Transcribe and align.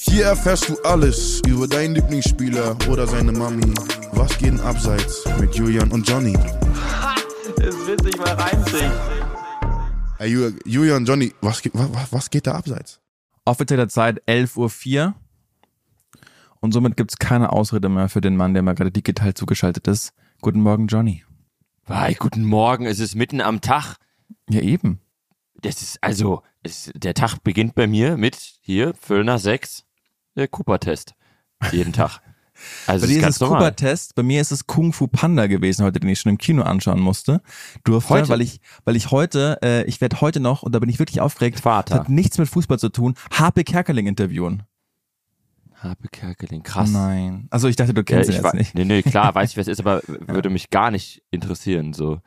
Hier 0.00 0.26
erfährst 0.26 0.68
du 0.68 0.76
alles 0.84 1.40
über 1.46 1.66
deinen 1.68 1.94
Lieblingsspieler 1.94 2.76
oder 2.88 3.06
seine 3.06 3.32
Mami. 3.32 3.74
Was 4.12 4.38
geht 4.38 4.48
denn 4.52 4.60
abseits 4.60 5.24
mit 5.40 5.54
Julian 5.54 5.90
und 5.92 6.08
Johnny? 6.08 6.36
Es 7.58 7.86
wird 7.86 8.02
sich 8.04 8.16
mal 8.18 8.28
reinziehen. 8.34 8.92
Hey, 10.18 10.30
Ju- 10.30 10.58
Julian, 10.66 11.04
Johnny, 11.04 11.32
was, 11.40 11.62
geht- 11.62 11.74
wa- 11.74 11.88
wa- 11.90 12.06
was 12.10 12.28
geht 12.30 12.46
da 12.46 12.52
abseits? 12.52 13.00
Offizielle 13.44 13.88
Zeit 13.88 14.22
11.04 14.28 15.06
Uhr. 15.06 15.14
Und 16.60 16.72
somit 16.72 16.96
gibt 16.96 17.12
es 17.12 17.18
keine 17.18 17.52
Ausrede 17.52 17.88
mehr 17.88 18.08
für 18.08 18.20
den 18.20 18.36
Mann, 18.36 18.52
der 18.54 18.62
mal 18.62 18.74
gerade 18.74 18.92
digital 18.92 19.34
zugeschaltet 19.34 19.88
ist. 19.88 20.12
Guten 20.42 20.60
Morgen, 20.60 20.86
Johnny. 20.86 21.24
Hi, 21.86 22.14
guten 22.14 22.44
Morgen. 22.44 22.84
Es 22.86 22.98
ist 23.00 23.14
mitten 23.14 23.40
am 23.40 23.60
Tag. 23.60 23.96
Ja, 24.50 24.60
eben. 24.60 25.00
Das 25.62 25.82
ist 25.82 26.02
also, 26.02 26.42
es, 26.62 26.90
der 26.94 27.14
Tag 27.14 27.38
beginnt 27.42 27.74
bei 27.74 27.86
mir 27.86 28.16
mit 28.16 28.36
hier, 28.60 28.94
Völlner 28.94 29.38
6, 29.38 29.84
der 30.36 30.48
Cooper-Test. 30.48 31.14
Jeden 31.72 31.92
Tag. 31.92 32.20
Also 32.86 33.06
Bei 33.06 33.12
dir 33.12 33.20
ist 33.20 33.28
ist 33.28 33.42
es. 33.42 33.48
Cooper-Test, 33.48 34.14
bei 34.14 34.22
mir 34.22 34.40
ist 34.40 34.50
es 34.50 34.66
Kung 34.66 34.94
Fu 34.94 35.08
Panda 35.08 35.46
gewesen 35.46 35.84
heute, 35.84 36.00
den 36.00 36.08
ich 36.08 36.20
schon 36.20 36.30
im 36.30 36.38
Kino 36.38 36.62
anschauen 36.62 37.00
musste. 37.00 37.42
Durfte, 37.84 38.08
Heute? 38.14 38.30
weil 38.30 38.40
ich, 38.40 38.60
weil 38.86 38.96
ich 38.96 39.10
heute, 39.10 39.58
äh, 39.62 39.84
ich 39.84 40.00
werde 40.00 40.22
heute 40.22 40.40
noch, 40.40 40.62
und 40.62 40.74
da 40.74 40.78
bin 40.78 40.88
ich 40.88 40.98
wirklich 40.98 41.20
aufgeregt, 41.20 41.60
Vater. 41.60 41.96
das 41.96 42.00
hat 42.04 42.08
nichts 42.08 42.38
mit 42.38 42.48
Fußball 42.48 42.78
zu 42.78 42.88
tun, 42.88 43.14
HP 43.30 43.62
Kerkeling 43.62 44.06
interviewen. 44.06 44.62
Habe 45.74 46.08
Kerkeling, 46.08 46.62
krass. 46.62 46.90
Nein. 46.90 47.46
Also 47.50 47.68
ich 47.68 47.76
dachte, 47.76 47.92
du 47.92 48.00
Ja, 48.00 48.04
kennst 48.04 48.30
ich 48.30 48.38
ihn 48.38 48.42
jetzt 48.42 48.54
nicht. 48.54 48.74
Nee, 48.74 48.86
nee, 48.86 49.02
klar, 49.02 49.34
weiß 49.34 49.50
ich, 49.50 49.56
wer 49.56 49.60
es 49.62 49.68
ist, 49.68 49.80
aber 49.80 50.00
würde 50.06 50.48
mich 50.48 50.70
gar 50.70 50.90
nicht 50.90 51.22
interessieren. 51.30 51.92
So, 51.92 52.20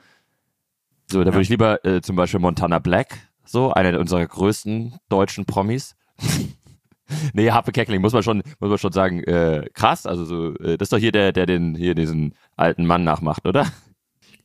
so 1.12 1.24
da 1.24 1.32
würde 1.32 1.42
ich 1.42 1.50
lieber 1.50 1.84
äh, 1.86 2.02
zum 2.02 2.16
Beispiel 2.16 2.40
Montana 2.40 2.80
Black, 2.80 3.18
so, 3.46 3.74
einer 3.74 4.00
unserer 4.00 4.26
größten 4.26 5.00
deutschen 5.10 5.46
Promis. 5.46 5.96
nee, 7.34 7.50
Harpe 7.52 7.72
Kerkeling, 7.72 8.02
muss 8.02 8.14
man 8.14 8.24
schon, 8.24 8.44
muss 8.60 8.70
man 8.70 8.78
schon 8.78 8.92
sagen, 8.92 9.24
äh, 9.24 9.68
krass. 9.74 10.06
Also 10.06 10.26
so, 10.26 10.56
äh, 10.58 10.78
das 10.78 10.88
ist 10.88 10.94
doch 10.94 10.98
hier 11.00 11.12
der, 11.12 11.32
der 11.32 11.46
den, 11.46 11.76
hier 11.76 11.96
diesen 11.96 12.36
alten 12.56 12.86
Mann 12.86 13.04
nachmacht, 13.04 13.48
oder? 13.48 13.66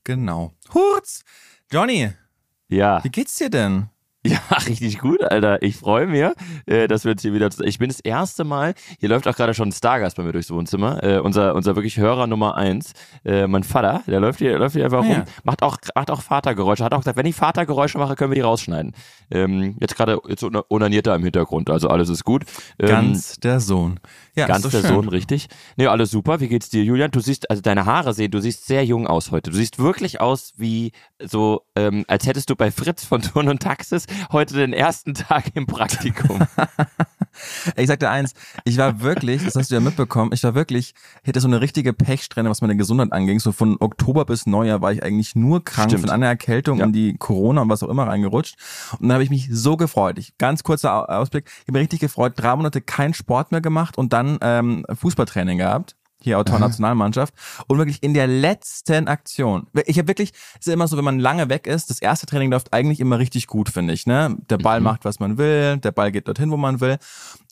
Genau. 0.04 0.52
Hurz! 0.72 1.24
Johnny, 1.70 2.10
Ja. 2.68 3.02
wie 3.04 3.10
geht's 3.10 3.36
dir 3.36 3.50
denn? 3.50 3.88
Ja, 4.50 4.56
richtig 4.68 4.98
gut, 4.98 5.22
Alter. 5.22 5.62
Ich 5.62 5.76
freue 5.76 6.06
mich, 6.06 6.24
äh, 6.66 6.86
dass 6.88 7.04
wir 7.04 7.12
uns 7.12 7.22
hier 7.22 7.32
wieder. 7.34 7.48
Ich 7.62 7.78
bin 7.78 7.88
das 7.88 8.00
erste 8.00 8.44
Mal. 8.44 8.74
Hier 9.00 9.08
läuft 9.08 9.26
auch 9.28 9.36
gerade 9.36 9.54
schon 9.54 9.68
ein 9.68 9.72
Stargast 9.72 10.16
bei 10.16 10.22
mir 10.22 10.32
durchs 10.32 10.50
Wohnzimmer. 10.50 11.02
Äh, 11.02 11.18
unser 11.18 11.54
unser 11.54 11.76
wirklich 11.76 11.96
Hörer 11.98 12.26
Nummer 12.26 12.56
eins, 12.56 12.92
äh, 13.24 13.46
mein 13.46 13.62
Vater. 13.64 14.02
Der 14.06 14.20
läuft 14.20 14.38
hier 14.38 14.58
läuft 14.58 14.74
hier 14.74 14.84
einfach 14.84 15.02
Ah, 15.04 15.06
ja. 15.08 15.14
rum. 15.16 15.24
Macht 15.44 15.62
auch 15.62 15.76
macht 15.94 16.10
auch 16.10 16.22
Vatergeräusche. 16.22 16.84
Hat 16.84 16.92
auch 16.94 16.98
gesagt, 17.00 17.16
wenn 17.16 17.26
ich 17.26 17.34
Vatergeräusche 17.36 17.98
mache, 17.98 18.14
können 18.16 18.30
wir 18.30 18.36
die 18.36 18.40
rausschneiden. 18.42 18.92
Ähm, 19.30 19.76
jetzt 19.80 19.96
gerade 19.96 20.18
jetzt 20.28 20.44
onaniert 20.70 21.06
er 21.06 21.14
im 21.16 21.24
Hintergrund. 21.24 21.70
Also 21.70 21.88
alles 21.88 22.08
ist 22.08 22.24
gut. 22.24 22.44
Ähm, 22.78 22.88
Ganz 22.88 23.38
der 23.40 23.60
Sohn. 23.60 24.00
Ja, 24.36 24.46
Ganz 24.46 24.62
der 24.68 24.80
schön. 24.80 24.82
Sohn, 24.82 25.08
richtig. 25.08 25.46
Nee, 25.76 25.86
alles 25.86 26.10
super. 26.10 26.40
Wie 26.40 26.48
geht's 26.48 26.68
dir, 26.68 26.82
Julian? 26.82 27.10
Du 27.10 27.20
siehst, 27.20 27.48
also 27.50 27.62
deine 27.62 27.86
Haare 27.86 28.14
sehen, 28.14 28.30
du 28.30 28.40
siehst 28.40 28.66
sehr 28.66 28.84
jung 28.84 29.06
aus 29.06 29.30
heute. 29.30 29.50
Du 29.50 29.56
siehst 29.56 29.78
wirklich 29.78 30.20
aus 30.20 30.52
wie 30.56 30.92
so, 31.22 31.62
ähm, 31.76 32.04
als 32.08 32.26
hättest 32.26 32.50
du 32.50 32.56
bei 32.56 32.70
Fritz 32.70 33.04
von 33.04 33.22
Turn 33.22 33.48
und 33.48 33.62
Taxis 33.62 34.06
heute 34.34 34.54
den 34.54 34.72
ersten 34.74 35.14
Tag 35.14 35.44
im 35.54 35.66
Praktikum. 35.66 36.40
Ich 37.76 37.88
sag 37.88 37.98
dir 37.98 38.10
eins, 38.10 38.32
ich 38.64 38.78
war 38.78 39.00
wirklich, 39.00 39.44
das 39.44 39.56
hast 39.56 39.68
du 39.68 39.74
ja 39.74 39.80
mitbekommen, 39.80 40.30
ich 40.32 40.44
war 40.44 40.54
wirklich, 40.54 40.94
ich 41.22 41.28
hatte 41.28 41.40
so 41.40 41.48
eine 41.48 41.60
richtige 41.60 41.92
Pechsträhne, 41.92 42.48
was 42.48 42.60
meine 42.60 42.76
Gesundheit 42.76 43.12
anging. 43.12 43.40
So 43.40 43.50
von 43.50 43.76
Oktober 43.80 44.24
bis 44.24 44.46
Neujahr 44.46 44.82
war 44.82 44.92
ich 44.92 45.02
eigentlich 45.02 45.34
nur 45.34 45.64
krank 45.64 45.90
Stimmt. 45.90 46.02
von 46.02 46.10
einer 46.10 46.28
Erkältung 46.28 46.78
Ja. 46.78 46.86
und 46.86 46.92
die 46.92 47.16
Corona 47.18 47.62
und 47.62 47.68
was 47.68 47.82
auch 47.82 47.88
immer 47.88 48.06
reingerutscht. 48.06 48.54
Und 49.00 49.08
da 49.08 49.14
habe 49.14 49.24
ich 49.24 49.30
mich 49.30 49.48
so 49.50 49.76
gefreut. 49.76 50.16
Ich, 50.18 50.38
ganz 50.38 50.62
kurzer 50.62 50.94
Au- 50.94 51.06
Ausblick, 51.06 51.46
ich 51.46 51.62
habe 51.62 51.72
mich 51.72 51.82
richtig 51.82 51.98
gefreut, 52.00 52.34
drei 52.36 52.54
Monate 52.54 52.80
keinen 52.80 53.14
Sport 53.14 53.50
mehr 53.50 53.60
gemacht 53.60 53.98
und 53.98 54.12
dann 54.12 54.38
ähm, 54.40 54.86
Fußballtraining 54.92 55.58
gehabt. 55.58 55.96
Hier 56.24 56.38
Autor 56.38 56.58
Nationalmannschaft 56.58 57.34
und 57.68 57.76
wirklich 57.76 58.02
in 58.02 58.14
der 58.14 58.26
letzten 58.26 59.08
Aktion. 59.08 59.66
Ich 59.84 59.98
habe 59.98 60.08
wirklich, 60.08 60.32
es 60.58 60.66
ist 60.66 60.72
immer 60.72 60.88
so, 60.88 60.96
wenn 60.96 61.04
man 61.04 61.18
lange 61.18 61.50
weg 61.50 61.66
ist, 61.66 61.90
das 61.90 62.00
erste 62.00 62.24
Training 62.24 62.50
läuft 62.50 62.72
eigentlich 62.72 62.98
immer 62.98 63.18
richtig 63.18 63.46
gut, 63.46 63.68
finde 63.68 63.92
ich. 63.92 64.06
Ne? 64.06 64.36
Der 64.48 64.56
Ball 64.56 64.80
Mhm. 64.80 64.84
macht, 64.84 65.04
was 65.04 65.20
man 65.20 65.36
will, 65.36 65.76
der 65.76 65.92
Ball 65.92 66.10
geht 66.10 66.26
dorthin, 66.26 66.50
wo 66.50 66.56
man 66.56 66.80
will. 66.80 66.96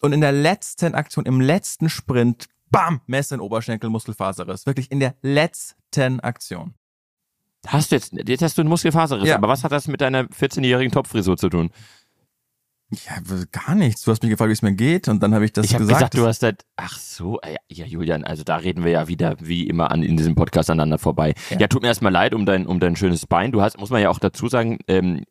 Und 0.01 0.13
in 0.15 0.23
der 0.23 0.33
letzten 0.33 0.95
Aktion, 0.95 1.27
im 1.27 1.41
letzten 1.43 1.91
Sprint, 1.91 2.47
bam, 2.71 3.03
Messe 3.07 3.35
in 3.35 3.41
Oberschenkel, 3.43 3.91
Muskelfaserriss. 3.91 4.65
Wirklich 4.65 4.91
in 4.91 5.01
der 5.01 5.15
letzten 5.21 6.21
Aktion. 6.21 6.73
Hast 7.67 7.93
du 7.93 7.97
jetzt, 7.97 8.13
jetzt 8.27 8.43
hast 8.43 8.57
du 8.57 8.63
einen 8.63 8.71
Muskelfaserriss, 8.71 9.29
Ja. 9.29 9.37
aber 9.37 9.49
was 9.49 9.63
hat 9.65 9.71
das 9.73 9.87
mit 9.87 10.01
deiner 10.01 10.25
14-jährigen 10.25 10.91
Topfrisur 10.93 11.37
zu 11.37 11.49
tun? 11.51 11.71
Ja, 12.93 13.47
gar 13.53 13.75
nichts. 13.75 14.03
Du 14.03 14.11
hast 14.11 14.23
mich 14.23 14.31
gefragt, 14.31 14.51
wie 14.51 14.53
es 14.53 14.61
mir 14.61 14.75
geht 14.75 15.09
und 15.09 15.23
dann 15.23 15.33
habe 15.35 15.47
ich 15.47 15.53
das 15.53 15.65
ich 15.65 15.73
habe 15.75 15.85
gesagt. 15.85 16.11
gesagt, 16.13 16.15
du 16.19 16.27
hast 16.27 16.43
das, 16.43 16.55
ach 16.77 16.99
so, 16.99 17.41
äh, 17.41 17.57
ja 17.69 17.87
Julian, 17.87 18.23
also 18.23 18.45
da 18.45 18.57
reden 18.57 18.85
wir 18.85 18.91
ja 18.91 19.09
wieder 19.09 19.37
wie 19.41 19.67
immer 19.67 19.91
an 19.91 20.03
in 20.03 20.17
diesem 20.19 20.35
Podcast 20.35 20.69
aneinander 20.69 20.99
vorbei. 20.99 21.33
Ja, 21.51 21.61
Ja. 21.61 21.69
tut 21.69 21.81
mir 21.83 21.89
erstmal 21.89 22.13
leid 22.13 22.35
um 22.35 22.45
dein, 22.45 22.67
um 22.67 22.81
dein 22.81 22.95
schönes 22.97 23.27
Bein. 23.27 23.51
Du 23.51 23.63
hast, 23.63 23.79
muss 23.79 23.89
man 23.89 24.03
ja 24.03 24.11
auch 24.11 24.19
dazu 24.19 24.47
sagen, 24.49 24.79
ähm, 24.89 25.17
äh, 25.17 25.23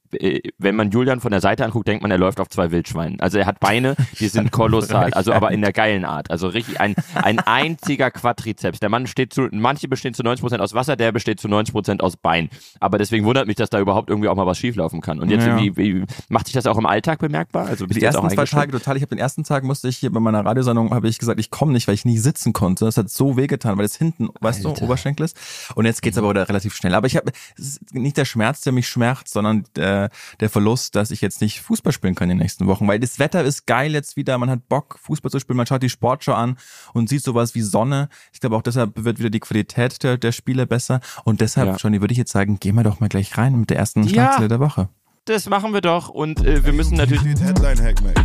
wenn 0.58 0.76
man 0.76 0.92
Julian 0.92 1.20
von 1.20 1.32
der 1.32 1.42
Seite 1.42 1.66
anguckt, 1.66 1.88
denkt 1.88 2.02
man, 2.02 2.12
er 2.12 2.18
läuft 2.18 2.40
auf 2.40 2.50
zwei 2.50 2.72
Wildschweinen. 2.72 3.20
Also 3.20 3.38
er 3.38 3.46
hat 3.46 3.60
Beine, 3.60 3.96
die 4.20 4.28
sind 4.28 4.52
kolossal, 4.52 5.14
also 5.14 5.34
aber 5.34 5.52
in 5.52 5.62
der 5.62 5.74
geilen 5.74 6.06
Art. 6.06 6.32
Also 6.32 6.48
richtig 6.48 6.80
ein, 6.80 6.96
ein 7.16 7.40
einziger 7.40 8.12
Quadrizeps. 8.12 8.80
Der 8.80 8.90
Mann 8.90 9.08
steht 9.08 9.34
zu, 9.34 9.48
manche 9.52 9.88
bestehen 9.88 10.14
zu 10.14 10.24
90% 10.24 10.58
aus 10.60 10.74
Wasser, 10.74 10.96
der 10.96 11.12
besteht 11.12 11.40
zu 11.40 11.48
90% 11.48 12.02
aus 12.02 12.18
Bein. 12.18 12.50
Aber 12.80 12.98
deswegen 12.98 13.26
wundert 13.26 13.48
mich, 13.48 13.56
dass 13.56 13.70
da 13.70 13.80
überhaupt 13.80 14.10
irgendwie 14.10 14.30
auch 14.30 14.36
mal 14.36 14.46
was 14.46 14.58
schieflaufen 14.58 15.02
kann. 15.02 15.20
Und 15.20 15.30
jetzt, 15.30 15.46
Ja. 15.46 15.58
wie, 15.60 15.76
wie, 15.78 16.06
macht 16.30 16.48
sich 16.48 16.54
das 16.54 16.66
auch 16.68 16.78
im 16.78 16.86
Alltag 16.86 17.20
bemerkbar? 17.20 17.68
Also 17.68 17.88
bist 17.88 18.00
die 18.00 18.06
ersten 18.06 18.30
zwei? 18.30 18.46
Tage 18.46 18.72
total. 18.72 18.98
Ich 18.98 19.02
habe 19.04 19.16
den 19.16 19.20
ersten 19.20 19.44
Tag 19.44 19.64
musste 19.64 19.88
ich 19.88 19.98
hier 19.98 20.12
bei 20.12 20.20
meiner 20.20 20.46
Radiosendung 20.46 20.92
habe 20.92 21.08
ich 21.08 21.18
gesagt, 21.20 21.40
ich 21.40 21.50
komme 21.50 21.74
nicht, 21.74 21.88
weil 21.88 21.96
ich 21.96 22.06
nicht 22.06 22.22
sitzen 22.22 22.54
konnte. 22.54 22.86
Das 22.86 22.98
hat 22.98 23.10
so 23.10 23.38
wehgetan, 23.38 23.78
weil 23.78 23.86
es 23.86 23.96
hinten, 23.96 24.30
weißt 24.40 24.66
Alter. 24.66 24.80
du, 24.80 24.86
Oberschenkel 24.86 25.26
ist. 25.26 25.38
Und 25.76 25.86
jetzt 25.86 26.02
geht's 26.02 26.18
aber 26.18 26.30
wieder 26.32 26.48
relativ 26.50 26.76
schnell. 26.76 26.94
Aber 26.94 27.08
ich 27.08 27.16
habe 27.16 27.32
es 27.58 27.78
ist 27.78 27.94
nicht 27.94 28.18
der 28.18 28.26
Schmerz, 28.26 28.62
der 28.62 28.74
mich 28.74 28.88
schmerzt, 28.88 29.30
sondern 29.30 29.64
der, 30.02 30.10
der 30.40 30.50
Verlust, 30.50 30.96
dass 30.96 31.12
ich 31.12 31.22
jetzt 31.22 31.42
nicht 31.42 31.62
Fußball 31.62 31.94
spielen 31.94 32.16
kann 32.16 32.30
in 32.30 32.38
den 32.38 32.44
nächsten 32.44 32.68
Wochen, 32.68 32.88
weil 32.88 33.00
das 33.00 33.20
Wetter 33.20 33.44
ist 33.44 33.66
geil 33.68 33.94
jetzt 33.94 34.16
wieder. 34.16 34.38
Man 34.38 34.50
hat 34.50 34.68
Bock 34.70 34.98
Fußball 35.02 35.32
zu 35.32 35.40
spielen. 35.40 35.58
Man 35.58 35.66
schaut 35.68 35.84
die 35.84 35.90
Sportschau 35.90 36.34
an 36.34 36.58
und 36.94 37.10
sieht 37.10 37.24
sowas 37.24 37.56
wie 37.56 37.62
Sonne. 37.62 38.10
Ich 38.34 38.40
glaube 38.40 38.56
auch 38.56 38.62
deshalb 38.62 38.92
wird 39.04 39.20
wieder 39.20 39.30
die 39.30 39.40
Qualität 39.40 40.04
der, 40.04 40.18
der 40.18 40.32
Spiele 40.32 40.68
besser. 40.68 41.00
Und 41.24 41.42
deshalb, 41.42 41.68
Ja. 41.70 41.76
Johnny, 41.76 42.02
würde 42.02 42.12
ich 42.14 42.18
jetzt 42.18 42.32
sagen, 42.32 42.60
gehen 42.60 42.76
wir 42.76 42.84
doch 42.84 43.00
mal 43.00 43.10
gleich 43.10 43.38
rein 43.38 43.60
mit 43.60 43.70
der 43.70 43.78
ersten 43.78 44.04
Ja. 44.04 44.10
Schlagzeile 44.10 44.48
der 44.48 44.60
Woche. 44.60 44.90
Das 45.26 45.48
machen 45.48 45.74
wir 45.74 45.82
doch 45.82 46.10
und 46.10 46.44
äh, 46.46 46.66
wir 46.66 46.74
müssen 46.74 46.96
natürlich. 46.98 47.22
Headline 47.40 47.80
Hack, 47.82 48.02
mate. 48.02 48.24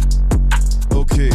Okay. 0.94 1.30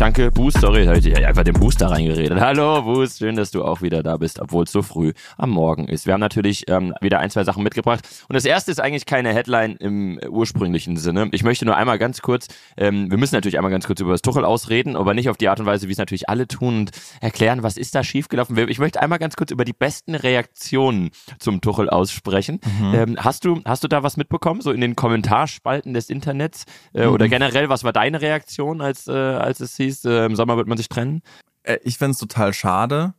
Danke, 0.00 0.30
Boost. 0.30 0.62
Sorry, 0.62 0.86
da 0.86 0.92
hab 0.92 1.04
ich 1.04 1.26
einfach 1.26 1.44
den 1.44 1.52
Booster 1.52 1.90
reingeredet. 1.90 2.40
Hallo, 2.40 2.80
Boost. 2.80 3.18
Schön, 3.18 3.36
dass 3.36 3.50
du 3.50 3.62
auch 3.62 3.82
wieder 3.82 4.02
da 4.02 4.16
bist, 4.16 4.40
obwohl 4.40 4.64
es 4.64 4.72
so 4.72 4.80
früh 4.80 5.12
am 5.36 5.50
Morgen 5.50 5.88
ist. 5.88 6.06
Wir 6.06 6.14
haben 6.14 6.20
natürlich 6.20 6.70
ähm, 6.70 6.94
wieder 7.02 7.18
ein, 7.18 7.28
zwei 7.28 7.44
Sachen 7.44 7.62
mitgebracht. 7.62 8.00
Und 8.26 8.34
das 8.34 8.46
erste 8.46 8.70
ist 8.70 8.80
eigentlich 8.80 9.04
keine 9.04 9.34
Headline 9.34 9.76
im 9.76 10.18
ursprünglichen 10.26 10.96
Sinne. 10.96 11.28
Ich 11.32 11.42
möchte 11.42 11.66
nur 11.66 11.76
einmal 11.76 11.98
ganz 11.98 12.22
kurz, 12.22 12.48
ähm, 12.78 13.10
wir 13.10 13.18
müssen 13.18 13.34
natürlich 13.34 13.58
einmal 13.58 13.70
ganz 13.70 13.86
kurz 13.86 14.00
über 14.00 14.12
das 14.12 14.22
Tuchel 14.22 14.46
ausreden, 14.46 14.96
aber 14.96 15.12
nicht 15.12 15.28
auf 15.28 15.36
die 15.36 15.50
Art 15.50 15.60
und 15.60 15.66
Weise, 15.66 15.86
wie 15.86 15.92
es 15.92 15.98
natürlich 15.98 16.30
alle 16.30 16.48
tun 16.48 16.78
und 16.78 16.92
erklären, 17.20 17.62
was 17.62 17.76
ist 17.76 17.94
da 17.94 18.02
schiefgelaufen. 18.02 18.56
Ich 18.70 18.78
möchte 18.78 19.02
einmal 19.02 19.18
ganz 19.18 19.36
kurz 19.36 19.50
über 19.50 19.66
die 19.66 19.74
besten 19.74 20.14
Reaktionen 20.14 21.10
zum 21.38 21.60
Tuchel 21.60 21.90
aussprechen. 21.90 22.60
Ähm, 22.94 23.16
hast 23.18 23.44
du 23.44 23.60
hast 23.66 23.84
du 23.84 23.88
da 23.88 24.02
was 24.02 24.16
mitbekommen, 24.16 24.62
so 24.62 24.72
in 24.72 24.80
den 24.80 24.96
Kommentarspalten 24.96 25.92
des 25.92 26.08
Internets 26.08 26.64
äh, 26.94 27.04
oder 27.04 27.28
generell, 27.28 27.68
was 27.68 27.84
war 27.84 27.92
deine 27.92 28.22
Reaktion, 28.22 28.80
als 28.80 29.06
äh, 29.06 29.12
als 29.12 29.60
es 29.60 29.76
hieß, 29.76 29.89
äh, 30.04 30.24
im 30.26 30.36
Sommer 30.36 30.56
wird 30.56 30.68
man 30.68 30.78
sich 30.78 30.88
trennen? 30.88 31.22
Äh, 31.62 31.78
ich 31.84 31.98
find's 31.98 32.18
total 32.18 32.52
schade, 32.54 33.14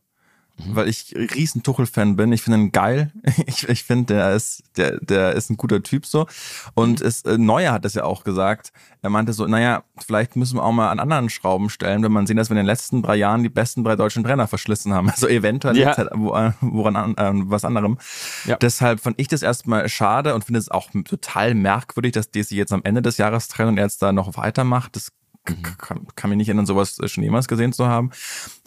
Mhm. 0.66 0.76
weil 0.76 0.88
ich 0.88 1.14
riesen 1.16 1.62
Tuchel-Fan 1.62 2.14
bin. 2.16 2.30
Ich 2.30 2.42
finde 2.42 2.58
ihn 2.58 2.72
geil. 2.72 3.10
Ich, 3.46 3.66
ich 3.70 3.84
finde, 3.84 4.12
der 4.14 4.32
ist, 4.34 4.62
der, 4.76 4.98
der 5.00 5.32
ist 5.32 5.48
ein 5.48 5.56
guter 5.56 5.82
Typ 5.82 6.04
so. 6.04 6.26
Und 6.74 7.00
Mhm. 7.00 7.06
es, 7.06 7.22
äh, 7.22 7.38
Neuer 7.38 7.72
hat 7.72 7.86
es 7.86 7.94
ja 7.94 8.04
auch 8.04 8.22
gesagt. 8.22 8.70
Er 9.00 9.08
meinte 9.08 9.32
so, 9.32 9.46
naja, 9.46 9.82
vielleicht 10.06 10.36
müssen 10.36 10.56
wir 10.58 10.62
auch 10.62 10.72
mal 10.72 10.90
an 10.90 11.00
anderen 11.00 11.30
Schrauben 11.30 11.70
stellen, 11.70 12.02
wenn 12.02 12.12
man 12.12 12.26
sehen, 12.26 12.36
dass 12.36 12.50
wir 12.50 12.52
in 12.54 12.58
den 12.58 12.66
letzten 12.66 13.00
drei 13.02 13.16
Jahren 13.16 13.42
die 13.42 13.48
besten 13.48 13.82
drei 13.82 13.96
deutschen 13.96 14.24
Trainer 14.24 14.46
verschlissen 14.46 14.92
haben. 14.92 15.08
Also 15.10 15.26
eventuell 15.26 15.78
Ja. 15.78 15.96
halt 15.96 16.10
äh, 16.12 16.52
woran 16.60 16.96
an, 16.96 17.14
äh, 17.16 17.30
was 17.50 17.64
anderem. 17.64 17.96
Ja. 18.44 18.56
Deshalb 18.56 19.00
fand 19.00 19.18
ich 19.18 19.28
das 19.28 19.40
erstmal 19.40 19.88
schade 19.88 20.34
und 20.34 20.44
finde 20.44 20.58
es 20.60 20.70
auch 20.70 20.90
total 21.06 21.54
merkwürdig, 21.54 22.12
dass 22.12 22.30
die 22.30 22.42
sich 22.42 22.58
jetzt 22.58 22.74
am 22.74 22.82
Ende 22.84 23.00
des 23.00 23.16
Jahres 23.16 23.48
trennen 23.48 23.70
und 23.70 23.78
er 23.78 23.84
jetzt 23.84 24.02
da 24.02 24.12
noch 24.12 24.36
weitermacht. 24.36 24.96
Das 24.96 25.12
kann, 25.44 26.06
kann 26.14 26.30
mich 26.30 26.36
nicht 26.36 26.48
erinnern, 26.48 26.66
sowas 26.66 26.98
schon 27.06 27.24
jemals 27.24 27.48
gesehen 27.48 27.72
zu 27.72 27.86
haben. 27.86 28.10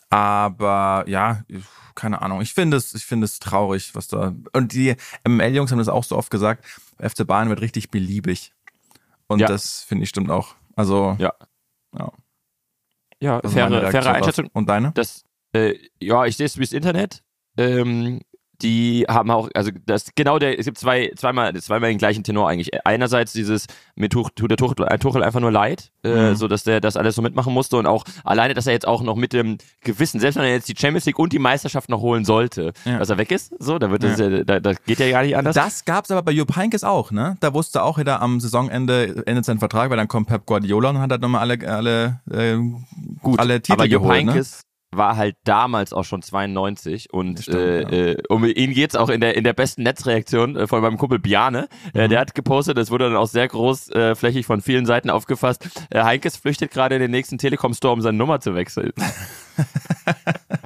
Aber 0.09 1.03
ja, 1.07 1.43
keine 1.95 2.21
Ahnung. 2.21 2.41
Ich 2.41 2.53
finde 2.53 2.77
es, 2.77 2.93
ich 2.93 3.05
finde 3.05 3.25
es 3.25 3.39
traurig, 3.39 3.95
was 3.95 4.07
da. 4.07 4.33
Und 4.53 4.73
die 4.73 4.95
ML-Jungs 5.27 5.71
haben 5.71 5.79
das 5.79 5.87
auch 5.89 6.03
so 6.03 6.15
oft 6.17 6.29
gesagt. 6.29 6.65
FC 6.99 7.25
Bayern 7.25 7.49
wird 7.49 7.61
richtig 7.61 7.89
beliebig. 7.89 8.53
Und 9.27 9.39
Ja. 9.39 9.47
das 9.47 9.81
finde 9.83 10.03
ich 10.03 10.09
stimmt 10.09 10.29
auch. 10.29 10.55
Also, 10.75 11.15
Ja. 11.19 11.33
ja. 11.97 12.11
Ja, 13.21 13.41
meine 13.43 13.79
faire, 13.89 13.91
faire. 14.03 14.13
Einschätzung. 14.13 14.49
Und 14.53 14.67
deine? 14.69 14.91
Das, 14.91 15.23
äh, 15.53 15.73
ja, 16.01 16.25
ich 16.25 16.35
sehe 16.37 16.45
es 16.45 16.57
wie 16.57 16.61
das 16.63 16.73
Internet. 16.73 17.23
Ähm, 17.57 18.21
die 18.61 19.05
haben 19.09 19.29
auch, 19.31 19.49
also 19.53 19.71
das 19.85 20.05
genau 20.15 20.39
der, 20.39 20.57
es 20.59 20.65
gibt 20.65 20.77
zwei, 20.77 21.11
zweimal, 21.15 21.53
zweimal 21.55 21.89
den 21.89 21.97
gleichen 21.97 22.23
Tenor 22.23 22.49
eigentlich. 22.49 22.71
Einerseits 22.85 23.33
dieses, 23.33 23.67
mir 23.95 24.09
tut, 24.09 24.35
tut 24.35 24.49
der 24.49 24.57
Tuchel, 24.57 24.75
Tuchel 24.99 25.23
einfach 25.23 25.39
nur 25.39 25.51
leid, 25.51 25.91
äh, 26.03 26.31
Mhm. 26.31 26.35
so 26.35 26.47
dass 26.47 26.63
der 26.63 26.79
das 26.81 26.97
alles 26.97 27.15
so 27.15 27.21
mitmachen 27.21 27.53
musste 27.53 27.77
und 27.77 27.85
auch 27.85 28.03
alleine, 28.23 28.53
dass 28.53 28.67
er 28.67 28.73
jetzt 28.73 28.87
auch 28.87 29.01
noch 29.01 29.15
mit 29.15 29.33
dem 29.33 29.57
Gewissen, 29.81 30.19
selbst 30.19 30.37
wenn 30.37 30.43
er 30.45 30.51
jetzt 30.51 30.67
die 30.69 30.75
Champions 30.77 31.05
League 31.05 31.19
und 31.19 31.33
die 31.33 31.39
Meisterschaft 31.39 31.89
noch 31.89 32.01
holen 32.01 32.25
sollte, 32.25 32.73
Ja. 32.85 32.99
dass 32.99 33.09
er 33.09 33.17
weg 33.17 33.31
ist, 33.31 33.53
so, 33.59 33.77
da 33.79 33.91
wird 33.91 34.03
das, 34.03 34.19
ja. 34.19 34.43
da, 34.43 34.59
das 34.59 34.77
geht 34.85 34.99
ja 34.99 35.09
gar 35.09 35.23
nicht 35.23 35.35
anders. 35.35 35.55
Das 35.55 35.85
gab's 35.85 36.11
aber 36.11 36.23
bei 36.23 36.31
Jupp 36.31 36.55
Heynckes 36.55 36.83
auch, 36.83 37.11
ne? 37.11 37.37
Da 37.39 37.53
wusste 37.53 37.83
auch 37.83 37.97
jeder 37.97 38.21
am 38.21 38.39
Saisonende 38.39 39.23
endet 39.25 39.45
sein 39.45 39.59
Vertrag, 39.59 39.89
weil 39.89 39.97
dann 39.97 40.07
kommt 40.07 40.27
Pep 40.27 40.45
Guardiola 40.45 40.89
und 40.91 40.99
hat 40.99 41.11
halt 41.11 41.21
nochmal 41.21 41.41
alle, 41.41 41.67
alle, 41.67 42.19
äh, 42.31 42.57
Gut, 43.21 43.39
alle 43.39 43.61
Titel 43.61 43.73
aber 43.73 43.85
Jupp 43.85 44.03
geholt, 44.03 44.25
ne? 44.25 44.45
War 44.91 45.17
halt 45.17 45.35
damals 45.43 45.91
auch 45.93 46.03
schon 46.03 46.21
92 46.21 47.11
und 47.11 47.41
Stimmt, 47.41 47.57
äh, 47.57 48.11
äh, 48.11 48.23
um 48.29 48.45
ihn 48.45 48.73
geht's 48.73 48.95
auch 48.95 49.09
in 49.09 49.19
der 49.19 49.35
in 49.35 49.43
der 49.43 49.53
besten 49.53 49.83
Netzreaktion 49.83 50.55
äh, 50.55 50.67
von 50.67 50.81
meinem 50.81 50.97
Kumpel 50.97 51.19
Biane. 51.19 51.67
Mhm. 51.93 51.99
Äh, 51.99 52.07
der 52.07 52.19
hat 52.19 52.35
gepostet, 52.35 52.77
das 52.77 52.91
wurde 52.91 53.05
dann 53.05 53.17
auch 53.17 53.27
sehr 53.27 53.47
groß 53.47 53.89
äh, 53.91 54.15
flächig 54.15 54.45
von 54.45 54.61
vielen 54.61 54.85
Seiten 54.85 55.09
aufgefasst. 55.09 55.69
Heinkes 55.93 56.37
flüchtet 56.37 56.71
gerade 56.71 56.95
in 56.95 57.01
den 57.01 57.11
nächsten 57.11 57.37
Telekom 57.37 57.73
Store, 57.73 57.93
um 57.93 58.01
seine 58.01 58.17
Nummer 58.17 58.39
zu 58.39 58.55
wechseln. 58.55 58.93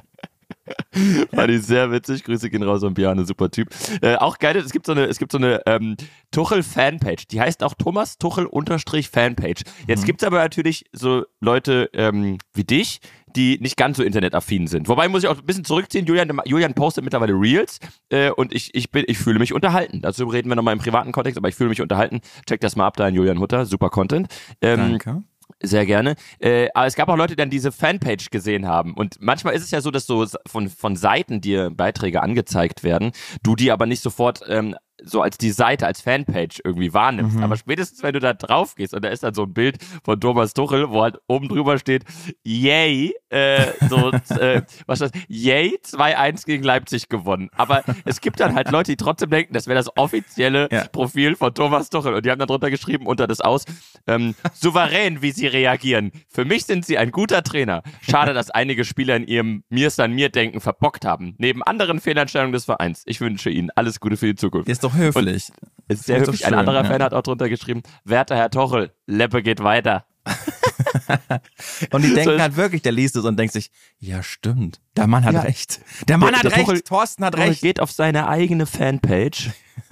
Fand 1.34 1.50
ich 1.50 1.62
sehr 1.62 1.90
witzig. 1.92 2.24
Grüße 2.24 2.50
gehen 2.50 2.62
raus 2.62 2.82
an 2.82 2.94
Biane, 2.94 3.24
super 3.24 3.50
Typ. 3.50 3.68
Äh, 4.02 4.16
auch 4.16 4.38
geil, 4.38 4.56
es 4.56 4.72
gibt 4.72 4.86
so 4.86 4.92
eine, 4.92 5.04
es 5.06 5.18
gibt 5.18 5.32
so 5.32 5.38
eine 5.38 5.62
ähm, 5.66 5.96
Tuchel-Fanpage. 6.32 7.28
Die 7.28 7.40
heißt 7.40 7.62
auch 7.62 7.74
Thomas 7.74 8.18
Tuchel 8.18 8.46
unterstrich 8.46 9.08
Fanpage. 9.08 9.62
Jetzt 9.86 10.04
gibt's 10.04 10.24
aber 10.24 10.38
natürlich 10.38 10.84
so 10.92 11.24
Leute 11.40 11.90
ähm, 11.92 12.38
wie 12.54 12.64
dich, 12.64 13.00
die 13.36 13.58
nicht 13.60 13.76
ganz 13.76 13.96
so 13.96 14.02
internetaffin 14.02 14.66
sind. 14.66 14.88
Wobei 14.88 15.08
muss 15.08 15.22
ich 15.22 15.28
auch 15.28 15.38
ein 15.38 15.46
bisschen 15.46 15.64
zurückziehen. 15.64 16.06
Julian, 16.06 16.40
Julian 16.44 16.74
postet 16.74 17.04
mittlerweile 17.04 17.34
Reels 17.34 17.78
äh, 18.08 18.30
und 18.30 18.52
ich, 18.52 18.74
ich, 18.74 18.90
bin, 18.90 19.04
ich 19.06 19.18
fühle 19.18 19.38
mich 19.38 19.52
unterhalten. 19.52 20.00
Dazu 20.02 20.26
reden 20.26 20.48
wir 20.48 20.56
nochmal 20.56 20.74
im 20.74 20.80
privaten 20.80 21.12
Kontext, 21.12 21.38
aber 21.38 21.48
ich 21.48 21.54
fühle 21.54 21.70
mich 21.70 21.80
unterhalten. 21.80 22.20
Check 22.46 22.60
das 22.60 22.76
mal 22.76 22.86
ab 22.86 22.96
da 22.96 23.06
in 23.08 23.14
Julian 23.14 23.38
Hutter. 23.38 23.66
Super 23.66 23.90
Content. 23.90 24.28
Ähm, 24.60 24.98
Danke. 24.98 25.22
Sehr 25.62 25.86
gerne. 25.86 26.14
Äh, 26.38 26.68
aber 26.74 26.86
es 26.86 26.94
gab 26.94 27.08
auch 27.08 27.16
Leute, 27.16 27.34
die 27.34 27.40
dann 27.40 27.50
diese 27.50 27.72
Fanpage 27.72 28.30
gesehen 28.30 28.66
haben. 28.66 28.94
Und 28.94 29.16
manchmal 29.20 29.54
ist 29.54 29.62
es 29.62 29.70
ja 29.70 29.80
so, 29.80 29.90
dass 29.90 30.06
so 30.06 30.26
von, 30.46 30.68
von 30.68 30.96
Seiten 30.96 31.40
dir 31.40 31.70
Beiträge 31.70 32.22
angezeigt 32.22 32.82
werden, 32.82 33.12
du 33.42 33.56
die 33.56 33.70
aber 33.70 33.86
nicht 33.86 34.02
sofort 34.02 34.42
ähm, 34.48 34.76
so 35.04 35.22
als 35.22 35.38
die 35.38 35.50
Seite, 35.50 35.86
als 35.86 36.00
Fanpage 36.00 36.60
irgendwie 36.64 36.92
wahrnimmst. 36.94 37.38
Aber 37.40 37.56
spätestens, 37.56 38.02
wenn 38.02 38.12
du 38.12 38.20
da 38.20 38.32
drauf 38.34 38.74
gehst 38.74 38.94
und 38.94 39.04
da 39.04 39.08
ist 39.08 39.22
dann 39.22 39.34
so 39.34 39.44
ein 39.44 39.52
Bild 39.52 39.78
von 40.04 40.20
Thomas 40.20 40.54
Tuchel, 40.54 40.90
wo 40.90 41.02
halt 41.02 41.18
oben 41.28 41.48
drüber 41.48 41.78
steht, 41.78 42.04
yay, 42.44 43.14
äh, 43.30 43.66
so, 43.88 44.10
äh, 44.38 44.62
was 44.86 44.98
das? 45.00 45.10
Yay, 45.28 45.78
2-1 45.84 46.46
gegen 46.46 46.62
Leipzig 46.64 47.08
gewonnen. 47.08 47.50
Aber 47.56 47.82
es 48.04 48.20
gibt 48.20 48.40
dann 48.40 48.54
halt 48.54 48.70
Leute, 48.70 48.92
die 48.92 48.96
trotzdem 48.96 49.30
denken, 49.30 49.54
das 49.54 49.66
wäre 49.66 49.76
das 49.76 49.96
offizielle 49.96 50.68
Ja. 50.70 50.84
Profil 50.88 51.36
von 51.36 51.54
Thomas 51.54 51.90
Tuchel. 51.90 52.14
Und 52.14 52.24
die 52.26 52.30
haben 52.30 52.38
dann 52.38 52.48
drunter 52.48 52.70
geschrieben, 52.70 53.06
unter 53.06 53.26
das 53.26 53.40
aus, 53.40 53.64
ähm, 54.06 54.34
souverän, 54.52 55.22
wie 55.22 55.30
sie 55.32 55.46
reagieren. 55.46 56.12
Für 56.28 56.44
mich 56.44 56.64
sind 56.64 56.84
sie 56.84 56.98
ein 56.98 57.10
guter 57.10 57.42
Trainer. 57.42 57.82
Schade, 58.02 58.34
dass 58.34 58.50
einige 58.50 58.84
Spieler 58.84 59.16
in 59.16 59.26
ihrem 59.26 59.64
Mir 59.68 59.86
ist 59.88 60.00
an 60.00 60.12
mir 60.12 60.28
denken 60.28 60.60
verbockt 60.60 61.04
haben. 61.04 61.34
Neben 61.38 61.62
anderen 61.62 62.00
Fehlentscheidungen 62.00 62.52
des 62.52 62.64
Vereins. 62.64 63.02
Ich 63.06 63.20
wünsche 63.20 63.50
ihnen 63.50 63.70
alles 63.74 64.00
Gute 64.00 64.16
für 64.16 64.26
die 64.26 64.34
Zukunft. 64.34 64.68
Ist 64.68 64.84
doch 64.84 64.89
höflich. 64.94 65.50
Ist 65.88 66.04
sehr 66.04 66.18
ist 66.18 66.22
doch 66.26 66.32
höflich. 66.32 66.44
Ein 66.46 66.50
schön, 66.50 66.58
anderer 66.60 66.82
ja. 66.82 66.84
Fan 66.84 67.02
hat 67.02 67.14
auch 67.14 67.22
drunter 67.22 67.48
geschrieben, 67.48 67.82
werter 68.04 68.36
Herr 68.36 68.50
Tochel, 68.50 68.92
Leppe 69.06 69.42
geht 69.42 69.62
weiter. 69.62 70.04
Und 71.90 72.02
die 72.04 72.14
denken 72.14 72.34
ist- 72.34 72.40
halt 72.40 72.56
wirklich, 72.56 72.82
der 72.82 72.92
liest 72.92 73.16
es 73.16 73.24
und 73.24 73.38
denkt 73.38 73.52
sich, 73.52 73.70
ja 73.98 74.22
stimmt, 74.22 74.80
der 74.96 75.06
Mann 75.06 75.24
hat 75.24 75.34
Ja. 75.34 75.40
recht. 75.40 75.80
Der 76.08 76.18
Mann 76.18 76.30
Der- 76.30 76.38
hat 76.38 76.44
der 76.44 76.52
recht, 76.52 76.60
Tuchel- 76.66 76.82
Thorsten 76.82 77.24
hat 77.24 77.34
Tochel 77.34 77.48
recht. 77.48 77.62
geht 77.62 77.80
auf 77.80 77.90
seine 77.92 78.28
eigene 78.28 78.66
Fanpage, 78.66 79.50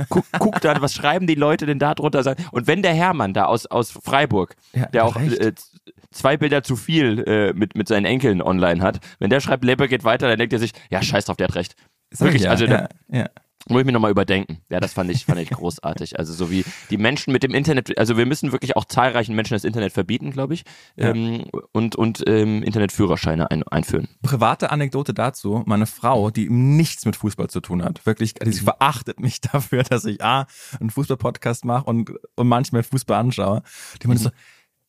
guck, 0.09 0.25
guckt 0.39 0.65
dann, 0.65 0.81
was 0.83 0.95
schreiben 0.95 1.27
die 1.27 1.35
Leute 1.35 1.67
denn 1.67 1.79
da 1.79 1.95
drunter? 1.95 2.37
Und 2.53 2.67
wenn 2.67 2.83
der 2.83 2.95
Hermann 2.95 3.35
da 3.35 3.47
aus, 3.47 3.67
aus 3.67 3.91
Freiburg, 3.91 4.55
Ja, 4.75 4.87
der 4.87 5.05
auch 5.05 5.17
äh, 5.17 5.53
zwei 6.11 6.37
Bilder 6.37 6.63
zu 6.63 6.77
viel 6.77 7.21
äh, 7.27 7.53
mit, 7.53 7.75
mit 7.77 7.89
seinen 7.89 8.05
Enkeln 8.07 8.43
online 8.43 8.83
hat, 8.83 9.01
wenn 9.19 9.31
der 9.31 9.41
schreibt, 9.41 9.65
Leppe 9.65 9.89
geht 9.89 10.05
weiter, 10.05 10.29
dann 10.29 10.39
denkt 10.39 10.53
er 10.53 10.59
sich, 10.59 10.73
ja, 10.91 11.03
scheiß 11.03 11.25
drauf, 11.27 11.37
der 11.37 11.49
hat 11.49 11.55
recht. 11.55 11.75
Wirklich, 12.11 12.43
ja, 12.43 12.51
also 12.51 12.65
ja. 12.67 12.89
Muss 13.69 13.81
ich 13.81 13.87
mir 13.87 13.93
nochmal 13.93 14.11
überdenken. 14.11 14.59
Ja, 14.71 14.81
das 14.81 14.93
fand 14.93 15.11
ich, 15.11 15.25
fand 15.27 15.39
ich 15.41 15.51
großartig. 15.51 16.19
Also 16.19 16.33
so 16.33 16.51
wie 16.51 16.65
die 16.91 16.99
Menschen 16.99 17.33
mit 17.33 17.43
dem 17.43 17.53
Internet, 17.55 17.97
also 17.99 18.17
wir 18.17 18.27
müssen 18.27 18.53
wirklich 18.53 18.77
auch 18.77 18.85
zahlreichen 18.85 19.35
Menschen 19.35 19.55
das 19.55 19.65
Internet 19.65 19.93
verbieten, 19.93 20.31
glaube 20.31 20.55
ich, 20.55 20.65
Ja. 20.97 21.09
ähm, 21.11 21.45
und, 21.73 21.97
und 21.97 22.23
ähm, 22.27 22.63
Internetführerscheine 22.63 23.51
ein, 23.51 23.63
einführen. 23.65 24.09
Private 24.23 24.71
Anekdote 24.71 25.15
dazu, 25.15 25.63
meine 25.67 25.87
Frau, 25.87 26.31
die 26.31 26.49
nichts 26.51 27.05
mit 27.05 27.17
Fußball 27.17 27.49
zu 27.49 27.61
tun 27.61 27.83
hat, 27.85 28.05
wirklich, 28.07 28.35
die 28.35 28.53
sie 28.53 28.65
verachtet 28.65 29.21
mich 29.21 29.41
dafür, 29.53 29.83
dass 29.83 30.05
ich 30.05 30.23
A, 30.25 30.47
einen 30.81 30.91
Fußball-Podcast 30.91 31.65
mache 31.65 31.85
und, 31.85 32.11
und 32.37 32.49
manchmal 32.49 32.83
Fußball 32.83 33.19
anschaue. 33.19 33.63
Die 34.03 34.07
meinte 34.09 34.23
so, 34.25 34.31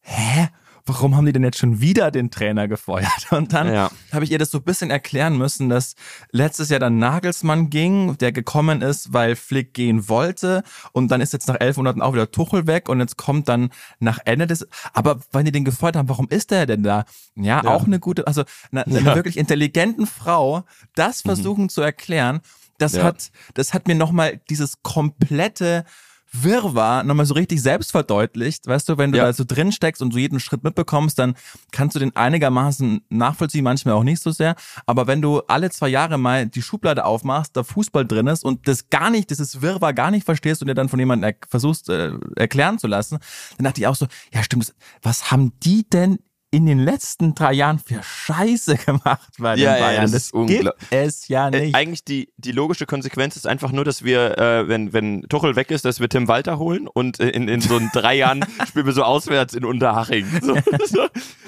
hä? 0.01 0.49
Warum 0.89 1.15
haben 1.15 1.25
die 1.27 1.31
denn 1.33 1.43
jetzt 1.43 1.59
schon 1.59 1.81
wieder 1.81 2.09
den 2.09 2.31
Trainer 2.31 2.67
gefeuert? 2.67 3.31
Und 3.31 3.53
dann 3.53 3.71
Ja. 3.71 3.91
habe 4.11 4.25
ich 4.25 4.31
ihr 4.31 4.39
das 4.39 4.49
so 4.49 4.57
ein 4.57 4.63
bisschen 4.63 4.89
erklären 4.89 5.37
müssen, 5.37 5.69
dass 5.69 5.93
letztes 6.31 6.69
Jahr 6.69 6.79
dann 6.79 6.97
Nagelsmann 6.97 7.69
ging, 7.69 8.17
der 8.17 8.31
gekommen 8.31 8.81
ist, 8.81 9.13
weil 9.13 9.35
Flick 9.35 9.73
gehen 9.75 10.09
wollte 10.09 10.63
und 10.91 11.09
dann 11.11 11.21
ist 11.21 11.31
jetzt 11.33 11.47
nach 11.47 11.57
elf 11.59 11.77
Monaten 11.77 12.01
auch 12.01 12.13
wieder 12.13 12.31
Tuchel 12.31 12.65
weg 12.65 12.89
und 12.89 12.99
jetzt 12.99 13.17
kommt 13.17 13.47
dann 13.47 13.69
nach 13.99 14.17
Ende 14.25 14.47
des, 14.47 14.67
aber 14.93 15.19
wenn 15.31 15.45
die 15.45 15.51
den 15.51 15.63
gefeuert 15.63 15.95
haben, 15.95 16.09
warum 16.09 16.27
ist 16.29 16.49
der 16.51 16.65
denn 16.65 16.81
da? 16.83 17.05
Ja, 17.35 17.61
Ja. 17.63 17.69
auch 17.69 17.85
eine 17.85 17.99
gute, 17.99 18.25
also 18.25 18.43
eine, 18.71 18.85
eine 18.87 18.99
Ja. 19.01 19.15
wirklich 19.15 19.37
intelligenten 19.37 20.07
Frau, 20.07 20.63
das 20.95 21.21
versuchen 21.21 21.69
zu 21.69 21.81
erklären, 21.81 22.39
das 22.79 22.97
hat, 23.03 23.29
das 23.53 23.73
hat 23.73 23.87
mir 23.87 23.95
nochmal 23.95 24.41
dieses 24.49 24.81
komplette 24.83 25.85
Wirrwarr 26.31 27.03
nochmal 27.03 27.25
so 27.25 27.33
richtig 27.33 27.61
selbst 27.61 27.91
verdeutlicht. 27.91 28.67
Weißt 28.67 28.87
du, 28.89 28.97
wenn 28.97 29.11
du 29.11 29.17
Ja. 29.17 29.25
da 29.25 29.33
so 29.33 29.43
drin 29.45 29.71
steckst 29.71 30.01
und 30.01 30.11
so 30.13 30.19
jeden 30.19 30.39
Schritt 30.39 30.63
mitbekommst, 30.63 31.17
dann 31.17 31.35
kannst 31.71 31.95
du 31.95 31.99
den 31.99 32.15
einigermaßen 32.15 33.01
nachvollziehen, 33.09 33.63
manchmal 33.63 33.95
auch 33.95 34.03
nicht 34.03 34.21
so 34.21 34.31
sehr. 34.31 34.55
Aber 34.85 35.07
wenn 35.07 35.21
du 35.21 35.39
alle 35.47 35.69
zwei 35.71 35.89
Jahre 35.89 36.17
mal 36.17 36.47
die 36.47 36.61
Schublade 36.61 37.05
aufmachst, 37.05 37.55
da 37.57 37.63
Fußball 37.63 38.05
drin 38.05 38.27
ist 38.27 38.43
und 38.43 38.67
das 38.67 38.89
gar 38.89 39.09
nicht, 39.09 39.29
dieses 39.29 39.61
Wirrwarr 39.61 39.93
gar 39.93 40.11
nicht 40.11 40.25
verstehst 40.25 40.61
und 40.61 40.67
dir 40.67 40.75
dann 40.75 40.89
von 40.89 40.99
jemandem 40.99 41.29
er 41.31 41.35
versuchst 41.49 41.89
äh, 41.89 42.11
erklären 42.35 42.79
zu 42.79 42.87
lassen, 42.87 43.19
dann 43.57 43.65
dachte 43.65 43.81
ich 43.81 43.87
auch 43.87 43.95
so, 43.95 44.07
ja 44.33 44.43
stimmt, 44.43 44.73
was 45.01 45.31
haben 45.31 45.53
die 45.63 45.87
denn 45.89 46.19
in 46.51 46.65
den 46.65 46.79
letzten 46.79 47.35
drei 47.35 47.53
Jahren 47.53 47.77
für 47.77 48.01
Scheiße 48.01 48.77
gemacht 48.77 49.29
bei 49.37 49.55
den 49.55 49.63
Ja, 49.65 49.77
ja, 49.77 49.83
Bayern? 49.85 50.01
das 50.03 50.11
das 50.13 50.23
ist 50.23 50.33
unglaublich. 50.33 50.89
gibt 50.89 50.93
es 50.93 51.27
ja 51.27 51.49
nicht. 51.51 51.75
eigentlich 51.75 52.03
die, 52.03 52.33
die 52.37 52.51
logische 52.51 52.85
Konsequenz 52.87 53.35
ist 53.35 53.45
einfach 53.45 53.71
nur, 53.71 53.85
dass 53.85 54.03
wir, 54.03 54.37
äh, 54.39 54.67
wenn, 54.67 54.91
wenn 54.91 55.21
Tuchel 55.29 55.55
weg 55.55 55.69
ist, 55.69 55.85
dass 55.85 55.99
wir 55.99 56.09
Tim 56.09 56.27
Walter 56.27 56.57
holen 56.57 56.87
und 56.87 57.19
äh, 57.19 57.29
in, 57.29 57.47
in 57.47 57.61
so 57.61 57.75
einen 57.77 57.89
drei 57.93 58.15
Jahren 58.15 58.43
spielen 58.67 58.85
wir 58.87 58.93
so 58.93 59.03
auswärts 59.03 59.53
in 59.53 59.63
Unterhaching. 59.65 60.25
So, 60.41 60.55
so. 60.85 61.07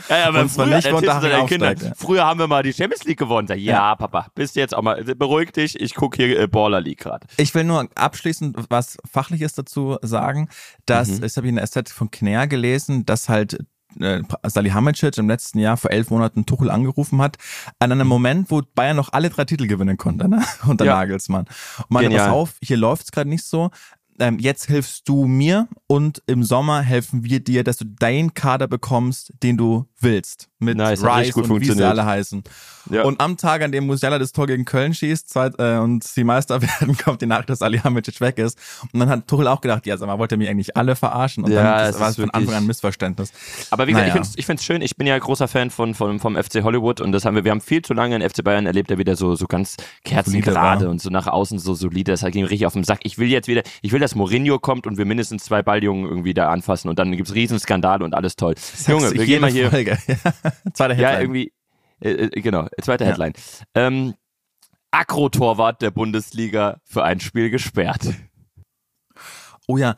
Ja, 0.09 0.27
aber 0.27 0.41
Und 0.41 0.49
zwar 0.51 0.65
früher, 0.67 0.75
nicht, 0.75 0.91
Unterhaching 0.91 1.31
aufsteigt, 1.33 1.81
ja. 1.81 1.93
früher 1.95 2.25
haben 2.25 2.39
wir 2.39 2.47
mal 2.47 2.61
die 2.61 2.73
Champions 2.73 3.03
League 3.05 3.17
gewonnen. 3.19 3.47
Sag, 3.47 3.57
ja, 3.57 3.95
Papa, 3.95 4.27
bist 4.35 4.55
jetzt 4.55 4.75
auch 4.75 4.81
mal, 4.81 5.03
beruhig 5.03 5.51
dich, 5.51 5.79
ich 5.79 5.95
guck 5.95 6.15
hier 6.15 6.39
äh, 6.39 6.47
Baller 6.47 6.81
League 6.81 6.99
gerade. 6.99 7.25
Ich 7.37 7.55
will 7.55 7.63
nur 7.63 7.87
abschließend 7.95 8.57
was 8.69 8.97
Fachliches 9.11 9.53
dazu 9.53 9.97
sagen, 10.01 10.49
dass, 10.85 11.09
Mhm. 11.09 11.21
das 11.21 11.37
habe 11.37 11.47
ich 11.47 11.49
in 11.51 11.55
der 11.55 11.65
SZ 11.67 11.89
von 11.89 12.11
Knär 12.11 12.47
gelesen, 12.47 13.05
dass 13.05 13.29
halt 13.29 13.57
äh, 13.99 14.21
Salihamidzic 14.43 15.17
im 15.17 15.27
letzten 15.27 15.59
Jahr 15.59 15.77
vor 15.77 15.91
elf 15.91 16.09
Monaten 16.09 16.45
Tuchel 16.45 16.69
angerufen 16.69 17.21
hat, 17.21 17.37
an 17.79 17.91
einem 17.91 18.07
Moment, 18.07 18.51
wo 18.51 18.61
Bayern 18.75 18.95
noch 18.97 19.13
alle 19.13 19.29
drei 19.29 19.45
Titel 19.45 19.67
gewinnen 19.67 19.97
konnte, 19.97 20.29
ne? 20.29 20.43
unter 20.67 20.85
Ja. 20.85 20.95
Nagelsmann. 20.95 21.45
Und 21.89 21.99
Genial. 22.01 22.25
pass 22.27 22.33
auf, 22.33 22.53
hier 22.61 22.77
läuft's 22.77 23.11
gerade 23.11 23.29
nicht 23.29 23.43
so. 23.43 23.69
Ähm, 24.19 24.37
jetzt 24.39 24.65
hilfst 24.67 25.07
du 25.09 25.25
mir 25.25 25.67
und 25.87 26.21
im 26.27 26.43
Sommer 26.43 26.81
helfen 26.81 27.23
wir 27.23 27.39
dir, 27.39 27.63
dass 27.63 27.77
du 27.77 27.85
deinen 27.85 28.33
Kader 28.33 28.67
bekommst, 28.67 29.33
den 29.41 29.57
du 29.57 29.87
willst. 30.01 30.47
Mit 30.59 30.77
Nice, 30.77 31.03
hat 31.03 31.19
Rice 31.19 31.33
gut 31.33 31.49
und 31.49 31.61
wie 31.61 31.71
sie 31.71 31.83
alle 31.83 32.05
heißen. 32.05 32.43
Ja. 32.89 33.03
Und 33.03 33.21
am 33.21 33.37
Tag, 33.37 33.61
an 33.61 33.71
dem 33.71 33.85
Musiala 33.85 34.17
das 34.19 34.31
Tor 34.31 34.47
gegen 34.47 34.65
Köln 34.65 34.93
schießt 34.93 35.29
zweit, 35.29 35.53
äh, 35.59 35.77
und 35.77 36.03
sie 36.03 36.23
Meister 36.23 36.61
werden, 36.61 36.97
kommt 36.97 37.21
die 37.21 37.25
Nachricht, 37.25 37.49
dass 37.49 37.61
Alihamidzic 37.61 38.21
weg 38.21 38.37
ist. 38.37 38.57
Und 38.91 38.99
dann 38.99 39.09
hat 39.09 39.27
Tuchel 39.27 39.47
auch 39.47 39.61
gedacht, 39.61 39.85
ja, 39.85 39.97
sag 39.97 40.07
mal, 40.07 40.17
wollt 40.19 40.31
ihr 40.31 40.37
mich 40.37 40.49
eigentlich 40.49 40.75
alle 40.77 40.95
verarschen? 40.95 41.43
Und 41.43 41.51
Ja, 41.51 41.63
dann 41.63 41.85
es 41.85 41.91
das 41.91 41.99
war 41.99 42.09
es 42.09 42.15
von 42.15 42.29
Anfang 42.31 42.55
an 42.55 42.63
ein 42.63 42.67
Missverständnis. 42.67 43.31
Aber 43.69 43.87
wie 43.87 43.91
gesagt, 43.91 44.07
Naja. 44.07 44.21
ich 44.21 44.27
finde 44.27 44.39
ich 44.39 44.45
find's 44.45 44.63
schön. 44.63 44.81
Ich 44.81 44.95
bin 44.97 45.07
ja 45.07 45.17
großer 45.17 45.47
Fan 45.47 45.69
von, 45.69 45.93
von, 45.93 46.19
vom 46.19 46.35
FC 46.35 46.63
Hollywood 46.63 47.01
und 47.01 47.11
das 47.11 47.25
haben 47.25 47.35
wir, 47.35 47.43
wir 47.43 47.51
haben 47.51 47.61
viel 47.61 47.81
zu 47.81 47.93
lange 47.93 48.15
in 48.15 48.27
FC 48.27 48.43
Bayern 48.43 48.65
erlebt, 48.65 48.89
der 48.89 48.97
wieder 48.97 49.15
so, 49.15 49.35
so 49.35 49.47
ganz 49.47 49.77
kerzengerade 50.03 50.89
und 50.89 51.01
so 51.01 51.09
nach 51.09 51.27
außen 51.27 51.59
so 51.59 51.73
solide. 51.73 52.11
Das 52.11 52.21
ging 52.31 52.45
richtig 52.45 52.65
auf 52.65 52.73
den 52.73 52.83
Sack. 52.83 52.99
Ich 53.03 53.17
will 53.17 53.27
jetzt 53.27 53.47
wieder, 53.47 53.63
ich 53.81 53.91
will, 53.91 53.99
dass 53.99 54.15
Mourinho 54.15 54.59
kommt 54.59 54.87
und 54.87 54.97
wir 54.97 55.05
mindestens 55.05 55.43
zwei 55.43 55.61
Balljungen 55.61 56.07
irgendwie 56.07 56.33
da 56.33 56.49
anfassen 56.49 56.89
und 56.89 56.99
dann 56.99 57.11
gibt's 57.15 57.33
Riesenskandale 57.33 58.03
und 58.03 58.13
alles 58.13 58.35
toll. 58.35 58.55
Junge, 58.87 59.11
wir 59.11 59.25
gehen 59.25 59.41
mal 59.41 59.51
hier. 59.51 59.71
Folge. 59.71 59.90
Zweite 60.73 60.93
Ja, 61.01 61.09
Headline. 61.09 61.21
irgendwie, 61.21 61.53
äh, 62.01 62.09
äh, 62.11 62.41
genau, 62.41 62.67
zweite 62.81 63.03
Ja. 63.03 63.09
Headline. 63.11 63.33
Ähm, 63.75 64.13
Akro-Torwart 64.91 65.81
der 65.81 65.91
Bundesliga 65.91 66.81
für 66.83 67.03
ein 67.03 67.19
Spiel 67.19 67.49
gesperrt. 67.49 68.07
Oh 69.67 69.77
ja, 69.77 69.95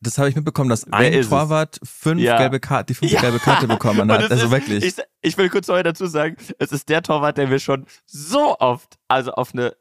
das 0.00 0.16
habe 0.16 0.30
ich 0.30 0.36
mitbekommen, 0.36 0.70
dass 0.70 0.86
Wer 0.86 0.94
ein 0.94 1.12
es? 1.12 1.28
Torwart 1.28 1.78
fünf 1.82 2.22
Ja. 2.22 2.38
gelbe 2.38 2.58
Karte, 2.58 2.86
die 2.86 2.94
fünfte 2.94 3.16
Ja. 3.16 3.20
gelbe 3.20 3.38
Karte 3.38 3.68
bekommen 3.68 4.10
hat. 4.12 4.30
Also 4.30 4.46
ist, 4.46 4.50
wirklich. 4.50 4.82
Ich, 4.84 4.94
ich 5.20 5.36
will 5.36 5.50
kurz 5.50 5.66
vorher 5.66 5.84
dazu 5.84 6.06
sagen, 6.06 6.36
es 6.58 6.72
ist 6.72 6.88
der 6.88 7.02
Torwart, 7.02 7.36
der 7.36 7.48
mir 7.48 7.58
schon 7.58 7.84
so 8.06 8.56
oft, 8.58 8.98
also 9.08 9.32
auf 9.32 9.52
eine 9.52 9.74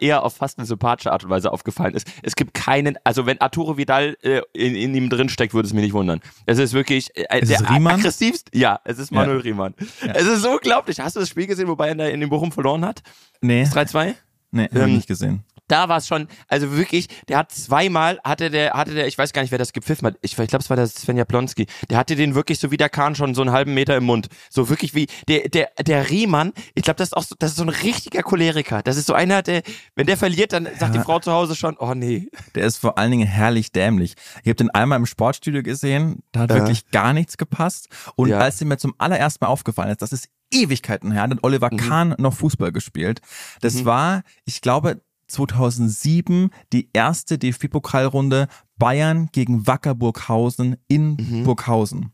eher 0.00 0.22
auf 0.24 0.36
fast 0.36 0.58
eine 0.58 0.66
sympathische 0.66 1.12
Art 1.12 1.24
und 1.24 1.30
Weise 1.30 1.52
aufgefallen 1.52 1.94
ist. 1.94 2.06
Es 2.22 2.36
gibt 2.36 2.54
keinen, 2.54 2.98
also 3.04 3.26
wenn 3.26 3.40
Arturo 3.40 3.76
Vidal 3.76 4.16
äh, 4.22 4.40
in, 4.52 4.74
in 4.74 4.94
ihm 4.94 5.10
drin 5.10 5.28
steckt, 5.28 5.54
würde 5.54 5.66
es 5.66 5.72
mich 5.72 5.82
nicht 5.84 5.92
wundern. 5.94 6.20
Es 6.46 6.58
ist 6.58 6.72
wirklich 6.72 7.10
äh, 7.16 7.40
Ist 7.40 7.50
der 7.50 7.60
es 7.60 7.70
Riemann? 7.70 7.96
aggressivst. 8.00 8.50
Ja, 8.54 8.80
es 8.84 8.98
ist 8.98 9.10
Manuel 9.12 9.38
Ja. 9.38 9.42
Riemann. 9.42 9.74
Es 10.14 10.26
ist 10.26 10.44
unglaublich. 10.46 11.00
Hast 11.00 11.16
du 11.16 11.20
das 11.20 11.28
Spiel 11.28 11.46
gesehen, 11.46 11.68
wobei 11.68 11.88
er 11.88 12.10
in 12.10 12.20
den 12.20 12.28
Bochum 12.28 12.52
verloren 12.52 12.84
hat? 12.84 13.02
Nee, 13.40 13.64
3-2? 13.64 14.14
nee, 14.50 14.64
hab 14.64 14.74
Ähm, 14.76 14.88
ich 14.88 14.94
nicht 14.96 15.08
gesehen. 15.08 15.44
Da 15.68 15.88
war 15.88 15.98
es 15.98 16.06
schon, 16.08 16.28
also 16.48 16.72
wirklich, 16.76 17.08
der 17.28 17.38
hat 17.38 17.52
zweimal, 17.52 18.18
hatte 18.24 18.50
der, 18.50 18.72
hatte 18.72 18.94
der, 18.94 19.06
ich 19.06 19.16
weiß 19.16 19.32
gar 19.32 19.42
nicht, 19.42 19.50
wer 19.50 19.58
das 19.58 19.72
gepfiffen 19.72 20.06
hat, 20.06 20.16
ich, 20.22 20.38
ich 20.38 20.48
glaube, 20.48 20.62
es 20.62 20.70
war 20.70 20.76
der 20.76 20.86
Sven 20.86 21.16
Jablonski, 21.16 21.66
der 21.90 21.98
hatte 21.98 22.16
den 22.16 22.34
wirklich 22.34 22.58
so 22.58 22.70
wie 22.70 22.76
der 22.76 22.88
Kahn 22.88 23.14
schon 23.14 23.34
so 23.34 23.42
einen 23.42 23.52
halben 23.52 23.74
Meter 23.74 23.96
im 23.96 24.04
Mund. 24.04 24.28
So 24.50 24.68
wirklich 24.68 24.94
wie, 24.94 25.06
der, 25.28 25.48
der, 25.48 25.68
der 25.80 26.10
Riemann, 26.10 26.52
ich 26.74 26.82
glaube, 26.82 26.96
das 26.98 27.08
ist 27.08 27.14
auch 27.16 27.22
so, 27.22 27.34
das 27.38 27.50
ist 27.52 27.56
so 27.58 27.62
ein 27.62 27.68
richtiger 27.68 28.22
Choleriker. 28.22 28.82
Das 28.82 28.96
ist 28.96 29.06
so 29.06 29.14
einer, 29.14 29.42
der, 29.42 29.62
wenn 29.94 30.06
der 30.06 30.16
verliert, 30.16 30.52
dann 30.52 30.68
sagt 30.78 30.94
die 30.94 31.00
Frau 31.00 31.18
zu 31.20 31.32
Hause 31.32 31.54
schon, 31.54 31.76
oh 31.78 31.94
nee. 31.94 32.28
Der 32.54 32.64
ist 32.66 32.78
vor 32.78 32.98
allen 32.98 33.10
Dingen 33.10 33.26
herrlich 33.26 33.72
dämlich. 33.72 34.14
Ich 34.42 34.48
habe 34.48 34.54
den 34.56 34.70
einmal 34.70 34.98
im 34.98 35.06
Sportstudio 35.06 35.62
gesehen, 35.62 36.22
da 36.32 36.40
hat 36.40 36.50
Ja. 36.50 36.56
wirklich 36.56 36.90
gar 36.90 37.12
nichts 37.12 37.36
gepasst. 37.36 37.88
Und 38.16 38.28
Ja. 38.30 38.38
als 38.38 38.60
ihm 38.60 38.68
mir 38.68 38.78
zum 38.78 38.94
allerersten 38.98 39.44
Mal 39.44 39.50
aufgefallen 39.50 39.90
ist, 39.90 40.02
das 40.02 40.12
ist 40.12 40.28
Ewigkeiten 40.50 41.12
her, 41.12 41.22
hat 41.22 41.32
Oliver 41.42 41.68
Mhm. 41.70 41.76
Kahn 41.76 42.14
noch 42.18 42.32
Fußball 42.34 42.72
gespielt. 42.72 43.20
Das 43.60 43.84
war, 43.84 44.22
ich 44.46 44.62
glaube, 44.62 45.02
2007 45.28 46.50
die 46.72 46.88
erste 46.92 47.38
DFB-Pokalrunde 47.38 48.48
Bayern 48.78 49.28
gegen 49.32 49.66
Wacker 49.66 49.94
Burghausen 49.94 50.76
in 50.88 51.16
Mhm. 51.18 51.44
Burghausen. 51.44 52.12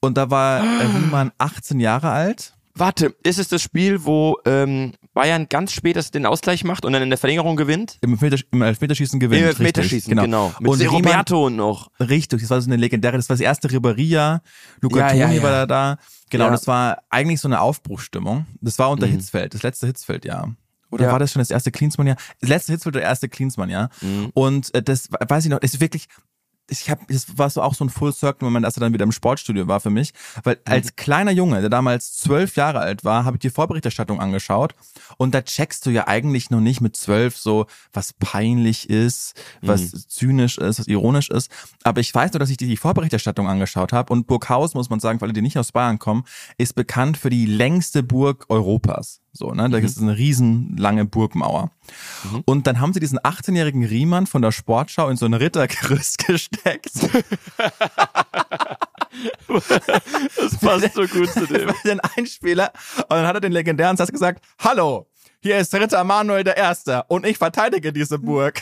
Und 0.00 0.16
da 0.16 0.30
war 0.30 0.60
äh, 0.60 0.86
Riemann 0.86 1.32
18 1.38 1.80
Jahre 1.80 2.10
alt. 2.10 2.54
Warte, 2.74 3.14
ist 3.24 3.38
es 3.38 3.48
das 3.48 3.60
Spiel, 3.62 4.04
wo 4.04 4.38
ähm, 4.46 4.92
Bayern 5.12 5.46
ganz 5.48 5.72
spät 5.72 5.96
das- 5.96 6.12
den 6.12 6.24
Ausgleich 6.24 6.64
macht 6.64 6.84
und 6.84 6.92
dann 6.92 7.02
in 7.02 7.10
der 7.10 7.18
Verlängerung 7.18 7.56
gewinnt? 7.56 7.98
Im, 8.00 8.12
Elfmeter, 8.12 8.38
im 8.52 8.62
Elfmeterschießen 8.62 9.18
gewinnt. 9.20 9.40
Im 9.42 9.48
richtig, 9.48 9.66
Elfmeterschießen, 9.66 10.14
genau. 10.16 10.54
Mit 10.60 10.70
Und 10.70 10.78
Se- 10.78 10.84
Riemann- 10.84 10.96
Roberto 11.04 11.50
noch. 11.50 11.90
Richtig, 11.98 12.40
das 12.40 12.48
war 12.50 12.60
so 12.60 12.68
eine 12.70 12.76
legendäre, 12.76 13.16
das 13.16 13.28
war 13.28 13.34
das 13.34 13.40
erste 13.40 13.68
Ribéria, 13.68 14.40
Luca 14.80 14.98
Ja, 15.00 15.08
Toni 15.08 15.20
ja, 15.20 15.30
ja. 15.32 15.42
war 15.42 15.50
da 15.50 15.66
da. 15.66 15.96
Genau, 16.30 16.44
Ja. 16.44 16.50
das 16.52 16.66
war 16.68 17.02
eigentlich 17.10 17.40
so 17.40 17.48
eine 17.48 17.60
Aufbruchsstimmung. 17.60 18.46
Das 18.60 18.78
war 18.78 18.88
unter 18.90 19.06
Mhm. 19.08 19.12
Hitzfeld, 19.12 19.52
das 19.52 19.62
letzte 19.62 19.86
Hitzfeldjahr. 19.88 20.54
Oder 20.90 21.06
Ja. 21.06 21.12
war 21.12 21.18
das 21.18 21.32
schon 21.32 21.40
das 21.40 21.50
erste 21.50 21.70
Klinsmann-Jahr? 21.70 22.16
Das 22.40 22.48
letzte 22.50 22.72
Hitzfeld 22.72 22.96
oder 22.96 23.04
erste 23.04 23.28
Klinsmann-Jahr. 23.28 23.90
Mhm. 24.00 24.30
Und 24.34 24.74
äh, 24.74 24.82
das 24.82 25.08
weiß 25.10 25.44
ich 25.44 25.50
noch, 25.50 25.60
ist 25.60 25.80
wirklich, 25.80 26.08
ich 26.72 26.88
habe, 26.88 27.00
das 27.08 27.36
war 27.36 27.50
so 27.50 27.62
auch 27.62 27.74
so 27.74 27.84
ein 27.84 27.90
Full-Circle-Moment, 27.90 28.64
als 28.64 28.76
er 28.76 28.80
dann 28.82 28.92
wieder 28.92 29.02
im 29.02 29.10
Sportstudio 29.10 29.66
war 29.66 29.80
für 29.80 29.90
mich. 29.90 30.12
Weil 30.44 30.54
Mhm. 30.54 30.60
als 30.72 30.94
kleiner 30.94 31.32
Junge, 31.32 31.60
der 31.62 31.68
damals 31.68 32.16
zwölf 32.16 32.54
Jahre 32.54 32.78
alt 32.78 33.04
war, 33.04 33.24
habe 33.24 33.36
ich 33.38 33.40
die 33.40 33.50
Vorberichterstattung 33.50 34.20
angeschaut. 34.20 34.76
Und 35.16 35.34
da 35.34 35.42
checkst 35.42 35.84
du 35.84 35.90
ja 35.90 36.06
eigentlich 36.06 36.50
noch 36.50 36.60
nicht 36.60 36.80
mit 36.80 36.94
zwölf 36.94 37.36
so, 37.36 37.66
was 37.92 38.12
peinlich 38.12 38.88
ist, 38.88 39.34
was 39.62 39.92
Mhm. 39.92 39.98
zynisch 40.08 40.58
ist, 40.58 40.78
was 40.78 40.86
ironisch 40.86 41.28
ist. 41.30 41.50
Aber 41.82 42.00
ich 42.00 42.14
weiß 42.14 42.32
nur, 42.34 42.38
dass 42.38 42.50
ich 42.50 42.56
die, 42.56 42.68
die 42.68 42.76
Vorberichterstattung 42.76 43.48
angeschaut 43.48 43.92
habe. 43.92 44.12
Und 44.12 44.28
Burghausen, 44.28 44.78
muss 44.78 44.90
man 44.90 45.00
sagen, 45.00 45.18
für 45.18 45.24
alle, 45.24 45.32
die 45.32 45.42
nicht 45.42 45.58
aus 45.58 45.72
Bayern 45.72 45.98
kommen, 45.98 46.22
ist 46.56 46.76
bekannt 46.76 47.16
für 47.18 47.30
die 47.30 47.46
längste 47.46 48.04
Burg 48.04 48.44
Europas. 48.48 49.20
So, 49.32 49.52
ne? 49.52 49.68
Da 49.70 49.78
Mhm. 49.78 49.84
ist 49.84 50.00
eine 50.00 50.16
riesenlange 50.16 51.04
Burgmauer. 51.04 51.70
Und 52.46 52.66
dann 52.66 52.80
haben 52.80 52.92
sie 52.92 53.00
diesen 53.00 53.18
18-jährigen 53.20 53.84
Riemann 53.84 54.26
von 54.26 54.42
der 54.42 54.50
Sportschau 54.52 55.08
in 55.08 55.16
so 55.16 55.26
ein 55.26 55.34
Rittergerüst 55.34 56.18
gesteckt. 56.26 56.90
Das 59.48 60.56
passt 60.60 60.94
so 60.94 61.06
gut 61.06 61.30
zu 61.30 61.46
dem. 61.46 61.72
den 61.84 62.00
Einspieler. 62.00 62.72
Und 62.98 63.10
dann 63.10 63.26
hat 63.26 63.34
er 63.36 63.40
den 63.40 63.52
legendären 63.52 63.96
Satz 63.96 64.10
gesagt, 64.12 64.44
Hallo, 64.58 65.06
hier 65.42 65.58
ist 65.58 65.74
Ritter 65.74 66.04
Manuel 66.04 66.44
der 66.44 66.56
Erste 66.56 67.04
und 67.08 67.24
ich 67.26 67.38
verteidige 67.38 67.92
diese 67.92 68.18
Burg. 68.18 68.60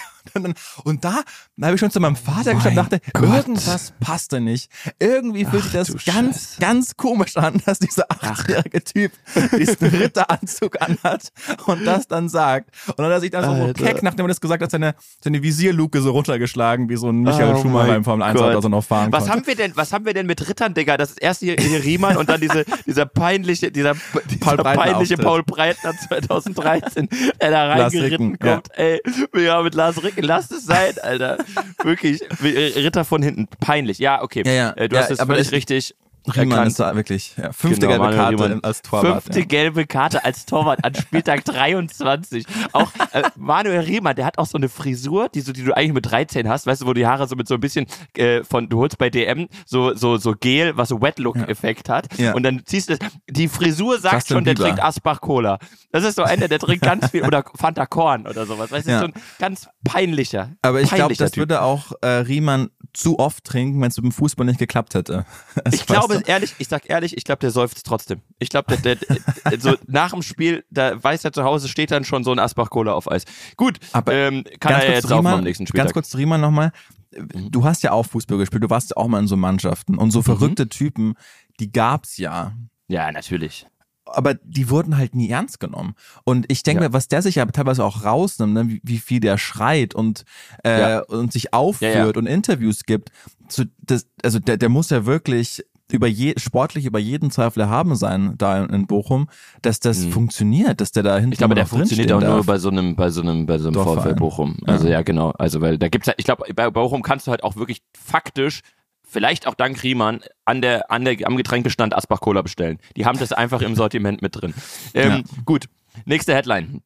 Und, 0.85 1.04
da, 1.04 1.23
da 1.56 1.66
habe 1.66 1.75
ich 1.75 1.80
schon 1.80 1.90
zu 1.90 2.00
meinem 2.00 2.16
Vater 2.16 2.54
geschaut 2.54 2.70
und 2.70 2.76
dachte, 2.76 3.00
irgendwas 3.14 3.92
passte 4.00 4.40
nicht. 4.40 4.70
Irgendwie 4.99 5.44
fühlt 5.44 5.64
sich 5.64 5.73
das 5.73 5.88
ganz, 6.04 6.37
Scheiße. 6.37 6.61
ganz 6.61 6.97
komisch 6.97 7.37
an, 7.37 7.61
dass 7.64 7.78
dieser 7.78 8.08
18-jährige 8.11 8.82
Typ 8.85 9.12
diesen 9.56 9.87
Ritteranzug 9.88 10.80
anhat 10.80 11.32
und 11.66 11.85
das 11.85 12.08
dann 12.08 12.28
sagt. 12.28 12.70
Und 12.87 12.99
dann 12.99 13.06
hat 13.06 13.12
er 13.12 13.20
sich 13.20 13.30
dann 13.30 13.44
so, 13.44 13.50
Alter. 13.50 13.85
keck, 13.85 14.02
nachdem 14.02 14.26
er 14.26 14.28
das 14.28 14.40
gesagt 14.40 14.62
hat, 14.62 14.70
seine, 14.70 14.94
seine 15.23 15.42
Visierluke 15.42 16.00
so 16.00 16.11
runtergeschlagen, 16.11 16.88
wie 16.88 16.97
so 16.97 17.08
ein 17.11 17.23
Michael 17.23 17.54
Oh 17.54 17.62
Schumacher 17.62 17.88
mein 17.88 17.97
im 17.99 18.04
Formel 18.04 18.26
1 18.26 18.38
Gott. 18.38 18.50
Auto 18.50 18.61
so 18.62 18.68
noch 18.68 18.85
fahren 18.85 19.12
Was 19.12 19.25
konnte. 19.25 19.32
haben 19.32 19.47
wir 19.47 19.54
denn, 19.56 19.76
was 19.76 19.92
haben 19.92 20.04
wir 20.04 20.14
denn 20.14 20.26
mit 20.26 20.47
Rittern, 20.49 20.75
Digga? 20.75 20.97
Das 20.97 21.11
ist 21.11 21.23
erst 21.23 21.40
hier, 21.40 21.56
hier 21.58 21.82
Riemann 21.82 22.16
und 22.16 22.28
dann 22.28 22.40
diese, 22.40 22.64
dieser 22.87 23.06
peinliche, 23.06 23.70
dieser, 23.70 23.94
dieser 24.30 24.40
Paul 24.40 24.56
Breitner 24.56 24.82
peinliche. 24.82 25.16
Paul 25.16 25.42
Breitner 25.42 25.94
2013, 26.08 27.08
der 27.40 27.50
da 27.50 27.68
reingeritten 27.68 28.32
Ricken, 28.32 28.47
ja. 28.47 28.54
kommt. 28.54 28.68
Ey, 28.76 29.00
ja, 29.37 29.62
mit 29.62 29.75
Lars 29.75 30.02
Ricken, 30.02 30.17
lass 30.20 30.50
es 30.50 30.64
sein, 30.64 30.94
Alter. 31.02 31.38
Wirklich, 31.82 32.22
äh, 32.42 32.78
Ritter 32.80 33.04
von 33.04 33.22
hinten, 33.22 33.46
peinlich. 33.60 33.98
Ja, 33.98 34.22
okay. 34.22 34.42
Ja, 34.46 34.52
ja. 34.52 34.70
Äh, 34.72 34.88
Du 34.88 34.96
Ja, 34.96 35.02
hast 35.02 35.10
es 35.10 35.20
aber 35.20 35.34
völlig 35.34 35.48
ich- 35.48 35.52
richtig. 35.52 35.94
Riemann 36.37 36.66
ist 36.68 36.80
da 36.80 36.94
wirklich, 36.94 37.35
ja, 37.37 37.52
fünfte 37.52 37.87
Genau, 37.87 38.02
gelbe 38.04 38.16
Karte 38.16 38.44
Riemann. 38.44 38.64
als 38.64 38.82
Torwart. 38.82 39.23
Fünfte 39.25 39.40
ja. 39.40 39.47
gelbe 39.47 39.87
Karte 39.87 40.25
als 40.25 40.47
Torwart 40.47 40.85
an 40.85 40.94
Spieltag 40.94 41.44
23. 41.47 42.44
Auch 42.73 42.90
äh, 43.12 43.23
Manuel 43.37 43.80
Riemann, 43.80 44.16
der 44.16 44.25
hat 44.26 44.38
auch 44.38 44.47
so 44.47 44.58
eine 44.58 44.68
Frisur, 44.68 45.28
die, 45.28 45.40
so, 45.40 45.52
die 45.52 45.64
du 45.64 45.76
eigentlich 45.76 45.92
mit 45.92 46.11
13 46.11 46.49
hast, 46.49 46.66
weißt 46.66 46.82
du, 46.82 46.87
wo 46.87 46.92
die 46.94 47.06
Haare 47.06 47.26
so 47.28 47.37
mit 47.37 47.49
so 47.49 47.54
ein 47.54 47.61
bisschen 47.61 47.87
äh, 48.16 48.42
von, 48.44 48.68
du 48.68 48.78
holst 48.78 48.99
bei 48.99 49.11
DM 49.11 49.49
so, 49.66 49.94
so, 49.94 50.16
so 50.16 50.32
Gel, 50.38 50.76
was 50.76 50.88
so 50.88 51.00
Wet-Look-Effekt 51.00 51.88
hat. 51.88 52.06
Ja. 52.18 52.35
Und 52.35 52.42
dann 52.42 52.62
ziehst 52.64 52.90
du 52.90 52.97
das, 52.97 53.08
die 53.28 53.49
Frisur 53.49 53.99
sagt 53.99 54.14
Justin 54.14 54.37
schon, 54.37 54.44
der 54.44 54.54
Bieber. 54.54 54.64
trinkt 54.66 54.82
Asbach 54.82 55.20
Cola. 55.20 55.58
Das 55.92 56.04
ist 56.04 56.16
so 56.16 56.23
einer, 56.23 56.49
der 56.49 56.58
trinkt 56.58 56.85
ganz 56.85 57.11
viel, 57.11 57.25
oder 57.25 57.44
Fanta 57.56 57.87
Korn 57.87 58.26
oder 58.26 58.47
sowas. 58.47 58.70
Weißt 58.70 58.87
du, 58.87 58.92
Ja. 58.92 59.00
so 59.00 59.06
ein 59.06 59.12
ganz 59.38 59.68
peinlicher. 59.85 60.50
Aber 60.62 60.80
ich 60.80 60.90
glaube, 60.90 61.14
das 61.14 61.30
Typ. 61.32 61.42
würde 61.42 61.62
auch 61.62 61.92
äh, 62.02 62.06
Riemann 62.08 62.70
zu 62.92 63.18
oft 63.18 63.45
trinken, 63.45 63.80
wenn 63.80 63.88
es 63.88 63.97
mit 63.97 64.04
dem 64.04 64.12
Fußball 64.12 64.47
nicht 64.47 64.59
geklappt 64.59 64.95
hätte. 64.95 65.25
Das 65.64 65.75
Ich 65.75 65.87
glaube, 65.87 66.21
du? 66.21 66.21
ehrlich, 66.26 66.54
ich 66.59 66.68
sag 66.68 66.88
ehrlich, 66.88 67.16
ich 67.16 67.25
glaube, 67.25 67.40
der 67.40 67.50
seufzt 67.50 67.85
trotzdem. 67.87 68.23
Ich 68.38 68.49
glaube, 68.49 68.76
der, 68.78 68.97
der, 68.97 69.61
so 69.61 69.75
nach 69.87 70.11
dem 70.12 70.23
Spiel, 70.23 70.64
da 70.71 71.02
weiß 71.02 71.25
er 71.25 71.33
zu 71.33 71.45
Hause, 71.45 71.68
steht 71.68 71.90
dann 71.90 72.04
schon 72.04 72.25
so 72.25 72.33
ein 72.33 72.38
Asbach-Cola 72.38 72.92
auf 72.92 73.11
Eis. 73.11 73.25
Gut, 73.57 73.78
Aber 73.92 74.12
ähm, 74.12 74.45
kann 74.61 74.73
er 74.75 74.95
jetzt 74.95 75.11
Riemann, 75.11 75.35
am 75.38 75.45
nächsten 75.45 75.66
Spieltag. 75.66 75.87
Ganz 75.87 75.92
kurz 75.95 76.09
zu 76.11 76.16
Riemann 76.18 76.40
nochmal. 76.40 76.73
Du 77.11 77.64
hast 77.64 77.83
ja 77.83 77.92
auch 77.92 78.04
Fußball 78.07 78.37
gespielt, 78.38 78.62
du 78.62 78.71
warst 78.71 78.90
ja 78.90 78.97
auch 78.97 79.09
mal 79.09 79.18
in 79.21 79.26
so 79.28 79.37
Mannschaften. 79.37 79.97
Und 79.97 80.09
Mhm. 80.09 80.11
so 80.12 80.23
verrückte 80.23 80.68
Typen, 80.68 81.14
die 81.61 81.73
gab's 81.73 82.16
ja. 82.18 82.52
Ja, 82.88 83.11
natürlich. 83.12 83.66
Aber 84.12 84.35
die 84.35 84.71
wurden 84.71 84.97
halt 84.97 85.15
nie 85.15 85.29
ernst 85.31 85.61
genommen. 85.61 85.95
Und 86.25 86.47
ich 86.50 86.62
denke 86.62 86.83
Ja. 86.83 86.88
mir, 86.88 86.93
was 86.93 87.09
der 87.09 87.23
sich 87.23 87.37
ja 87.37 87.47
teilweise 87.47 87.85
auch 87.85 88.05
rausnimmt, 88.05 88.53
ne, 88.55 88.69
wie, 88.69 88.81
wie 88.83 88.99
viel 88.99 89.21
der 89.21 89.38
schreit 89.38 89.95
und, 89.95 90.25
äh, 90.65 90.81
Ja. 90.81 91.00
und 91.05 91.33
sich 91.33 91.53
aufführt 91.55 91.95
Ja, 91.95 92.07
ja. 92.07 92.12
und 92.15 92.27
Interviews 92.27 92.85
gibt, 92.85 93.11
zu, 93.49 93.65
das, 93.83 94.07
also 94.23 94.38
der, 94.38 94.57
der 94.57 94.69
muss 94.69 94.91
ja 94.91 95.07
wirklich 95.07 95.65
über 95.91 96.07
je, 96.07 96.35
sportlich 96.37 96.85
über 96.85 96.99
jeden 96.99 97.31
Zweifel 97.31 97.61
erhaben 97.61 97.97
sein 97.97 98.35
da 98.37 98.62
in, 98.62 98.87
Bochum, 98.87 99.29
dass 99.62 99.81
das 99.81 100.05
funktioniert, 100.05 100.83
dass 100.83 100.93
der 100.93 101.03
da 101.03 101.15
hinten 101.15 101.29
Mhm. 101.29 101.33
Ich 101.33 101.38
glaube, 101.38 101.55
der 101.55 101.67
funktioniert 101.67 102.12
auch 102.12 102.21
nur 102.21 102.45
bei 102.45 102.59
so 102.59 102.69
einem, 102.69 102.95
bei 102.95 103.09
so 103.09 103.23
einem, 103.23 103.47
bei 103.47 103.57
so 103.57 103.69
einem. 103.69 103.83
VfL 103.83 104.15
Bochum. 104.15 104.59
Also 104.67 104.87
ja. 104.88 105.00
genau. 105.00 105.31
Also 105.31 105.62
weil 105.62 105.79
da 105.79 105.88
gibt's 105.88 106.07
ja, 106.07 106.12
ich 106.19 106.27
glaube, 106.27 106.45
bei 106.55 106.69
Bochum 106.71 107.00
kannst 107.03 107.27
du 107.27 107.31
halt 107.31 107.43
auch 107.43 107.57
wirklich 107.57 107.81
faktisch, 107.99 108.61
vielleicht 109.09 109.47
auch 109.47 109.55
dank 109.55 109.83
Riemann, 109.83 110.21
an 110.45 110.61
der, 110.62 110.91
an 110.91 111.05
der, 111.05 111.17
am 111.27 111.37
Getränkestand 111.37 111.95
Asbach 111.95 112.21
Cola 112.21 112.43
bestellen. 112.43 112.79
Die 112.97 113.07
haben 113.07 113.19
das 113.19 113.33
einfach 113.33 113.62
im 113.62 113.75
Sortiment 113.75 114.23
mit 114.23 114.41
drin. 114.41 114.55
Ähm, 114.95 115.25
Gut, 115.45 115.69
nächste 116.05 116.35
Headline. 116.35 116.83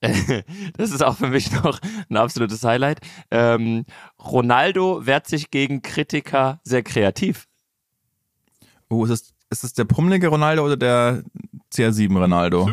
Das 0.76 0.90
ist 0.90 1.02
auch 1.02 1.16
für 1.16 1.28
mich 1.28 1.52
noch 1.52 1.78
ein 2.08 2.16
absolutes 2.16 2.64
Highlight. 2.64 3.00
Ähm, 3.30 3.84
Ronaldo 4.18 5.06
wehrt 5.06 5.28
sich 5.28 5.50
gegen 5.50 5.82
Kritiker 5.82 6.60
sehr 6.64 6.82
kreativ. 6.82 7.46
Oh, 8.88 9.04
ist 9.04 9.10
es, 9.10 9.34
ist 9.50 9.64
es 9.64 9.72
der 9.74 9.84
pummelige 9.84 10.28
Ronaldo 10.28 10.64
oder 10.64 10.76
der 10.76 11.22
CR7 11.72 12.18
Ronaldo? 12.18 12.70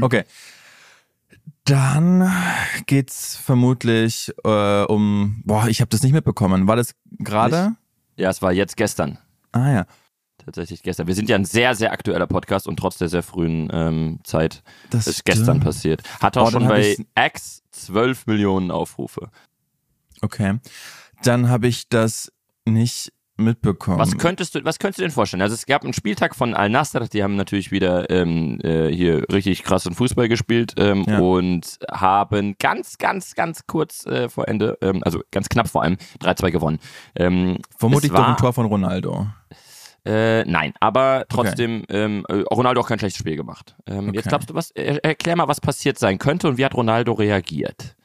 Okay. 0.00 0.24
Dann 1.64 2.30
geht's 2.86 3.36
vermutlich 3.36 4.32
äh, 4.44 4.82
um, 4.84 5.42
boah, 5.44 5.68
ich 5.68 5.80
habe 5.80 5.88
das 5.88 6.02
nicht 6.02 6.12
mitbekommen. 6.12 6.66
War 6.68 6.76
das 6.76 6.94
gerade? 7.18 7.76
Ja, 8.16 8.30
es 8.30 8.42
war 8.42 8.52
jetzt 8.52 8.76
gestern. 8.76 9.18
Ah 9.52 9.70
ja. 9.72 9.86
Tatsächlich 10.44 10.82
gestern. 10.82 11.06
Wir 11.06 11.14
sind 11.14 11.28
ja 11.28 11.36
ein 11.36 11.44
sehr, 11.44 11.74
sehr 11.74 11.92
aktueller 11.92 12.26
Podcast 12.26 12.68
und 12.68 12.76
trotz 12.76 12.98
der 12.98 13.08
sehr 13.08 13.22
frühen 13.22 13.68
ähm, 13.72 14.20
Zeit 14.22 14.62
Das 14.90 15.06
ist 15.06 15.24
gestern 15.24 15.44
stimmt. 15.56 15.64
passiert. 15.64 16.02
Hat 16.20 16.36
auch 16.36 16.48
Oh, 16.48 16.50
schon 16.52 16.68
bei 16.68 16.96
X 17.18 17.62
12 17.72 18.26
Millionen 18.26 18.70
Aufrufe. 18.70 19.30
Okay. 20.22 20.58
Dann 21.22 21.48
habe 21.48 21.66
ich 21.68 21.88
das 21.88 22.32
nicht 22.64 23.12
mitbekommen. 23.36 23.98
Was 23.98 24.16
könntest 24.16 24.54
du, 24.54 24.64
was 24.64 24.78
könntest 24.78 24.98
du 24.98 25.02
denn 25.02 25.10
vorstellen? 25.10 25.42
Also 25.42 25.54
es 25.54 25.66
gab 25.66 25.84
einen 25.84 25.92
Spieltag 25.92 26.34
von 26.34 26.54
Al 26.54 26.70
Nassr, 26.70 27.00
die 27.08 27.22
haben 27.22 27.36
natürlich 27.36 27.70
wieder 27.70 28.08
ähm, 28.10 28.58
äh, 28.62 28.88
hier 28.88 29.24
richtig 29.32 29.62
krassen 29.62 29.94
Fußball 29.94 30.28
gespielt 30.28 30.74
ähm, 30.78 31.04
Ja. 31.06 31.18
und 31.18 31.78
haben 31.90 32.56
ganz, 32.58 32.98
ganz, 32.98 33.34
ganz 33.34 33.66
kurz 33.66 34.06
äh, 34.06 34.28
vor 34.28 34.48
Ende, 34.48 34.78
ähm, 34.80 35.02
also 35.04 35.20
ganz 35.30 35.48
knapp 35.48 35.68
vor 35.68 35.82
allem, 35.82 35.96
3-2 36.20 36.50
gewonnen. 36.50 36.78
Ähm, 37.14 37.58
Vermutlich 37.76 38.10
es 38.10 38.14
durch 38.16 38.22
war- 38.22 38.30
ein 38.30 38.36
Tor 38.38 38.52
von 38.52 38.66
Ronaldo. 38.66 39.26
Äh, 40.04 40.44
nein, 40.44 40.72
aber 40.78 41.24
trotzdem 41.28 41.82
ähm, 41.88 42.24
äh, 42.28 42.34
Ronaldo 42.52 42.80
auch 42.80 42.88
kein 42.88 43.00
schlechtes 43.00 43.18
Spiel 43.18 43.34
gemacht. 43.34 43.74
Ähm, 43.88 44.06
Okay. 44.10 44.16
Jetzt 44.18 44.28
glaubst 44.28 44.48
du 44.48 44.54
was? 44.54 44.70
Er, 44.70 45.04
erklär 45.04 45.34
mal, 45.34 45.48
was 45.48 45.60
passiert 45.60 45.98
sein 45.98 46.18
könnte 46.18 46.46
und 46.46 46.58
wie 46.58 46.64
hat 46.64 46.74
Ronaldo 46.76 47.12
reagiert? 47.12 47.95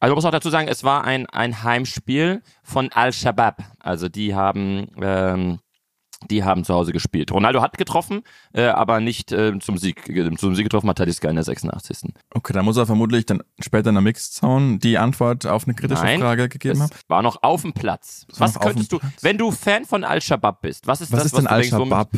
Also 0.00 0.12
man 0.12 0.16
muss 0.16 0.24
auch 0.24 0.30
dazu 0.30 0.50
sagen, 0.50 0.66
es 0.68 0.82
war 0.82 1.04
ein 1.04 1.26
ein 1.26 1.62
Heimspiel 1.62 2.42
von 2.62 2.90
Al 2.92 3.12
Shabab. 3.12 3.62
Also 3.78 4.08
die 4.08 4.34
haben 4.34 4.88
ähm, 5.00 5.58
die 6.30 6.44
haben 6.44 6.64
zu 6.64 6.74
Hause 6.74 6.92
gespielt. 6.92 7.32
Ronaldo 7.32 7.62
hat 7.62 7.78
getroffen, 7.78 8.22
äh, 8.52 8.64
aber 8.66 9.00
nicht 9.00 9.32
äh, 9.32 9.58
zum 9.58 9.78
Sieg. 9.78 10.04
Zum 10.38 10.54
Sieg 10.54 10.64
getroffen 10.64 10.88
hat 10.90 10.98
Talisca 10.98 11.28
in 11.30 11.34
der 11.36 11.44
86. 11.44 12.12
Okay, 12.34 12.52
dann 12.52 12.66
muss 12.66 12.76
er 12.76 12.84
vermutlich 12.84 13.24
dann 13.24 13.42
später 13.58 13.88
in 13.88 13.94
der 13.94 14.02
Mixzone 14.02 14.78
die 14.78 14.98
Antwort 14.98 15.46
auf 15.46 15.64
eine 15.64 15.74
kritische 15.74 16.02
Nein, 16.02 16.20
Frage 16.20 16.50
gegeben 16.50 16.82
haben. 16.82 16.90
war 17.08 17.22
noch 17.22 17.42
auf 17.42 17.62
dem 17.62 17.72
Platz. 17.72 18.26
Was 18.36 18.58
könntest 18.60 18.92
du, 18.92 18.98
Platz. 18.98 19.12
wenn 19.22 19.38
du 19.38 19.50
Fan 19.50 19.86
von 19.86 20.04
Al 20.04 20.20
Shabab 20.20 20.60
bist, 20.60 20.86
was 20.86 21.00
ist 21.00 21.10
Was 21.10 21.20
das, 21.20 21.26
ist 21.26 21.36
denn 21.38 21.44
was 21.46 21.52
womit- 21.72 21.72
Al-Shabaab? 21.72 22.10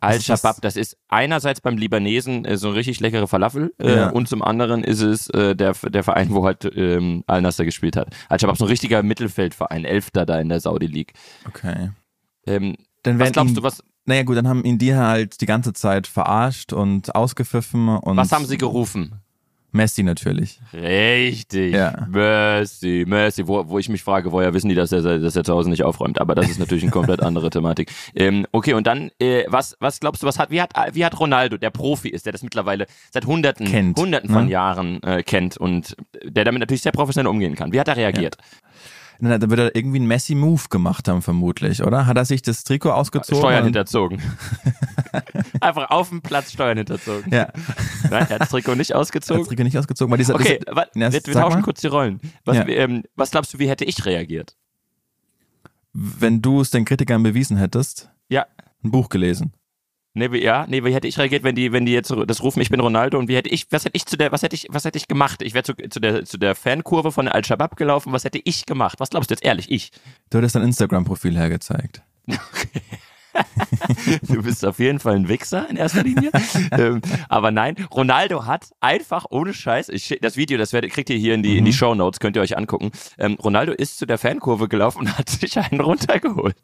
Al-Shabaab, 0.00 0.60
das 0.62 0.76
ist 0.76 0.96
einerseits 1.08 1.60
beim 1.60 1.76
Libanesen 1.76 2.44
äh, 2.44 2.56
so 2.56 2.68
ein 2.68 2.74
richtig 2.74 3.00
leckere 3.00 3.28
Falafel 3.28 3.72
äh, 3.78 3.96
Ja. 3.96 4.10
und 4.10 4.28
zum 4.28 4.42
anderen 4.42 4.82
ist 4.84 5.00
es 5.00 5.28
äh, 5.30 5.54
der, 5.54 5.72
der 5.74 6.02
Verein, 6.04 6.32
wo 6.34 6.44
halt 6.44 6.70
ähm, 6.74 7.24
Al-Nasser 7.26 7.64
gespielt 7.64 7.96
hat. 7.96 8.14
Al-Shabaab 8.28 8.54
ist 8.54 8.58
so 8.60 8.64
ein 8.64 8.70
richtiger 8.70 9.02
Mittelfeldverein, 9.02 9.84
Elfter 9.84 10.26
da 10.26 10.40
in 10.40 10.48
der 10.48 10.60
Saudi 10.60 10.86
League. 10.86 11.12
Okay. 11.46 11.90
Ähm, 12.46 12.76
Dann 13.02 13.18
was 13.18 13.32
glaubst 13.32 13.52
ihn, 13.52 13.56
du, 13.56 13.62
was, 13.62 13.82
Naja 14.06 14.22
gut, 14.22 14.36
dann 14.36 14.48
haben 14.48 14.64
ihn 14.64 14.78
die 14.78 14.94
halt 14.94 15.40
die 15.40 15.46
ganze 15.46 15.72
Zeit 15.72 16.06
verarscht 16.06 16.72
und 16.72 17.14
ausgepfiffen 17.14 17.88
und 17.88 18.16
was 18.16 18.32
haben 18.32 18.46
sie 18.46 18.56
gerufen? 18.58 19.20
Messi 19.72 20.02
natürlich. 20.02 20.60
Richtig. 20.72 21.74
Ja. 21.74 22.06
Messi, 22.08 23.04
Messi, 23.06 23.46
wo, 23.46 23.68
wo 23.68 23.78
ich 23.78 23.88
mich 23.88 24.02
frage, 24.02 24.32
woher 24.32 24.52
wissen 24.54 24.68
die, 24.68 24.74
dass 24.74 24.92
er, 24.92 25.18
dass 25.18 25.36
er 25.36 25.44
zu 25.44 25.52
Hause 25.52 25.70
nicht 25.70 25.84
aufräumt? 25.84 26.20
Aber 26.20 26.34
das 26.34 26.48
ist 26.48 26.58
natürlich 26.58 26.82
eine 26.82 26.92
komplett 26.92 27.22
andere 27.22 27.50
Thematik. 27.50 27.90
Ähm, 28.14 28.46
okay, 28.52 28.74
und 28.74 28.86
dann, 28.86 29.10
äh, 29.20 29.44
was, 29.48 29.76
was 29.80 30.00
glaubst 30.00 30.22
du, 30.22 30.26
was 30.26 30.38
hat, 30.38 30.50
wie 30.50 30.60
hat, 30.60 30.72
wie 30.92 31.04
hat 31.04 31.18
Ronaldo, 31.18 31.56
der 31.56 31.70
Profi 31.70 32.08
ist, 32.08 32.26
der 32.26 32.32
das 32.32 32.42
mittlerweile 32.42 32.86
seit 33.10 33.26
Hunderten, 33.26 33.66
Kennt, 33.66 33.98
Hunderten 33.98 34.30
von 34.30 34.46
ne? 34.46 34.50
Jahren 34.50 35.02
äh, 35.02 35.22
kennt 35.22 35.56
und 35.56 35.96
der 36.24 36.44
damit 36.44 36.60
natürlich 36.60 36.82
sehr 36.82 36.92
professionell 36.92 37.30
umgehen 37.30 37.54
kann. 37.54 37.72
Wie 37.72 37.80
hat 37.80 37.88
er 37.88 37.96
reagiert? 37.96 38.36
Na, 38.38 38.69
dann 39.28 39.50
wird 39.50 39.60
er 39.60 39.74
irgendwie 39.76 39.98
einen 39.98 40.06
Messi-Move 40.06 40.64
gemacht 40.70 41.06
haben, 41.08 41.20
vermutlich, 41.20 41.82
oder? 41.82 42.06
Hat 42.06 42.16
er 42.16 42.24
sich 42.24 42.40
das 42.40 42.64
Trikot 42.64 42.92
ausgezogen? 42.92 43.38
Steuern 43.42 43.64
hinterzogen. 43.64 44.22
Einfach 45.60 45.90
auf 45.90 46.08
dem 46.08 46.22
Platz 46.22 46.52
Steuern 46.52 46.78
hinterzogen. 46.78 47.30
Ja, 47.32 47.52
Nein, 48.04 48.12
er 48.12 48.28
hat 48.30 48.40
das 48.40 48.48
Trikot 48.48 48.76
nicht 48.76 48.90
hat 48.90 48.94
das 48.96 49.00
ausgezogen. 49.08 49.44
Trikot 49.44 49.64
nicht 49.64 49.76
ausgezogen. 49.76 50.10
Weil 50.10 50.18
dieser, 50.18 50.34
Okay, 50.36 50.58
dieser, 50.60 50.74
wa- 50.76 50.86
Ja, 50.94 51.12
wir, 51.12 51.20
wir 51.26 51.32
tauschen 51.34 51.58
mal. 51.58 51.62
kurz 51.62 51.80
die 51.82 51.88
Rollen. 51.88 52.20
Was, 52.44 52.56
Ja. 52.56 52.66
ähm, 52.68 53.02
was 53.16 53.30
glaubst 53.30 53.52
du, 53.52 53.58
wie 53.58 53.68
hätte 53.68 53.84
ich 53.84 54.04
reagiert? 54.06 54.56
wenn 55.92 56.40
du 56.40 56.60
es 56.60 56.70
den 56.70 56.84
Kritikern 56.84 57.22
bewiesen 57.24 57.56
hättest, 57.56 58.10
Ja, 58.28 58.46
ein 58.84 58.92
Buch 58.92 59.08
gelesen. 59.08 59.52
Nee, 60.12 60.32
wie, 60.32 60.42
ja, 60.42 60.66
nee, 60.68 60.82
wie 60.82 60.92
hätte 60.92 61.06
ich 61.06 61.18
reagiert, 61.18 61.44
wenn 61.44 61.54
die, 61.54 61.70
wenn 61.70 61.86
die 61.86 61.92
jetzt 61.92 62.12
das 62.26 62.42
rufen, 62.42 62.60
ich 62.60 62.68
bin 62.68 62.80
Ronaldo 62.80 63.16
und 63.16 63.28
wie 63.28 63.36
hätte 63.36 63.48
ich, 63.48 63.70
was 63.70 63.84
hätte 63.84 63.96
ich 63.96 64.06
zu 64.06 64.16
der, 64.16 64.32
was 64.32 64.42
hätte 64.42 64.56
ich, 64.56 64.66
was 64.68 64.84
hätte 64.84 64.98
ich 64.98 65.06
gemacht? 65.06 65.40
Ich 65.40 65.54
wäre 65.54 65.62
zu, 65.62 65.74
zu 65.74 66.00
der, 66.00 66.24
zu 66.24 66.36
der 66.36 66.56
Fankurve 66.56 67.12
von 67.12 67.28
Al-Shabaab 67.28 67.76
gelaufen, 67.76 68.12
was 68.12 68.24
hätte 68.24 68.40
ich 68.42 68.66
gemacht? 68.66 68.98
Was 68.98 69.10
glaubst 69.10 69.30
du 69.30 69.34
jetzt 69.34 69.44
ehrlich, 69.44 69.70
ich? 69.70 69.92
Du 70.30 70.38
hättest 70.38 70.56
dein 70.56 70.64
Instagram-Profil 70.64 71.38
hergezeigt. 71.38 72.02
Du 74.26 74.42
bist 74.42 74.64
auf 74.64 74.78
jeden 74.78 74.98
Fall 74.98 75.16
ein 75.16 75.28
Wichser 75.28 75.68
in 75.68 75.76
erster 75.76 76.02
Linie. 76.02 76.30
ähm, 76.72 77.00
aber 77.28 77.50
nein, 77.50 77.76
Ronaldo 77.92 78.46
hat 78.46 78.70
einfach 78.80 79.26
ohne 79.30 79.54
Scheiß, 79.54 79.88
ich, 79.88 80.18
das 80.20 80.36
Video, 80.36 80.58
das 80.58 80.72
werdet, 80.72 80.92
kriegt 80.92 81.10
ihr 81.10 81.16
hier 81.16 81.34
in 81.34 81.42
die, 81.42 81.58
in 81.58 81.64
die 81.64 81.72
Show 81.72 81.94
Notes, 81.94 82.20
könnt 82.20 82.36
ihr 82.36 82.42
euch 82.42 82.56
angucken. 82.56 82.90
Ähm, 83.18 83.36
Ronaldo 83.42 83.72
ist 83.72 83.98
zu 83.98 84.06
der 84.06 84.18
Fankurve 84.18 84.68
gelaufen 84.68 85.00
und 85.00 85.18
hat 85.18 85.28
sich 85.28 85.58
einen 85.58 85.80
runtergeholt. 85.80 86.56